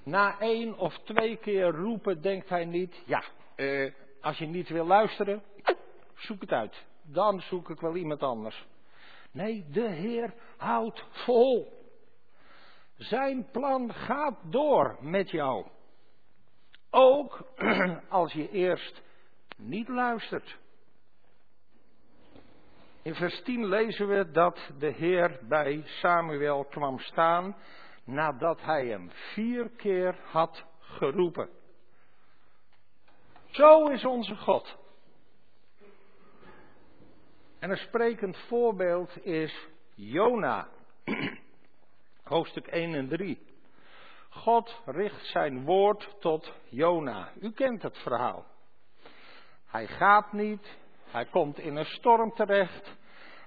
Na 0.04 0.40
één 0.40 0.78
of 0.78 1.00
twee 1.00 1.38
keer 1.38 1.68
roepen 1.68 2.22
denkt 2.22 2.50
hij 2.50 2.66
niet, 2.66 3.02
ja, 3.06 3.24
eh, 3.56 3.92
als 4.22 4.38
je 4.38 4.46
niet 4.46 4.70
wil 4.70 4.86
luisteren, 4.86 5.44
zoek 6.16 6.42
het 6.42 6.52
uit. 6.52 6.86
Dan 7.02 7.42
zoek 7.42 7.70
ik 7.70 7.80
wel 7.80 7.96
iemand 7.96 8.24
anders. 8.24 8.66
Nee, 9.32 9.66
de 9.72 9.90
Heer 9.90 10.34
houdt 10.58 11.06
vol. 11.12 11.84
Zijn 12.98 13.48
plan 13.52 13.94
gaat 13.94 14.38
door 14.44 14.98
met 15.02 15.30
jou. 15.30 15.66
Ook 16.90 17.46
als 18.10 18.34
je 18.34 18.50
eerst 18.50 19.02
niet 19.60 19.88
luistert. 19.88 20.58
In 23.02 23.16
vers 23.16 23.42
10 23.44 23.66
lezen 23.66 24.08
we 24.08 24.32
dat 24.32 24.72
de 24.80 24.92
Heer 24.92 25.40
bij 25.42 25.82
Samuel 25.86 26.66
kwam 26.66 27.00
staan 27.00 27.56
nadat 28.04 28.62
hij 28.62 28.88
hem 28.88 29.12
vier 29.12 29.70
keer 29.70 30.16
had 30.24 30.64
geroepen. 30.80 31.50
Zo 33.46 33.88
is 33.88 34.06
onze 34.06 34.36
God. 34.36 34.78
En 37.60 37.70
een 37.70 37.78
sprekend 37.78 38.38
voorbeeld 38.38 39.26
is 39.26 39.68
Jona, 39.96 40.68
hoofdstuk 42.24 42.68
1 42.68 42.94
en 42.94 43.08
3. 43.08 43.48
God 44.30 44.82
richt 44.86 45.26
zijn 45.26 45.64
woord 45.66 46.16
tot 46.20 46.54
Jona. 46.70 47.32
U 47.42 47.52
kent 47.52 47.82
het 47.82 47.98
verhaal. 47.98 48.46
Hij 49.70 49.88
gaat 49.88 50.34
niet, 50.34 50.78
hij 51.04 51.26
komt 51.26 51.60
in 51.60 51.76
een 51.76 51.86
storm 51.86 52.34
terecht, 52.34 52.98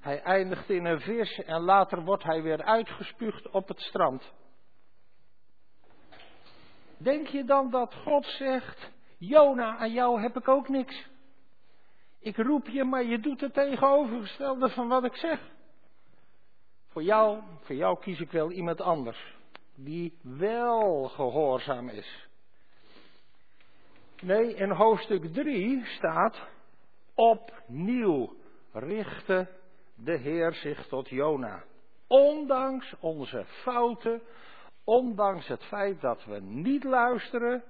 hij 0.01 0.23
eindigt 0.23 0.71
in 0.71 0.85
een 0.85 1.01
vis 1.01 1.39
en 1.39 1.61
later 1.61 2.05
wordt 2.05 2.23
hij 2.23 2.43
weer 2.43 2.63
uitgespuugd 2.63 3.51
op 3.51 3.69
het 3.69 3.81
strand. 3.81 4.33
Denk 6.97 7.27
je 7.27 7.45
dan 7.45 7.71
dat 7.71 7.95
God 7.95 8.27
zegt, 8.27 8.91
Jona, 9.19 9.77
aan 9.77 9.93
jou 9.93 10.21
heb 10.21 10.37
ik 10.37 10.49
ook 10.49 10.69
niks. 10.69 11.11
Ik 12.19 12.37
roep 12.37 12.67
je, 12.67 12.85
maar 12.85 13.05
je 13.05 13.19
doet 13.19 13.41
het 13.41 13.55
tegenovergestelde 13.55 14.69
van 14.69 14.89
wat 14.89 15.05
ik 15.05 15.17
zeg. 15.17 15.41
Voor 16.89 17.03
jou, 17.03 17.43
voor 17.61 17.75
jou 17.75 17.99
kies 17.99 18.21
ik 18.21 18.31
wel 18.31 18.51
iemand 18.51 18.81
anders, 18.81 19.37
die 19.75 20.19
wel 20.23 21.09
gehoorzaam 21.09 21.89
is. 21.89 22.29
Nee, 24.23 24.55
in 24.55 24.71
hoofdstuk 24.71 25.33
3 25.33 25.85
staat, 25.85 26.37
opnieuw 27.15 28.37
richtte 28.73 29.49
de 29.95 30.17
Heer 30.17 30.55
zich 30.55 30.87
tot 30.87 31.09
Jona. 31.09 31.65
Ondanks 32.07 32.95
onze 33.01 33.45
fouten, 33.45 34.23
ondanks 34.85 35.49
het 35.49 35.65
feit 35.65 36.01
dat 36.01 36.25
we 36.25 36.41
niet 36.41 36.85
luisteren, 36.85 37.65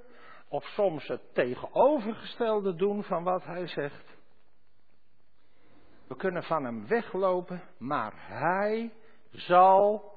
of 0.49 0.65
soms 0.65 1.07
het 1.07 1.35
tegenovergestelde 1.35 2.75
doen 2.75 3.03
van 3.03 3.25
wat 3.25 3.45
hij 3.45 3.67
zegt. 3.67 4.17
We 6.09 6.17
kunnen 6.17 6.43
van 6.43 6.65
hem 6.65 6.87
weglopen, 6.87 7.63
maar 7.79 8.13
hij 8.17 8.93
zal 9.31 10.13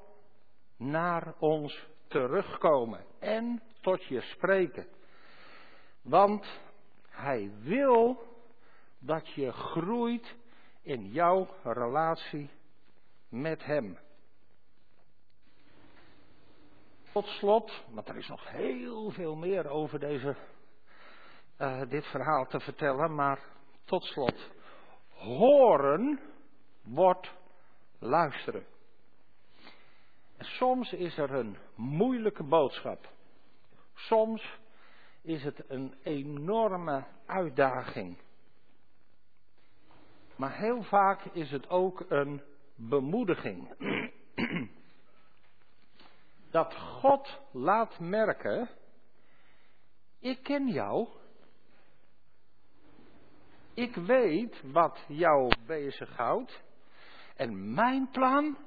naar 0.77 1.33
ons 1.39 1.87
terugkomen 2.07 3.05
en 3.19 3.61
tot 3.81 4.03
je 4.03 4.21
spreken. 4.21 4.94
Want 6.05 6.59
hij 7.09 7.51
wil 7.61 8.23
dat 8.99 9.33
je 9.33 9.51
groeit 9.51 10.35
in 10.81 11.11
jouw 11.11 11.47
relatie 11.63 12.49
met 13.29 13.65
hem. 13.65 13.97
Tot 17.11 17.25
slot, 17.25 17.83
want 17.89 18.09
er 18.09 18.17
is 18.17 18.27
nog 18.27 18.49
heel 18.49 19.11
veel 19.11 19.35
meer 19.35 19.67
over 19.67 19.99
deze, 19.99 20.35
uh, 21.57 21.81
dit 21.89 22.05
verhaal 22.05 22.45
te 22.45 22.59
vertellen, 22.59 23.15
maar 23.15 23.39
tot 23.85 24.03
slot. 24.03 24.49
Horen 25.09 26.19
wordt 26.83 27.31
luisteren. 27.99 28.65
En 30.37 30.45
soms 30.45 30.91
is 30.91 31.17
er 31.17 31.31
een 31.31 31.57
moeilijke 31.75 32.43
boodschap. 32.43 33.09
Soms 33.93 34.59
is 35.25 35.43
het 35.43 35.63
een 35.67 35.93
enorme 36.03 37.03
uitdaging. 37.25 38.17
Maar 40.35 40.57
heel 40.57 40.83
vaak 40.83 41.25
is 41.25 41.51
het 41.51 41.69
ook 41.69 42.05
een 42.09 42.41
bemoediging. 42.75 43.73
Dat 46.51 46.75
God 46.75 47.39
laat 47.51 47.99
merken, 47.99 48.69
ik 50.19 50.43
ken 50.43 50.67
jou. 50.67 51.07
Ik 53.73 53.95
weet 53.95 54.61
wat 54.71 55.03
jou 55.07 55.51
bezighoudt. 55.65 56.61
En 57.35 57.73
mijn 57.73 58.09
plan 58.11 58.57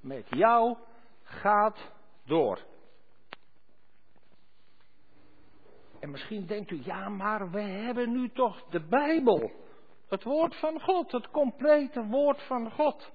met 0.00 0.26
jou 0.28 0.76
gaat 1.22 1.92
door. 2.24 2.58
En 6.04 6.10
misschien 6.10 6.46
denkt 6.46 6.70
u, 6.70 6.80
ja, 6.84 7.08
maar 7.08 7.50
we 7.50 7.60
hebben 7.60 8.12
nu 8.12 8.30
toch 8.30 8.64
de 8.64 8.80
Bijbel. 8.80 9.50
Het 10.08 10.22
woord 10.22 10.56
van 10.56 10.80
God, 10.80 11.12
het 11.12 11.30
complete 11.30 12.06
woord 12.06 12.42
van 12.42 12.70
God. 12.70 13.12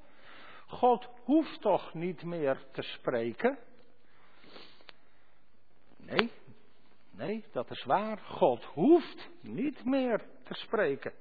God 0.68 1.07
hoeft 1.24 1.61
toch 1.61 1.94
niet 1.94 2.24
meer 2.24 2.66
te 2.72 2.82
spreken? 2.82 3.57
Nee, 5.98 6.32
nee, 7.11 7.45
dat 7.52 7.72
is 7.72 7.84
waar. 7.84 8.18
God 8.18 8.64
hoeft 8.64 9.30
niet 9.41 9.86
meer 9.86 10.26
te 10.44 10.53
spreken. 10.53 11.14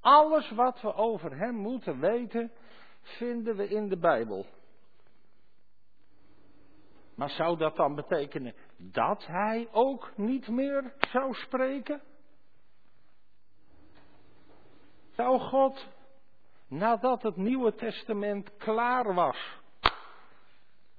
Alles 0.00 0.50
wat 0.50 0.80
we 0.80 0.94
over 0.94 1.38
Hem 1.38 1.54
moeten 1.54 2.00
weten, 2.00 2.52
vinden 3.00 3.56
we 3.56 3.68
in 3.68 3.88
de 3.88 3.98
Bijbel. 3.98 4.46
Maar 7.14 7.30
zou 7.30 7.56
dat 7.56 7.76
dan 7.76 7.94
betekenen 7.94 8.54
dat 8.76 9.26
Hij 9.26 9.68
ook 9.72 10.12
niet 10.16 10.48
meer 10.48 10.94
zou 10.98 11.34
spreken? 11.34 12.02
Zou 15.10 15.38
God, 15.38 15.88
nadat 16.68 17.22
het 17.22 17.36
Nieuwe 17.36 17.74
Testament 17.74 18.56
klaar 18.56 19.14
was, 19.14 19.60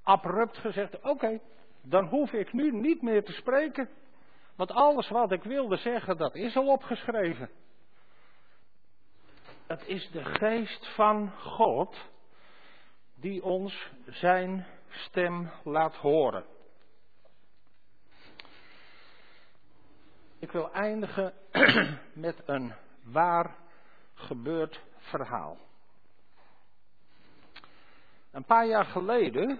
abrupt 0.03 0.57
gezegd: 0.57 1.01
Oké, 1.01 1.39
dan 1.81 2.05
hoef 2.05 2.31
ik 2.31 2.53
nu 2.53 2.71
niet 2.71 3.01
meer 3.01 3.23
te 3.23 3.31
spreken. 3.31 3.89
Want 4.55 4.71
alles 4.71 5.09
wat 5.09 5.31
ik 5.31 5.43
wilde 5.43 5.77
zeggen, 5.77 6.17
dat 6.17 6.35
is 6.35 6.55
al 6.55 6.67
opgeschreven. 6.67 7.49
Het 9.67 9.87
is 9.87 10.09
de 10.11 10.23
geest 10.23 10.87
van 10.95 11.31
God 11.31 11.97
die 13.15 13.43
ons 13.43 13.91
zijn 14.05 14.65
stem 14.93 15.51
laat 15.63 15.95
horen. 15.95 16.45
Ik 20.39 20.51
wil 20.51 20.71
eindigen 20.71 21.33
met 22.13 22.41
een 22.45 22.73
waar 23.03 23.55
gebeurd 24.13 24.81
verhaal. 24.97 25.57
Een 28.31 28.45
paar 28.45 28.67
jaar 28.67 28.85
geleden 28.85 29.59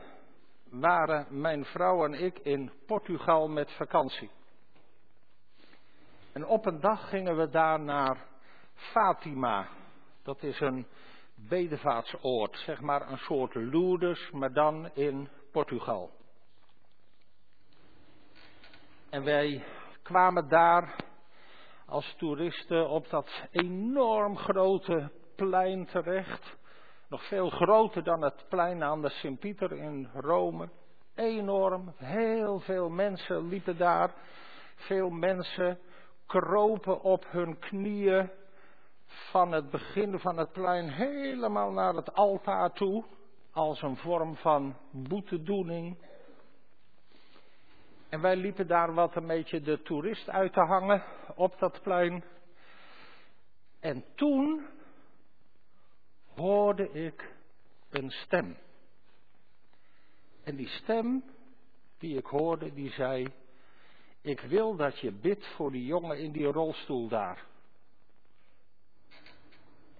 waren 0.70 1.42
mijn 1.42 1.66
vrouw 1.66 2.06
en 2.06 2.14
ik 2.14 2.40
in 2.40 2.72
Portugal 2.86 3.48
met 3.48 3.72
vakantie. 3.72 4.32
En 6.32 6.46
op 6.46 6.66
een 6.66 6.80
dag 6.80 7.10
gingen 7.10 7.38
we 7.38 7.50
daar 7.50 7.80
naar 7.80 8.18
Fatima. 8.74 9.68
Dat 10.24 10.44
is 10.44 10.60
een 10.60 10.88
bedevaartsoord, 11.50 12.58
zeg 12.58 12.82
maar 12.82 13.12
een 13.12 13.18
soort 13.18 13.56
Lourdes, 13.56 14.32
maar 14.32 14.54
dan 14.54 14.90
in 14.94 15.30
Portugal. 15.52 16.12
En 19.10 19.24
wij 19.24 19.64
kwamen 20.04 20.50
daar 20.50 20.96
als 21.86 22.16
toeristen 22.18 22.90
op 22.90 23.10
dat 23.10 23.48
enorm 23.52 24.38
grote 24.38 25.12
plein 25.36 25.86
terecht. 25.86 26.56
Nog 27.10 27.28
veel 27.28 27.50
groter 27.50 28.04
dan 28.04 28.22
het 28.22 28.46
plein 28.50 28.84
aan 28.84 29.02
de 29.02 29.10
Sint-Pieter 29.10 29.72
in 29.72 30.10
Rome. 30.14 30.70
Enorm, 31.16 31.94
heel 31.98 32.60
veel 32.60 32.90
mensen 32.90 33.48
liepen 33.48 33.78
daar. 33.78 34.14
Veel 34.76 35.10
mensen 35.10 35.80
kropen 36.26 37.02
op 37.02 37.26
hun 37.28 37.60
knieën 37.60 38.30
van 39.14 39.52
het 39.52 39.70
begin 39.70 40.20
van 40.20 40.38
het 40.38 40.52
plein 40.52 40.90
helemaal 40.90 41.72
naar 41.72 41.94
het 41.94 42.14
altaar 42.14 42.72
toe. 42.72 43.04
Als 43.52 43.82
een 43.82 43.98
vorm 43.98 44.36
van 44.36 44.76
boetedoening. 44.92 45.98
En 48.10 48.22
wij 48.22 48.36
liepen 48.36 48.68
daar 48.68 48.94
wat 48.94 49.16
een 49.16 49.28
beetje 49.28 49.62
de 49.62 49.82
toerist 49.82 50.30
uit 50.30 50.54
te 50.54 50.60
hangen 50.60 51.04
op 51.36 51.60
dat 51.60 51.82
plein. 51.82 52.24
En 53.80 54.04
toen 54.16 54.66
hoorde 56.36 56.92
ik 56.92 57.34
een 57.90 58.12
stem. 58.12 58.58
En 60.44 60.56
die 60.56 60.68
stem 60.68 61.24
die 61.98 62.18
ik 62.18 62.26
hoorde, 62.26 62.74
die 62.74 62.92
zei: 62.92 63.34
Ik 64.22 64.40
wil 64.40 64.76
dat 64.76 65.00
je 65.00 65.12
bidt 65.12 65.48
voor 65.56 65.72
die 65.72 65.86
jongen 65.86 66.20
in 66.20 66.32
die 66.32 66.46
rolstoel 66.46 67.08
daar. 67.08 67.46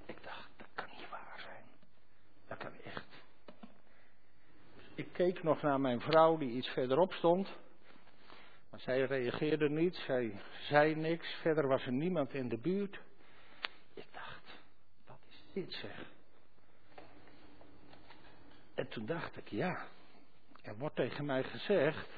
Ik 0.06 0.24
dacht, 0.24 0.50
dat 0.58 0.68
kan 0.74 0.86
niet 0.98 1.10
waar 1.10 1.40
zijn. 1.40 1.64
Dat 2.48 2.58
kan 2.58 2.74
echt. 2.84 3.06
Ik 4.96 5.08
keek 5.12 5.44
nog 5.44 5.62
naar 5.62 5.80
mijn 5.80 6.02
vrouw 6.02 6.38
die 6.38 6.52
iets 6.52 6.70
verderop 6.70 7.14
stond. 7.14 7.50
Maar 8.70 8.80
zij 8.80 9.02
reageerde 9.02 9.70
niet, 9.70 9.96
zij 9.96 10.42
zei 10.70 10.96
niks. 10.96 11.28
Verder 11.42 11.68
was 11.68 11.86
er 11.86 11.92
niemand 11.92 12.34
in 12.34 12.50
de 12.50 12.58
buurt. 12.58 13.00
Ik 13.94 14.06
dacht, 14.12 14.60
wat 15.08 15.20
is 15.30 15.44
dit 15.54 15.74
zeg? 15.74 16.06
En 18.76 18.88
toen 18.88 19.06
dacht 19.06 19.38
ik, 19.38 19.48
ja, 19.48 19.86
er 20.62 20.78
wordt 20.78 20.96
tegen 20.96 21.26
mij 21.26 21.44
gezegd, 21.44 22.10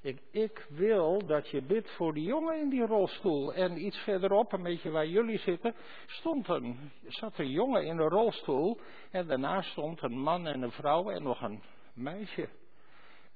ik, 0.00 0.22
ik, 0.30 0.66
wil 0.68 1.26
dat 1.26 1.48
je 1.48 1.62
bidt 1.62 1.90
voor 1.90 2.14
die 2.14 2.24
jongen 2.24 2.60
in 2.60 2.68
die 2.68 2.86
rolstoel. 2.86 3.54
En 3.54 3.84
iets 3.84 3.98
verderop, 3.98 4.52
een 4.52 4.62
beetje 4.62 4.90
waar 4.90 5.06
jullie 5.06 5.38
zitten, 5.38 5.74
stond 6.06 6.48
een, 6.48 6.90
zat 7.06 7.38
een 7.38 7.50
jongen 7.50 7.84
in 7.84 7.98
een 7.98 8.08
rolstoel. 8.08 8.80
En 9.10 9.26
daarnaast 9.26 9.70
stond 9.70 10.02
een 10.02 10.18
man 10.18 10.46
en 10.46 10.62
een 10.62 10.72
vrouw 10.72 11.10
en 11.10 11.22
nog 11.22 11.42
een 11.42 11.62
meisje. 11.94 12.48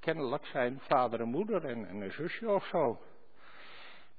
Kennelijk 0.01 0.47
zijn 0.47 0.81
vader 0.81 1.21
en 1.21 1.29
moeder 1.29 1.65
en, 1.65 2.03
een 2.03 2.13
zusje 2.13 2.51
of 2.51 2.67
zo. 2.67 3.01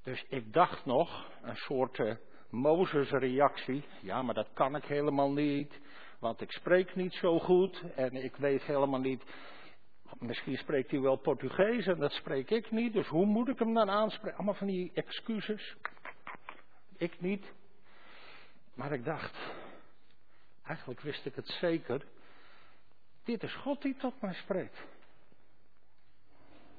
Dus 0.04 0.26
ik 0.30 0.54
dacht 0.54 0.86
nog, 0.86 1.30
een 1.42 1.56
soort 1.56 1.98
uh, 1.98 2.16
Mozes-reactie. 2.50 3.84
Ja, 4.02 4.22
maar 4.22 4.34
dat 4.34 4.50
kan 4.54 4.76
ik 4.76 4.86
helemaal 4.86 5.32
niet. 5.32 5.80
Want 6.20 6.42
ik 6.42 6.52
spreek 6.52 6.96
niet 6.96 7.14
zo 7.14 7.40
goed 7.40 7.84
en 7.96 8.16
ik 8.16 8.36
weet 8.36 8.64
helemaal 8.64 9.00
niet. 9.00 9.24
Misschien 10.20 10.58
spreekt 10.58 10.92
hij 10.92 11.00
wel 11.00 11.16
Portugees 11.16 11.86
en 11.88 12.00
dat 12.00 12.12
spreek 12.12 12.50
ik 12.50 12.72
niet. 12.72 12.94
Dus 12.94 13.08
hoe 13.08 13.26
moet 13.26 13.48
ik 13.48 13.60
hem 13.60 13.74
dan 13.74 13.90
aanspreken? 13.90 14.38
Allemaal 14.38 14.54
van 14.54 14.68
die 14.68 14.92
excuses. 14.94 15.76
Ik 16.98 17.22
niet. 17.22 17.54
Maar 18.74 18.92
ik 18.92 19.06
dacht, 19.06 19.38
eigenlijk 20.64 21.02
wist 21.02 21.26
ik 21.26 21.36
het 21.36 21.48
zeker. 21.48 22.06
Dit 23.26 23.44
is 23.44 23.54
God 23.54 23.82
die 23.82 23.96
tot 23.96 24.22
mij 24.22 24.34
spreekt. 24.34 24.84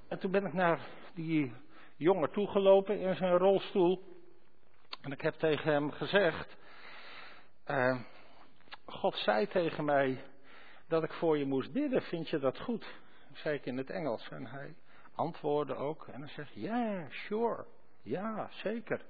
En 0.08 0.18
toen 0.18 0.30
ben 0.30 0.46
ik 0.46 0.52
naar 0.52 0.80
die 1.14 1.52
jongen 1.96 2.30
toegelopen 2.30 2.98
in 2.98 3.14
zijn 3.14 3.36
rolstoel. 3.36 4.02
En 5.00 5.12
ik 5.12 5.20
heb 5.20 5.34
tegen 5.34 5.72
hem 5.72 5.90
gezegd: 5.90 6.56
uh, 7.66 8.00
God 8.84 9.16
zei 9.16 9.46
tegen 9.46 9.84
mij 9.84 10.24
dat 10.88 11.02
ik 11.02 11.12
voor 11.12 11.38
je 11.38 11.44
moest 11.44 11.72
bidden. 11.72 12.02
Vind 12.02 12.28
je 12.28 12.38
dat 12.38 12.60
goed? 12.60 12.86
Dat 13.28 13.38
zei 13.38 13.54
ik 13.54 13.66
in 13.66 13.76
het 13.76 13.90
Engels. 13.90 14.28
En 14.28 14.46
hij 14.46 14.74
antwoordde 15.14 15.74
ook. 15.74 16.06
En 16.06 16.20
hij 16.20 16.30
zegt: 16.30 16.54
Ja, 16.54 17.06
sure. 17.10 17.64
Ja, 18.02 18.48
zeker. 18.50 19.00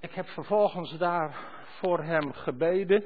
Ik 0.00 0.12
heb 0.12 0.26
vervolgens 0.26 0.98
daar 0.98 1.36
voor 1.78 2.02
hem 2.02 2.32
gebeden. 2.32 3.04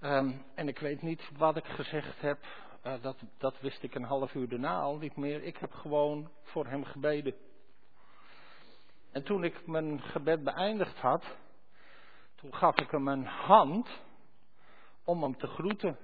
Um, 0.00 0.44
en 0.54 0.68
ik 0.68 0.78
weet 0.78 1.02
niet 1.02 1.30
wat 1.36 1.56
ik 1.56 1.64
gezegd 1.64 2.20
heb. 2.20 2.38
Uh, 2.86 3.02
dat, 3.02 3.16
dat 3.38 3.60
wist 3.60 3.82
ik 3.82 3.94
een 3.94 4.04
half 4.04 4.34
uur 4.34 4.48
daarna 4.48 4.80
al 4.80 4.96
niet 4.96 5.16
meer. 5.16 5.42
Ik 5.42 5.56
heb 5.56 5.72
gewoon 5.72 6.30
voor 6.42 6.66
hem 6.66 6.84
gebeden. 6.84 7.34
En 9.12 9.22
toen 9.22 9.44
ik 9.44 9.66
mijn 9.66 10.02
gebed 10.02 10.44
beëindigd 10.44 10.98
had, 10.98 11.24
toen 12.34 12.54
gaf 12.54 12.76
ik 12.78 12.90
hem 12.90 13.08
een 13.08 13.26
hand 13.26 13.88
om 15.04 15.22
hem 15.22 15.36
te 15.36 15.46
groeten. 15.46 15.98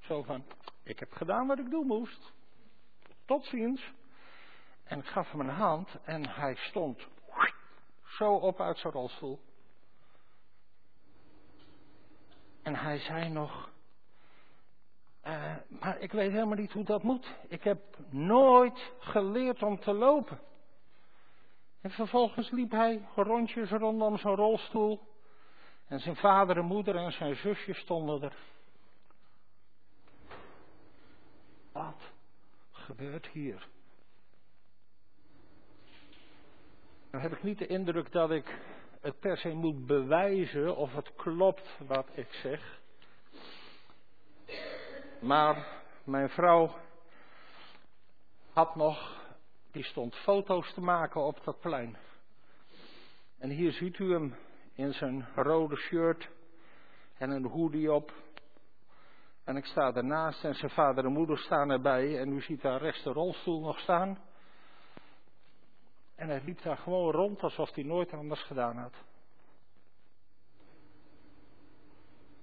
Zo 0.00 0.22
van, 0.22 0.44
ik 0.82 0.98
heb 0.98 1.12
gedaan 1.12 1.46
wat 1.46 1.58
ik 1.58 1.70
doen 1.70 1.86
moest. 1.86 2.32
Tot 3.24 3.44
ziens. 3.44 3.92
En 4.84 4.98
ik 4.98 5.06
gaf 5.06 5.30
hem 5.30 5.40
een 5.40 5.48
hand 5.48 5.96
en 6.04 6.28
hij 6.28 6.54
stond 6.54 7.06
zo 8.16 8.34
op 8.34 8.60
uit 8.60 8.78
zijn 8.78 8.92
rolstoel. 8.92 9.40
En 12.64 12.76
hij 12.76 12.98
zei 12.98 13.28
nog, 13.28 13.70
uh, 15.26 15.54
maar 15.68 15.98
ik 15.98 16.12
weet 16.12 16.30
helemaal 16.30 16.56
niet 16.56 16.72
hoe 16.72 16.84
dat 16.84 17.02
moet. 17.02 17.34
Ik 17.48 17.64
heb 17.64 17.96
nooit 18.08 18.92
geleerd 18.98 19.62
om 19.62 19.80
te 19.80 19.92
lopen. 19.92 20.40
En 21.80 21.90
vervolgens 21.90 22.50
liep 22.50 22.70
hij 22.70 23.08
rondjes 23.14 23.70
rondom 23.70 24.18
zijn 24.18 24.34
rolstoel. 24.34 25.00
En 25.86 26.00
zijn 26.00 26.16
vader 26.16 26.56
en 26.56 26.64
moeder 26.64 26.96
en 26.96 27.12
zijn 27.12 27.36
zusje 27.36 27.74
stonden 27.74 28.22
er. 28.22 28.36
Wat 31.72 32.02
gebeurt 32.70 33.26
hier? 33.26 33.68
Dan 37.10 37.20
heb 37.20 37.32
ik 37.32 37.42
niet 37.42 37.58
de 37.58 37.66
indruk 37.66 38.12
dat 38.12 38.30
ik 38.30 38.58
het 39.04 39.20
per 39.20 39.36
se 39.36 39.48
moet 39.48 39.86
bewijzen 39.86 40.76
of 40.76 40.94
het 40.94 41.14
klopt 41.16 41.78
wat 41.86 42.06
ik 42.12 42.32
zeg. 42.32 42.80
Maar 45.20 45.82
mijn 46.04 46.28
vrouw 46.28 46.74
had 48.52 48.74
nog, 48.74 49.22
die 49.72 49.84
stond 49.84 50.14
foto's 50.14 50.74
te 50.74 50.80
maken 50.80 51.20
op 51.20 51.44
dat 51.44 51.60
plein. 51.60 51.96
En 53.38 53.50
hier 53.50 53.72
ziet 53.72 53.98
u 53.98 54.12
hem 54.12 54.36
in 54.74 54.92
zijn 54.92 55.26
rode 55.34 55.76
shirt 55.76 56.28
en 57.18 57.30
een 57.30 57.46
hoodie 57.46 57.92
op. 57.92 58.12
En 59.44 59.56
ik 59.56 59.64
sta 59.64 59.94
ernaast 59.94 60.44
en 60.44 60.54
zijn 60.54 60.70
vader 60.70 61.04
en 61.04 61.12
moeder 61.12 61.38
staan 61.38 61.70
erbij. 61.70 62.18
En 62.18 62.32
u 62.32 62.40
ziet 62.40 62.62
daar 62.62 62.80
rechts 62.80 63.02
de 63.02 63.12
rolstoel 63.12 63.60
nog 63.60 63.78
staan. 63.78 64.18
En 66.14 66.28
hij 66.28 66.42
liep 66.44 66.62
daar 66.62 66.76
gewoon 66.76 67.12
rond 67.12 67.42
alsof 67.42 67.74
hij 67.74 67.84
nooit 67.84 68.12
anders 68.12 68.42
gedaan 68.42 68.76
had. 68.76 68.94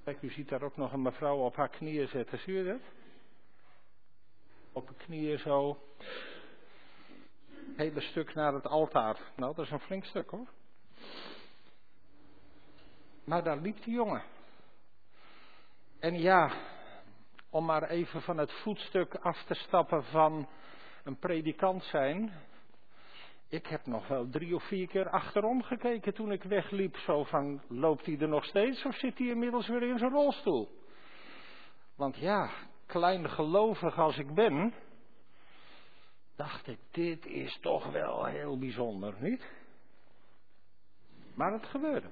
Kijk, 0.04 0.22
u 0.22 0.30
ziet 0.30 0.50
daar 0.50 0.62
ook 0.62 0.78
nog 0.78 0.94
een 0.94 1.02
mevrouw 1.02 1.38
op 1.38 1.56
haar 1.56 1.70
knieën 1.70 2.08
zitten. 2.08 2.40
Zie 2.40 2.54
je 2.54 2.64
dat? 2.64 2.82
Op 4.72 4.88
de 4.88 4.94
knieën 4.94 5.40
zo. 5.40 5.78
Hele 7.76 8.02
stuk 8.02 8.34
naar 8.34 8.54
het 8.54 8.68
altaar. 8.68 9.18
Nou, 9.36 9.56
dat 9.56 9.66
is 9.66 9.72
een 9.72 9.80
flink 9.80 10.06
stuk 10.06 10.30
hoor. 10.30 10.48
Maar 13.24 13.44
daar 13.44 13.58
liep 13.58 13.84
die 13.84 13.94
jongen. 13.94 14.24
En 16.00 16.20
ja, 16.20 16.52
om 17.50 17.66
maar 17.66 17.90
even 17.90 18.22
van 18.22 18.38
het 18.38 18.52
voetstuk 18.52 19.16
af 19.16 19.44
te 19.44 19.54
stappen 19.54 20.04
van 20.04 20.48
een 21.04 21.18
predikant 21.18 21.84
zijn. 21.84 22.34
Ik 23.52 23.68
heb 23.68 23.86
nog 23.86 24.08
wel 24.08 24.30
drie 24.30 24.56
of 24.56 24.64
vier 24.64 24.88
keer 24.88 25.10
achterom 25.10 25.64
gekeken 25.64 26.14
toen 26.14 26.32
ik 26.32 26.44
wegliep. 26.44 26.98
Zo 26.98 27.24
van, 27.24 27.62
loopt 27.68 28.06
hij 28.06 28.20
er 28.20 28.28
nog 28.28 28.46
steeds 28.46 28.86
of 28.86 28.96
zit 28.96 29.18
hij 29.18 29.28
inmiddels 29.28 29.68
weer 29.68 29.84
in 29.84 29.98
zijn 29.98 30.12
rolstoel? 30.12 30.70
Want 31.96 32.18
ja, 32.18 32.50
klein 32.86 33.30
gelovig 33.30 33.98
als 33.98 34.18
ik 34.18 34.34
ben, 34.34 34.74
dacht 36.36 36.68
ik, 36.68 36.80
dit 36.92 37.26
is 37.26 37.60
toch 37.62 37.92
wel 37.92 38.26
heel 38.26 38.58
bijzonder, 38.58 39.16
niet? 39.20 39.52
Maar 41.36 41.52
het 41.52 41.66
gebeurde. 41.66 42.10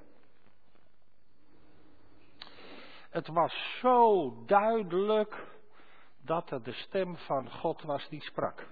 Het 3.09 3.27
was 3.27 3.77
zo 3.81 4.33
duidelijk 4.45 5.47
dat 6.21 6.49
het 6.49 6.65
de 6.65 6.73
stem 6.73 7.17
van 7.17 7.51
God 7.51 7.81
was 7.81 8.09
die 8.09 8.21
sprak. 8.21 8.67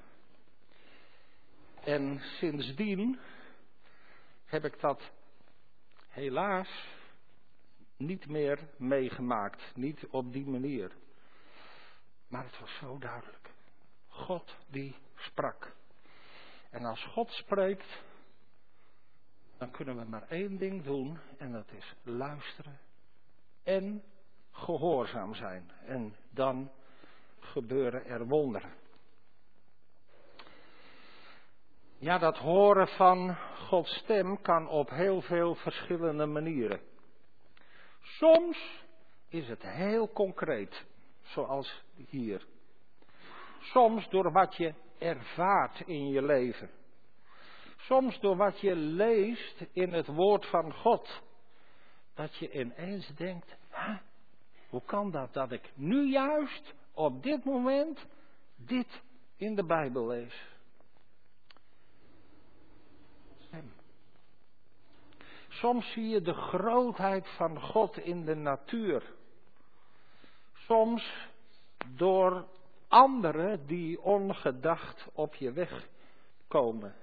En 1.87 2.19
sindsdien 2.19 3.19
heb 4.45 4.65
ik 4.65 4.79
dat 4.79 5.11
helaas 6.07 6.87
niet 7.97 8.27
meer 8.27 8.59
meegemaakt. 8.77 9.75
Niet 9.75 10.07
op 10.09 10.33
die 10.33 10.45
manier. 10.45 10.91
Maar 12.27 12.43
het 12.43 12.59
was 12.59 12.77
zo 12.77 12.97
duidelijk. 12.97 13.49
God 14.07 14.55
die 14.69 14.95
sprak. 15.15 15.75
En 16.69 16.85
als 16.85 17.03
God 17.05 17.31
spreekt, 17.31 18.01
dan 19.57 19.71
kunnen 19.71 19.97
we 19.97 20.03
maar 20.03 20.27
één 20.29 20.57
ding 20.57 20.83
doen 20.83 21.19
en 21.37 21.51
dat 21.51 21.71
is 21.71 21.95
luisteren 22.03 22.79
en 23.63 24.03
gehoorzaam 24.51 25.33
zijn. 25.33 25.71
En 25.85 26.15
dan 26.29 26.71
gebeuren 27.39 28.05
er 28.05 28.27
wonderen. 28.27 28.73
Ja, 31.99 32.17
dat 32.17 32.37
horen 32.37 32.87
van 32.87 33.37
Gods 33.67 33.95
stem 33.97 34.41
kan 34.41 34.67
op 34.67 34.89
heel 34.89 35.21
veel 35.21 35.55
verschillende 35.55 36.25
manieren. 36.25 36.79
Soms 38.01 38.85
is 39.29 39.47
het 39.47 39.63
heel 39.63 40.11
concreet, 40.11 40.85
zoals 41.21 41.83
hier. 41.95 42.45
Soms 43.59 44.09
door 44.09 44.31
wat 44.31 44.55
je 44.55 44.73
ervaart 44.97 45.79
in 45.79 46.09
je 46.09 46.21
leven. 46.21 46.69
Soms 47.77 48.19
door 48.19 48.35
wat 48.35 48.59
je 48.59 48.75
leest 48.75 49.65
in 49.73 49.93
het 49.93 50.07
woord 50.07 50.45
van 50.45 50.73
God. 50.73 51.21
Dat 52.13 52.35
je 52.35 52.51
ineens 52.51 53.07
denkt, 53.15 53.57
hoe 54.69 54.81
kan 54.85 55.11
dat 55.11 55.33
dat 55.33 55.51
ik 55.51 55.71
nu 55.75 56.09
juist 56.09 56.73
op 56.93 57.23
dit 57.23 57.43
moment 57.43 58.05
dit 58.55 59.01
in 59.35 59.55
de 59.55 59.65
Bijbel 59.65 60.07
lees? 60.07 60.56
Soms 65.57 65.91
zie 65.91 66.07
je 66.07 66.21
de 66.21 66.33
grootheid 66.33 67.27
van 67.29 67.61
God 67.61 67.97
in 67.97 68.25
de 68.25 68.35
natuur. 68.35 69.03
Soms 70.53 71.29
door 71.95 72.45
anderen 72.87 73.67
die 73.67 74.01
ongedacht 74.01 75.07
op 75.13 75.35
je 75.35 75.51
weg 75.51 75.87
komen. 76.47 76.95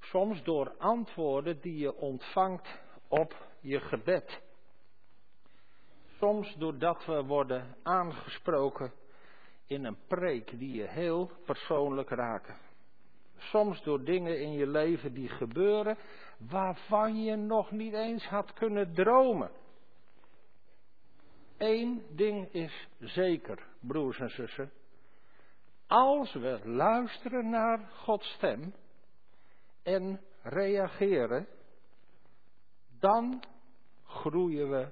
Soms 0.00 0.42
door 0.42 0.74
antwoorden 0.78 1.60
die 1.60 1.78
je 1.78 1.96
ontvangt 1.96 2.80
op 3.08 3.46
je 3.60 3.80
gebed. 3.80 4.40
Soms 6.18 6.54
doordat 6.54 7.04
we 7.04 7.24
worden 7.24 7.76
aangesproken 7.82 8.92
in 9.66 9.84
een 9.84 9.98
preek 10.06 10.58
die 10.58 10.74
je 10.74 10.88
heel 10.88 11.30
persoonlijk 11.44 12.10
raken. 12.10 12.56
Soms 13.50 13.82
door 13.82 14.04
dingen 14.04 14.40
in 14.40 14.52
je 14.52 14.66
leven 14.66 15.14
die 15.14 15.28
gebeuren 15.28 15.96
waarvan 16.38 17.22
je 17.22 17.36
nog 17.36 17.70
niet 17.70 17.92
eens 17.92 18.26
had 18.26 18.52
kunnen 18.52 18.94
dromen. 18.94 19.50
Eén 21.56 22.02
ding 22.10 22.52
is 22.52 22.88
zeker, 22.98 23.66
broers 23.80 24.18
en 24.18 24.30
zussen. 24.30 24.72
Als 25.86 26.32
we 26.32 26.60
luisteren 26.64 27.50
naar 27.50 27.90
Gods 27.92 28.32
stem 28.32 28.74
en 29.82 30.20
reageren, 30.42 31.46
dan 32.98 33.42
groeien 34.04 34.70
we 34.70 34.88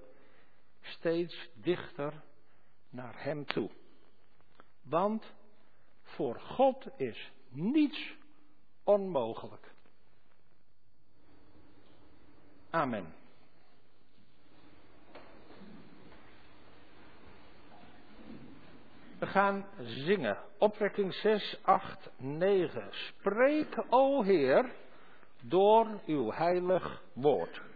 steeds 0.81 1.51
dichter 1.55 2.23
naar 2.91 3.23
Hem 3.23 3.45
toe. 3.45 3.71
Want 4.83 5.33
voor 6.03 6.41
God 6.41 6.87
is 6.97 7.33
niets 7.49 8.19
onmogelijk. 8.85 9.73
Amen. 12.71 13.15
We 19.19 19.27
gaan 19.27 19.67
zingen. 19.79 20.39
Opwekking 20.59 21.15
6, 21.15 21.59
8, 21.63 22.11
9. 22.17 22.89
Spreek, 22.91 23.85
o 23.89 24.23
Heer, 24.23 24.73
door 25.43 26.01
uw 26.07 26.33
heilig 26.33 27.03
woord. 27.13 27.70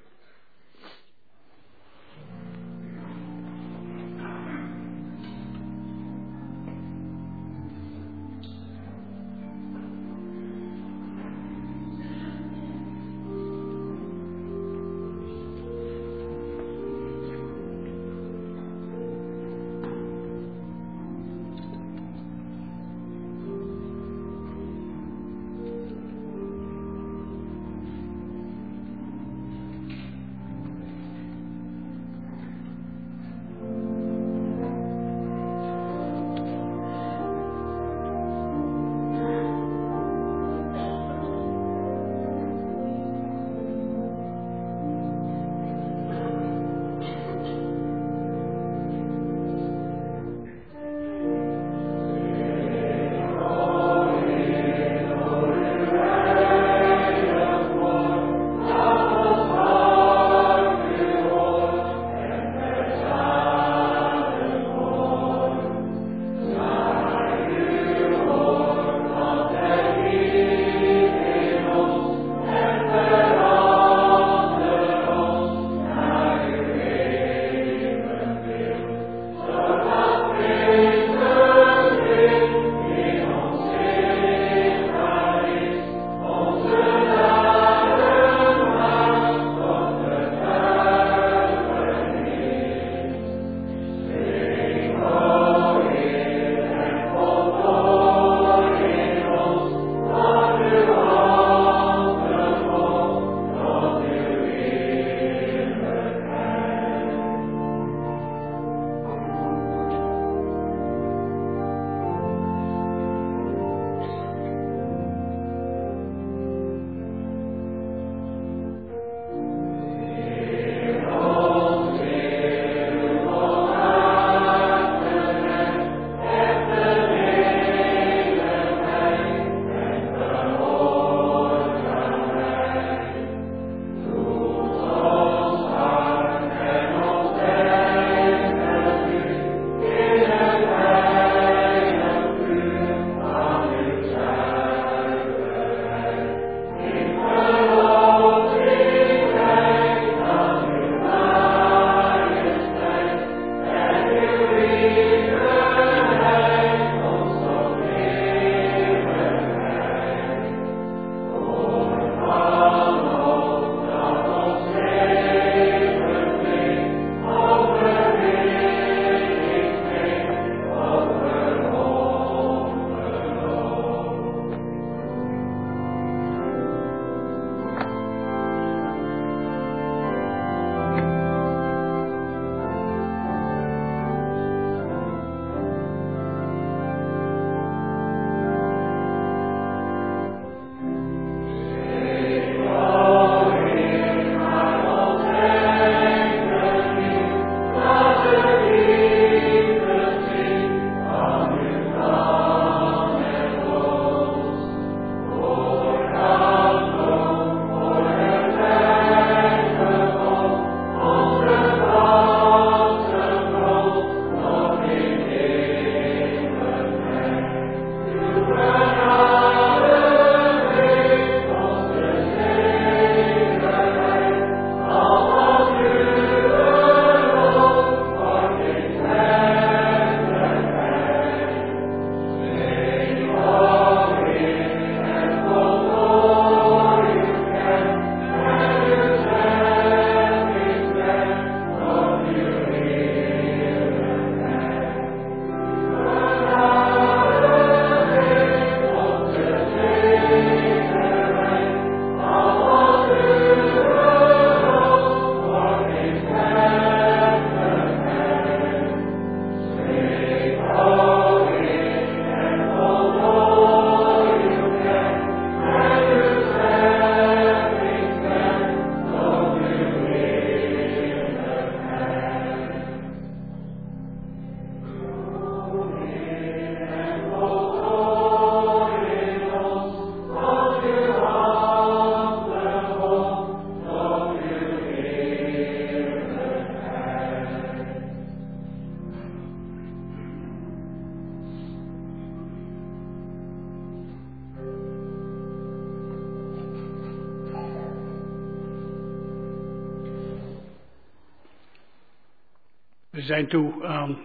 Zijn 303.34 303.48
toe 303.48 303.84
aan 303.84 304.18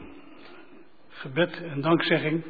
gebed 1.08 1.62
en 1.64 1.82
dankzegging. 1.82 2.44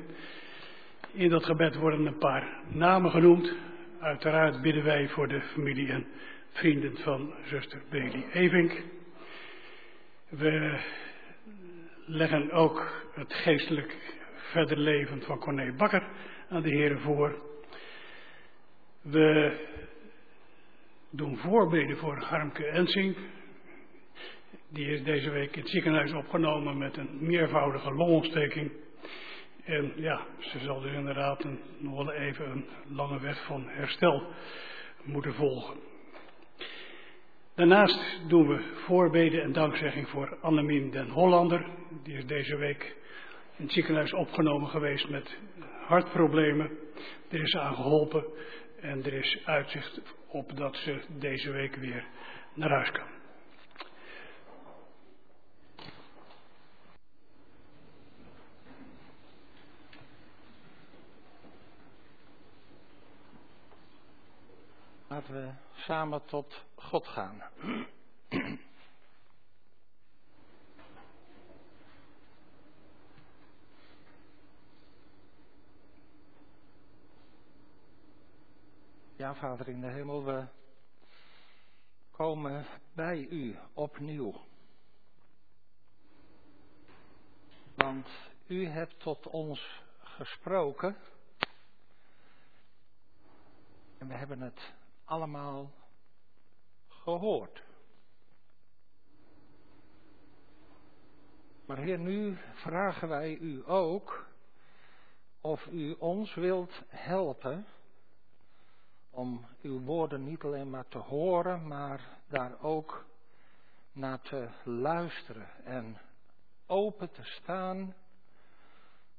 In 1.12 1.30
dat 1.30 1.46
gebed 1.46 1.76
worden 1.76 2.06
een 2.06 2.18
paar 2.18 2.62
namen 2.68 3.12
genoemd. 3.12 3.56
Uiteraard 4.00 4.62
bidden 4.62 4.84
wij 4.84 5.08
voor 5.08 5.28
de 5.28 5.42
familie 5.42 5.92
en 5.92 6.06
vrienden 6.52 6.98
van 6.98 7.34
zuster 7.46 7.82
Bailey 7.90 8.26
Evink. 8.32 8.84
We 10.30 10.80
leggen 12.06 12.52
ook 12.52 13.08
het 13.14 13.34
geestelijk 13.34 13.98
verder 14.34 14.78
leven 14.78 15.22
van 15.22 15.40
Corné 15.40 15.74
Bakker 15.74 16.04
aan 16.50 16.62
de 16.62 16.70
heren 16.70 17.00
voor. 17.00 17.42
We 19.02 19.58
doen 21.10 21.38
voorbeden 21.38 21.98
voor 21.98 22.18
Harmke 22.18 22.66
Ensing. 22.66 23.18
Die 24.72 24.86
is 24.86 25.04
deze 25.04 25.30
week 25.30 25.56
in 25.56 25.62
het 25.62 25.70
ziekenhuis 25.70 26.14
opgenomen 26.14 26.78
met 26.78 26.98
een 26.98 27.18
meervoudige 27.20 27.94
longontsteking. 27.94 28.72
En 29.64 29.94
ja, 29.96 30.26
ze 30.40 30.60
zal 30.60 30.82
dus 30.82 30.94
inderdaad 30.94 31.44
een, 31.44 31.60
nog 31.78 31.96
wel 31.96 32.12
even 32.14 32.50
een 32.50 32.66
lange 32.88 33.20
weg 33.20 33.46
van 33.46 33.68
herstel 33.68 34.24
moeten 35.04 35.34
volgen. 35.34 35.76
Daarnaast 37.56 38.22
doen 38.28 38.48
we 38.48 38.62
voorbeden 38.86 39.42
en 39.42 39.52
dankzegging 39.52 40.10
voor 40.10 40.38
Annemien 40.42 40.92
den 40.92 41.10
Hollander. 41.10 41.66
Die 42.04 42.18
is 42.18 42.26
deze 42.26 42.56
week 42.56 42.96
in 43.58 43.64
het 43.64 43.74
ziekenhuis 43.74 44.14
opgenomen 44.14 44.70
geweest 44.70 45.10
met 45.10 45.38
hartproblemen. 45.86 46.72
Er 47.30 47.42
is 47.42 47.56
aan 47.56 47.76
geholpen 47.76 48.26
en 48.82 49.04
er 49.04 49.14
is 49.14 49.42
uitzicht 49.46 50.02
op 50.28 50.58
dat 50.58 50.76
ze 50.76 51.00
deze 51.20 51.52
week 51.52 51.76
weer 51.76 52.06
naar 52.54 52.70
huis 52.70 52.92
kan. 52.92 53.19
Laten 65.20 65.34
we 65.34 65.52
samen 65.74 66.26
tot 66.26 66.66
God 66.76 67.08
gaan. 67.08 67.44
Ja, 79.16 79.36
Vader 79.36 79.68
in 79.68 79.82
de 79.82 79.88
hemel, 79.88 80.26
we 80.26 80.48
komen 82.12 82.66
bij 82.94 83.28
u 83.30 83.58
opnieuw. 83.74 84.34
Want 87.76 88.08
u 88.48 88.66
hebt 88.66 89.00
tot 89.00 89.28
ons 89.28 89.82
gesproken. 90.00 90.98
En 93.98 94.08
we 94.08 94.14
hebben 94.14 94.42
het 94.42 94.78
allemaal 95.10 95.72
gehoord. 96.88 97.64
Maar 101.66 101.78
Heer, 101.78 102.00
nu 102.00 102.38
vragen 102.54 103.08
wij 103.08 103.38
u 103.38 103.64
ook 103.66 104.26
of 105.42 105.68
u 105.68 105.96
ons 106.00 106.34
wilt 106.36 106.82
helpen 106.88 107.66
om 109.10 109.46
uw 109.62 109.82
woorden 109.82 110.24
niet 110.24 110.44
alleen 110.44 110.70
maar 110.70 110.88
te 110.88 110.98
horen, 110.98 111.68
maar 111.68 112.22
daar 112.28 112.62
ook 112.62 113.06
naar 113.92 114.22
te 114.22 114.50
luisteren 114.64 115.50
en 115.64 115.98
open 116.68 117.12
te 117.12 117.24
staan 117.24 117.96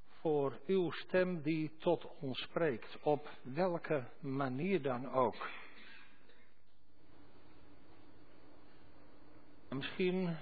voor 0.08 0.60
uw 0.66 0.90
stem 0.90 1.42
die 1.42 1.76
tot 1.78 2.06
ons 2.20 2.40
spreekt, 2.40 2.98
op 3.02 3.28
welke 3.42 4.04
manier 4.20 4.82
dan 4.82 5.12
ook. 5.12 5.48
En 9.70 9.76
misschien 9.76 10.36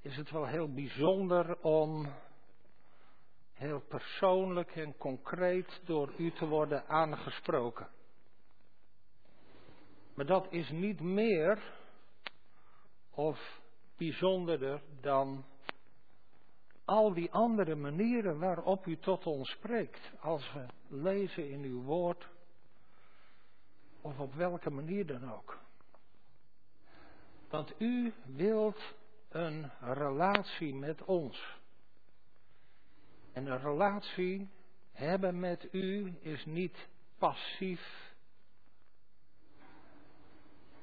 is 0.00 0.16
het 0.16 0.30
wel 0.30 0.46
heel 0.46 0.72
bijzonder 0.72 1.60
om 1.60 2.06
heel 3.52 3.80
persoonlijk 3.80 4.76
en 4.76 4.96
concreet 4.96 5.80
door 5.84 6.12
u 6.18 6.30
te 6.30 6.46
worden 6.46 6.86
aangesproken. 6.88 7.88
Maar 10.14 10.26
dat 10.26 10.46
is 10.50 10.70
niet 10.70 11.00
meer 11.00 11.62
of 13.10 13.60
bijzonderder 13.96 14.82
dan 15.00 15.44
al 16.84 17.14
die 17.14 17.32
andere 17.32 17.74
manieren 17.74 18.38
waarop 18.38 18.86
u 18.86 18.98
tot 18.98 19.26
ons 19.26 19.50
spreekt. 19.50 20.12
Als 20.20 20.52
we 20.52 20.66
lezen 20.88 21.50
in 21.50 21.62
uw 21.62 21.82
woord, 21.82 22.28
of 24.00 24.18
op 24.18 24.34
welke 24.34 24.70
manier 24.70 25.06
dan 25.06 25.32
ook. 25.32 25.64
Want 27.48 27.72
u 27.78 28.12
wilt 28.24 28.94
een 29.28 29.70
relatie 29.80 30.74
met 30.74 31.04
ons. 31.04 31.58
En 33.32 33.46
een 33.46 33.60
relatie 33.60 34.48
hebben 34.92 35.40
met 35.40 35.68
u 35.72 36.18
is 36.20 36.44
niet 36.44 36.88
passief, 37.18 38.14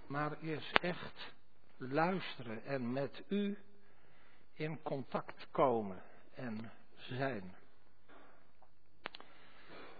maar 0.07 0.43
is 0.43 0.71
echt 0.81 1.33
luisteren 1.77 2.65
en 2.65 2.91
met 2.91 3.23
u 3.27 3.57
in 4.53 4.81
contact 4.81 5.47
komen 5.51 6.01
en 6.33 6.71
zijn. 6.95 7.55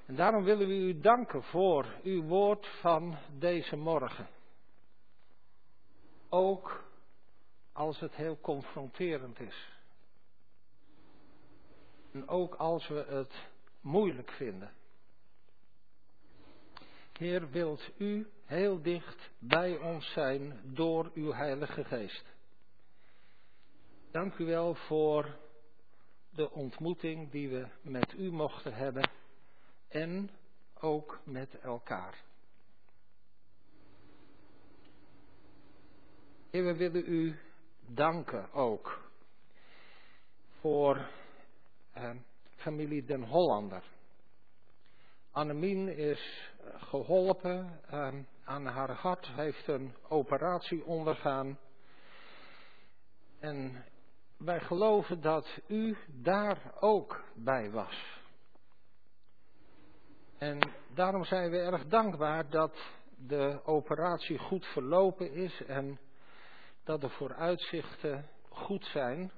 En 0.06 0.16
daarom 0.16 0.44
willen 0.44 0.68
we 0.68 0.74
u 0.74 1.00
danken 1.00 1.44
voor 1.44 1.96
uw 2.04 2.24
woord 2.24 2.68
van 2.68 3.18
deze 3.40 3.76
morgen. 3.76 4.28
Ook 6.34 6.84
als 7.72 8.00
het 8.00 8.16
heel 8.16 8.40
confronterend 8.40 9.40
is. 9.40 9.70
En 12.12 12.28
ook 12.28 12.56
als 12.56 12.88
we 12.88 13.06
het 13.08 13.48
moeilijk 13.82 14.32
vinden. 14.32 14.72
Heer, 17.14 17.50
wilt 17.50 17.90
u 17.98 18.30
heel 18.46 18.82
dicht 18.82 19.30
bij 19.40 19.78
ons 19.78 20.12
zijn 20.12 20.62
door 20.64 21.12
uw 21.14 21.34
Heilige 21.34 21.84
Geest. 21.84 22.34
Dank 24.12 24.38
u 24.38 24.46
wel 24.46 24.76
voor 24.76 25.38
de 26.30 26.52
ontmoeting 26.52 27.32
die 27.32 27.50
we 27.50 27.68
met 27.82 28.14
u 28.14 28.32
mochten 28.32 28.74
hebben 28.74 29.10
en 29.88 30.30
ook 30.74 31.20
met 31.24 31.60
elkaar. 31.60 32.24
Heer, 36.54 36.64
we 36.64 36.76
willen 36.76 37.04
u 37.06 37.40
danken 37.88 38.52
ook 38.52 39.00
voor 40.60 41.10
eh, 41.94 42.10
familie 42.56 43.04
Den 43.04 43.24
Hollander. 43.24 43.84
Annemien 45.32 45.88
is 45.98 46.52
geholpen 46.78 47.80
eh, 47.88 48.14
aan 48.44 48.66
haar 48.66 48.92
hart, 48.92 49.28
heeft 49.28 49.68
een 49.68 49.96
operatie 50.08 50.86
ondergaan. 50.86 51.60
En 53.40 53.86
wij 54.38 54.60
geloven 54.60 55.22
dat 55.22 55.60
u 55.68 55.98
daar 56.08 56.74
ook 56.80 57.24
bij 57.36 57.72
was. 57.72 58.22
En 60.38 60.72
daarom 60.94 61.24
zijn 61.24 61.52
we 61.52 61.58
erg 61.58 61.86
dankbaar 61.88 62.50
dat 62.50 62.78
de 63.18 63.62
operatie 63.64 64.38
goed 64.38 64.66
verlopen 64.66 65.34
is 65.34 65.64
en 65.66 66.00
dat 66.84 67.02
de 67.02 67.10
vooruitzichten 67.10 68.30
goed 68.50 68.86
zijn. 68.86 69.32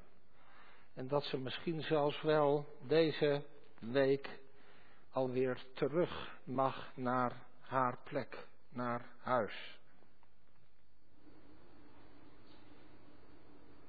En 0.94 1.08
dat 1.08 1.24
ze 1.24 1.38
misschien 1.38 1.82
zelfs 1.82 2.22
wel 2.22 2.76
deze 2.88 3.44
week 3.80 4.40
alweer 5.12 5.64
terug 5.74 6.40
mag 6.44 6.92
naar 6.96 7.46
haar 7.60 7.98
plek, 8.04 8.48
naar 8.70 9.06
huis. 9.18 9.80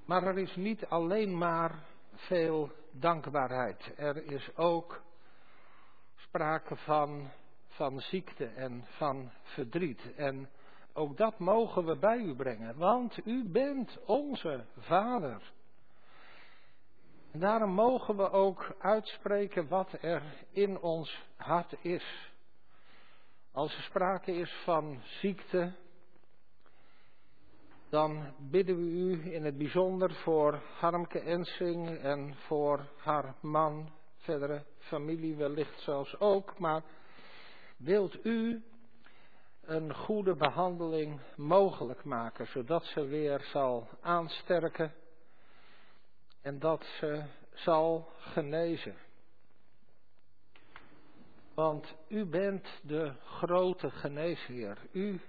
Maar 0.05 0.23
er 0.23 0.39
is 0.39 0.57
niet 0.57 0.87
alleen 0.87 1.39
maar 1.39 1.85
veel 2.15 2.71
dankbaarheid. 2.91 3.93
Er 3.97 4.25
is 4.25 4.57
ook 4.57 5.03
sprake 6.17 6.77
van, 6.77 7.31
van 7.69 8.01
ziekte 8.01 8.47
en 8.47 8.85
van 8.87 9.31
verdriet. 9.43 10.15
En 10.17 10.49
ook 10.97 11.17
dat 11.17 11.39
mogen 11.39 11.85
we 11.85 11.97
bij 11.97 12.19
u 12.19 12.35
brengen, 12.35 12.77
want 12.77 13.27
u 13.27 13.49
bent 13.49 13.99
onze 14.07 14.65
Vader. 14.79 15.53
En 17.31 17.41
daarom 17.41 17.71
mogen 17.71 18.17
we 18.17 18.31
ook 18.31 18.75
uitspreken 18.79 19.69
wat 19.69 19.93
er 20.01 20.23
in 20.51 20.81
ons 20.81 21.27
hart 21.37 21.75
is. 21.81 22.33
Als 23.53 23.77
er 23.77 23.83
sprake 23.83 24.33
is 24.33 24.53
van 24.65 25.01
ziekte, 25.03 25.73
dan 27.89 28.35
bidden 28.39 28.77
we 28.77 28.83
u 28.83 29.33
in 29.33 29.45
het 29.45 29.59
bijzonder 29.59 30.15
voor 30.15 30.63
Harmke 30.79 31.21
Ensing 31.21 31.99
en 31.99 32.35
voor 32.35 32.87
haar 32.97 33.35
man, 33.41 33.93
verdere 34.17 34.65
familie 34.79 35.37
wellicht 35.37 35.81
zelfs 35.81 36.21
ook. 36.21 36.59
Maar 36.59 36.83
wilt 37.77 38.25
u 38.25 38.65
een 39.67 39.95
goede 39.95 40.35
behandeling 40.35 41.21
mogelijk 41.37 42.05
maken, 42.05 42.47
zodat 42.47 42.85
ze 42.85 43.05
weer 43.05 43.41
zal 43.53 43.89
aansterken 44.01 44.95
en 46.43 46.59
dat 46.59 46.85
ze 46.85 47.25
zal 47.55 48.09
genezen. 48.19 48.97
Want 51.55 51.95
u 52.09 52.25
bent 52.25 52.81
de 52.83 53.13
grote 53.25 53.91
geneesheer. 53.91 54.79
U 54.93 55.21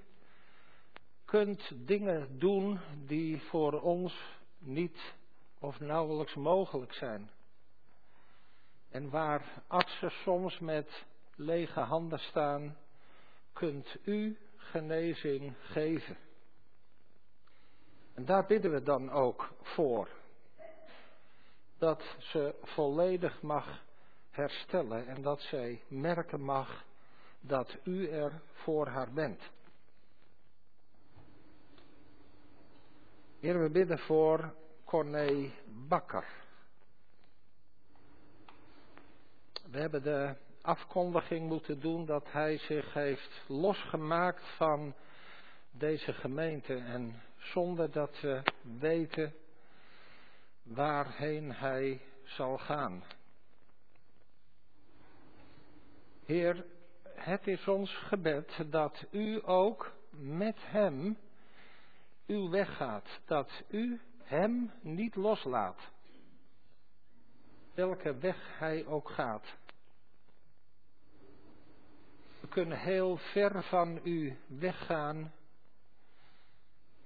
kunt 1.25 1.87
dingen 1.87 2.39
doen 2.39 2.79
die 3.05 3.41
voor 3.41 3.81
ons 3.81 4.37
niet 4.57 5.15
of 5.59 5.79
nauwelijks 5.79 6.35
mogelijk 6.35 6.93
zijn. 6.93 7.29
En 8.89 9.09
waar 9.09 9.63
artsen 9.67 10.11
soms 10.11 10.59
met 10.59 11.05
lege 11.35 11.79
handen 11.79 12.19
staan, 12.19 12.77
kunt 13.57 13.97
u 14.03 14.37
genezing 14.55 15.53
geven. 15.61 16.17
En 18.13 18.25
daar 18.25 18.45
bidden 18.45 18.71
we 18.71 18.83
dan 18.83 19.11
ook 19.11 19.49
voor. 19.61 20.09
Dat 21.77 22.03
ze 22.19 22.55
volledig 22.63 23.41
mag 23.41 23.83
herstellen 24.29 25.07
en 25.07 25.21
dat 25.21 25.41
zij 25.41 25.83
merken 25.87 26.41
mag 26.41 26.85
dat 27.39 27.77
u 27.83 28.09
er 28.09 28.41
voor 28.53 28.87
haar 28.87 29.11
bent. 29.11 29.41
Heer, 33.39 33.61
we 33.61 33.69
bidden 33.69 33.99
voor 33.99 34.53
Corné 34.85 35.51
Bakker. 35.87 36.27
We 39.71 39.79
hebben 39.79 40.03
de 40.03 40.35
afkondiging 40.67 41.47
moeten 41.47 41.79
doen 41.79 42.05
dat 42.05 42.31
hij 42.31 42.57
zich 42.57 42.93
heeft 42.93 43.43
losgemaakt 43.47 44.43
van 44.55 44.93
deze 45.71 46.13
gemeente 46.13 46.75
en 46.75 47.21
zonder 47.37 47.91
dat 47.91 48.19
we 48.21 48.41
weten 48.79 49.33
waarheen 50.63 51.51
hij 51.53 52.01
zal 52.23 52.57
gaan. 52.57 53.03
Heer, 56.25 56.65
het 57.03 57.47
is 57.47 57.67
ons 57.67 57.95
gebed 57.95 58.71
dat 58.71 59.05
u 59.11 59.41
ook 59.45 59.91
met 60.11 60.57
hem 60.59 61.17
uw 62.25 62.49
weg 62.49 62.75
gaat, 62.75 63.19
dat 63.25 63.63
u 63.67 64.01
hem 64.23 64.71
niet 64.81 65.15
loslaat, 65.15 65.91
welke 67.73 68.17
weg 68.17 68.57
hij 68.59 68.85
ook 68.85 69.09
gaat. 69.09 69.55
We 72.47 72.53
kunnen 72.53 72.79
heel 72.79 73.17
ver 73.17 73.63
van 73.63 73.99
u 74.03 74.37
weggaan, 74.47 75.33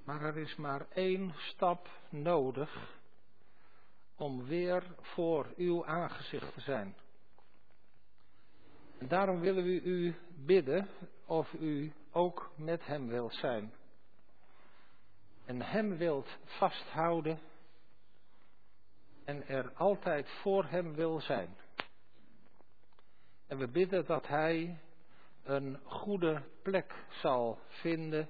maar 0.04 0.22
er 0.22 0.38
is 0.38 0.56
maar 0.56 0.86
één 0.94 1.34
stap 1.38 1.90
nodig 2.10 3.00
om 4.16 4.46
weer 4.46 4.84
voor 5.02 5.54
uw 5.56 5.86
aangezicht 5.86 6.54
te 6.54 6.62
zijn. 6.62 6.96
En 8.98 9.08
daarom 9.08 9.40
willen 9.40 9.64
we 9.64 9.82
u 9.82 10.16
bidden 10.36 10.90
of 11.26 11.54
u 11.54 11.94
ook 12.12 12.52
met 12.56 12.86
hem 12.86 13.08
wilt 13.08 13.34
zijn. 13.34 13.74
En 15.46 15.62
hem 15.62 15.98
wilt 15.98 16.38
vasthouden 16.46 17.40
en 19.24 19.48
er 19.48 19.72
altijd 19.74 20.30
voor 20.30 20.66
hem 20.66 20.94
wil 20.94 21.22
zijn. 21.22 21.58
En 23.48 23.58
we 23.58 23.68
bidden 23.68 24.06
dat 24.06 24.28
hij 24.28 24.80
een 25.52 25.80
goede 25.84 26.42
plek 26.62 26.94
zal 27.10 27.60
vinden 27.68 28.30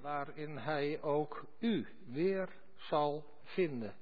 waarin 0.00 0.56
hij 0.56 1.02
ook 1.02 1.44
u 1.58 1.86
weer 2.06 2.48
zal 2.76 3.24
vinden 3.42 3.94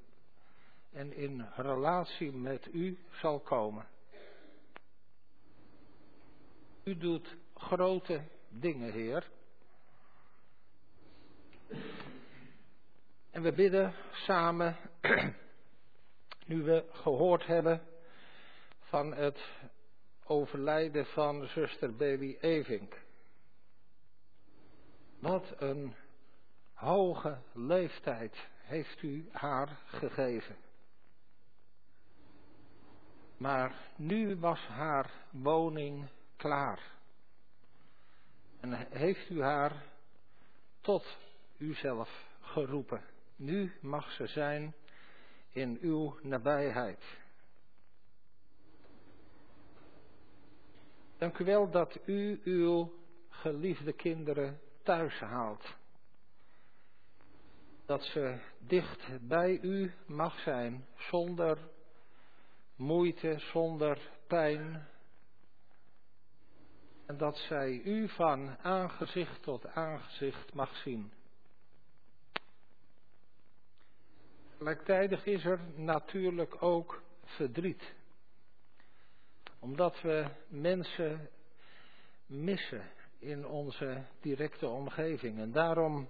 en 0.92 1.12
in 1.12 1.46
relatie 1.56 2.32
met 2.32 2.68
u 2.72 2.98
zal 3.10 3.40
komen. 3.40 3.86
U 6.84 6.96
doet 6.96 7.36
grote 7.54 8.22
dingen, 8.48 8.92
Heer. 8.92 9.30
En 13.30 13.42
we 13.42 13.52
bidden 13.52 13.94
samen, 14.12 14.76
nu 16.46 16.62
we 16.62 16.84
gehoord 16.92 17.46
hebben 17.46 17.82
van 18.80 19.14
het 19.14 19.50
overlijden 20.30 21.06
van 21.06 21.46
zuster 21.46 21.96
Baby 21.96 22.36
Evink. 22.40 23.02
Wat 25.18 25.54
een 25.58 25.94
hoge 26.72 27.38
leeftijd 27.52 28.48
heeft 28.62 29.02
u 29.02 29.28
haar 29.32 29.78
gegeven. 29.86 30.56
Maar 33.36 33.74
nu 33.96 34.36
was 34.36 34.60
haar 34.60 35.10
woning 35.30 36.08
klaar. 36.36 36.92
En 38.60 38.86
heeft 38.90 39.30
u 39.30 39.42
haar 39.42 39.84
tot 40.80 41.16
uzelf 41.58 42.24
geroepen. 42.40 43.04
Nu 43.36 43.72
mag 43.80 44.10
ze 44.10 44.26
zijn 44.26 44.74
in 45.48 45.78
uw 45.80 46.18
nabijheid. 46.22 47.19
Dank 51.20 51.38
u 51.38 51.44
wel 51.44 51.70
dat 51.70 51.98
u 52.06 52.40
uw 52.44 52.92
geliefde 53.28 53.92
kinderen 53.92 54.60
thuis 54.82 55.18
haalt. 55.18 55.76
Dat 57.86 58.02
ze 58.02 58.38
dicht 58.58 59.28
bij 59.28 59.58
u 59.62 59.92
mag 60.06 60.38
zijn, 60.38 60.86
zonder 60.96 61.58
moeite, 62.76 63.38
zonder 63.38 64.10
pijn. 64.26 64.88
En 67.06 67.16
dat 67.16 67.36
zij 67.36 67.80
u 67.84 68.08
van 68.08 68.56
aangezicht 68.58 69.42
tot 69.42 69.66
aangezicht 69.66 70.54
mag 70.54 70.76
zien. 70.76 71.12
Gelijktijdig 74.56 75.24
is 75.24 75.44
er 75.44 75.60
natuurlijk 75.74 76.62
ook 76.62 77.02
verdriet. 77.24 77.98
Omdat 79.60 80.00
we 80.00 80.26
mensen 80.48 81.28
missen 82.26 82.82
in 83.18 83.46
onze 83.46 84.02
directe 84.20 84.68
omgeving. 84.68 85.38
En 85.38 85.52
daarom 85.52 86.08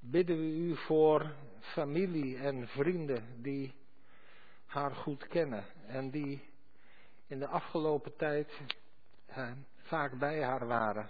bidden 0.00 0.36
we 0.36 0.46
u 0.46 0.76
voor 0.76 1.34
familie 1.60 2.38
en 2.38 2.68
vrienden 2.68 3.42
die 3.42 3.74
haar 4.66 4.94
goed 4.94 5.26
kennen 5.26 5.64
en 5.86 6.10
die 6.10 6.52
in 7.26 7.38
de 7.38 7.46
afgelopen 7.46 8.16
tijd 8.16 8.60
eh, 9.26 9.50
vaak 9.76 10.18
bij 10.18 10.42
haar 10.42 10.66
waren. 10.66 11.08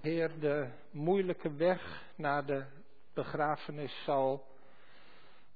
Heer, 0.00 0.38
de 0.40 0.68
moeilijke 0.90 1.54
weg 1.54 2.04
naar 2.16 2.46
de 2.46 2.64
begrafenis 3.14 4.02
zal 4.04 4.46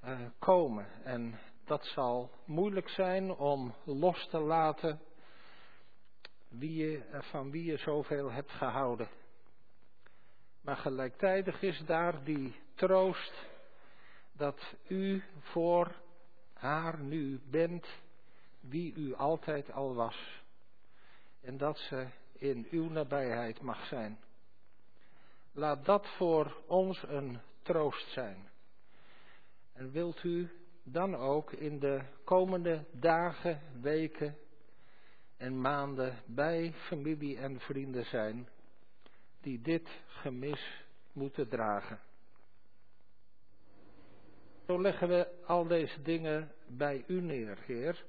uh, 0.04 0.20
komen. 0.38 0.86
En 1.04 1.38
dat 1.72 1.84
zal 1.86 2.30
moeilijk 2.44 2.88
zijn 2.88 3.30
om 3.30 3.74
los 3.84 4.28
te 4.28 4.38
laten 4.38 5.00
wie 6.48 6.74
je, 6.86 7.20
van 7.30 7.50
wie 7.50 7.64
je 7.64 7.76
zoveel 7.76 8.30
hebt 8.30 8.50
gehouden. 8.50 9.08
Maar 10.60 10.76
gelijktijdig 10.76 11.62
is 11.62 11.82
daar 11.86 12.24
die 12.24 12.60
troost 12.74 13.48
dat 14.32 14.74
u 14.88 15.22
voor 15.38 15.94
haar 16.52 16.98
nu 16.98 17.40
bent 17.50 17.86
wie 18.60 18.94
u 18.94 19.14
altijd 19.14 19.72
al 19.72 19.94
was. 19.94 20.42
En 21.40 21.56
dat 21.56 21.78
ze 21.78 22.06
in 22.32 22.66
uw 22.70 22.88
nabijheid 22.88 23.60
mag 23.60 23.86
zijn. 23.86 24.18
Laat 25.52 25.84
dat 25.84 26.06
voor 26.16 26.62
ons 26.66 27.02
een 27.02 27.40
troost 27.62 28.10
zijn. 28.10 28.50
En 29.72 29.90
wilt 29.90 30.22
u 30.22 30.61
dan 30.82 31.16
ook 31.16 31.52
in 31.52 31.78
de 31.78 32.00
komende 32.24 32.84
dagen, 32.90 33.60
weken 33.80 34.36
en 35.36 35.60
maanden 35.60 36.18
bij 36.26 36.72
familie 36.72 37.38
en 37.38 37.60
vrienden 37.60 38.04
zijn 38.04 38.48
die 39.40 39.60
dit 39.60 39.88
gemis 40.06 40.84
moeten 41.12 41.48
dragen. 41.48 42.00
Zo 44.66 44.80
leggen 44.80 45.08
we 45.08 45.28
al 45.46 45.66
deze 45.66 46.02
dingen 46.02 46.52
bij 46.66 47.04
u 47.06 47.20
neer, 47.20 47.58
Heer. 47.66 48.04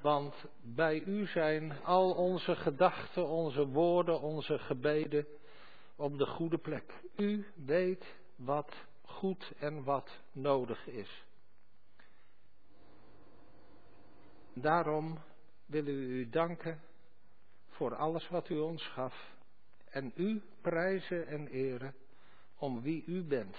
Want 0.00 0.34
bij 0.62 1.02
u 1.02 1.26
zijn 1.26 1.84
al 1.84 2.12
onze 2.12 2.56
gedachten, 2.56 3.26
onze 3.26 3.66
woorden, 3.66 4.20
onze 4.20 4.58
gebeden 4.58 5.26
op 5.96 6.18
de 6.18 6.26
goede 6.26 6.58
plek. 6.58 6.92
U 7.16 7.46
weet 7.54 8.04
wat 8.36 8.74
goed 9.06 9.52
en 9.58 9.84
wat 9.84 10.20
nodig 10.32 10.86
is. 10.86 11.24
Daarom 14.52 15.18
willen 15.66 15.94
we 15.94 16.02
u 16.02 16.28
danken 16.28 16.80
voor 17.68 17.94
alles 17.94 18.28
wat 18.28 18.48
u 18.48 18.58
ons 18.58 18.86
gaf 18.86 19.34
en 19.90 20.12
u 20.14 20.42
prijzen 20.60 21.26
en 21.26 21.48
eren 21.48 21.94
om 22.56 22.82
wie 22.82 23.04
u 23.06 23.22
bent. 23.22 23.56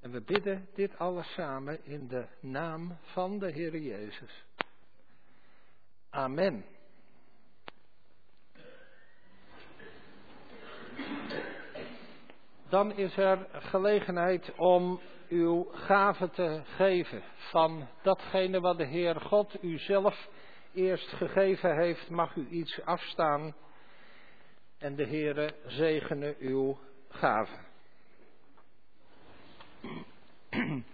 En 0.00 0.10
we 0.10 0.20
bidden 0.20 0.68
dit 0.74 0.98
alles 0.98 1.32
samen 1.32 1.84
in 1.84 2.08
de 2.08 2.26
naam 2.40 2.96
van 3.02 3.38
de 3.38 3.50
Heer 3.50 3.78
Jezus. 3.78 4.44
Amen. 6.10 6.64
Dan 12.70 12.92
is 12.92 13.16
er 13.16 13.46
gelegenheid 13.52 14.52
om 14.56 15.00
uw 15.28 15.68
gave 15.72 16.30
te 16.30 16.62
geven 16.64 17.22
van 17.36 17.88
datgene 18.02 18.60
wat 18.60 18.78
de 18.78 18.84
Heer 18.84 19.20
God 19.20 19.62
u 19.62 19.78
zelf 19.78 20.28
eerst 20.74 21.08
gegeven 21.08 21.76
heeft, 21.76 22.10
mag 22.10 22.34
u 22.34 22.48
iets 22.48 22.80
afstaan 22.84 23.54
en 24.78 24.96
de 24.96 25.06
Heere 25.06 25.54
zegene 25.66 26.36
uw 26.38 26.78
gave. 27.08 27.58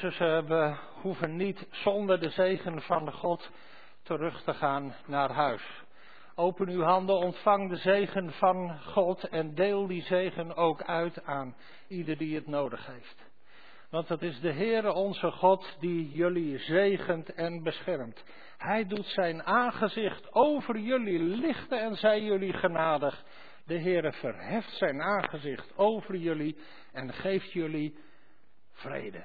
zussen, 0.00 0.46
we 0.46 0.74
hoeven 1.00 1.36
niet 1.36 1.66
zonder 1.70 2.20
de 2.20 2.30
zegen 2.30 2.82
van 2.82 3.12
God 3.12 3.50
terug 4.02 4.42
te 4.42 4.54
gaan 4.54 4.94
naar 5.06 5.30
huis. 5.30 5.82
Open 6.34 6.68
uw 6.68 6.82
handen, 6.82 7.16
ontvang 7.16 7.70
de 7.70 7.76
zegen 7.76 8.32
van 8.32 8.80
God 8.82 9.28
en 9.28 9.54
deel 9.54 9.86
die 9.86 10.02
zegen 10.02 10.56
ook 10.56 10.82
uit 10.82 11.24
aan 11.24 11.56
ieder 11.88 12.18
die 12.18 12.34
het 12.34 12.46
nodig 12.46 12.86
heeft. 12.86 13.24
Want 13.90 14.08
het 14.08 14.22
is 14.22 14.40
de 14.40 14.52
Heere 14.52 14.92
onze 14.92 15.30
God 15.30 15.76
die 15.80 16.10
jullie 16.10 16.58
zegent 16.58 17.34
en 17.34 17.62
beschermt. 17.62 18.24
Hij 18.58 18.86
doet 18.86 19.06
zijn 19.06 19.42
aangezicht 19.42 20.32
over 20.32 20.78
jullie 20.78 21.18
lichten 21.18 21.80
en 21.80 21.96
zij 21.96 22.22
jullie 22.22 22.52
genadig. 22.52 23.24
De 23.66 23.80
Heere 23.80 24.12
verheft 24.12 24.76
zijn 24.76 25.02
aangezicht 25.02 25.76
over 25.76 26.16
jullie 26.16 26.56
en 26.92 27.12
geeft 27.12 27.52
jullie 27.52 27.98
vrede. 28.72 29.24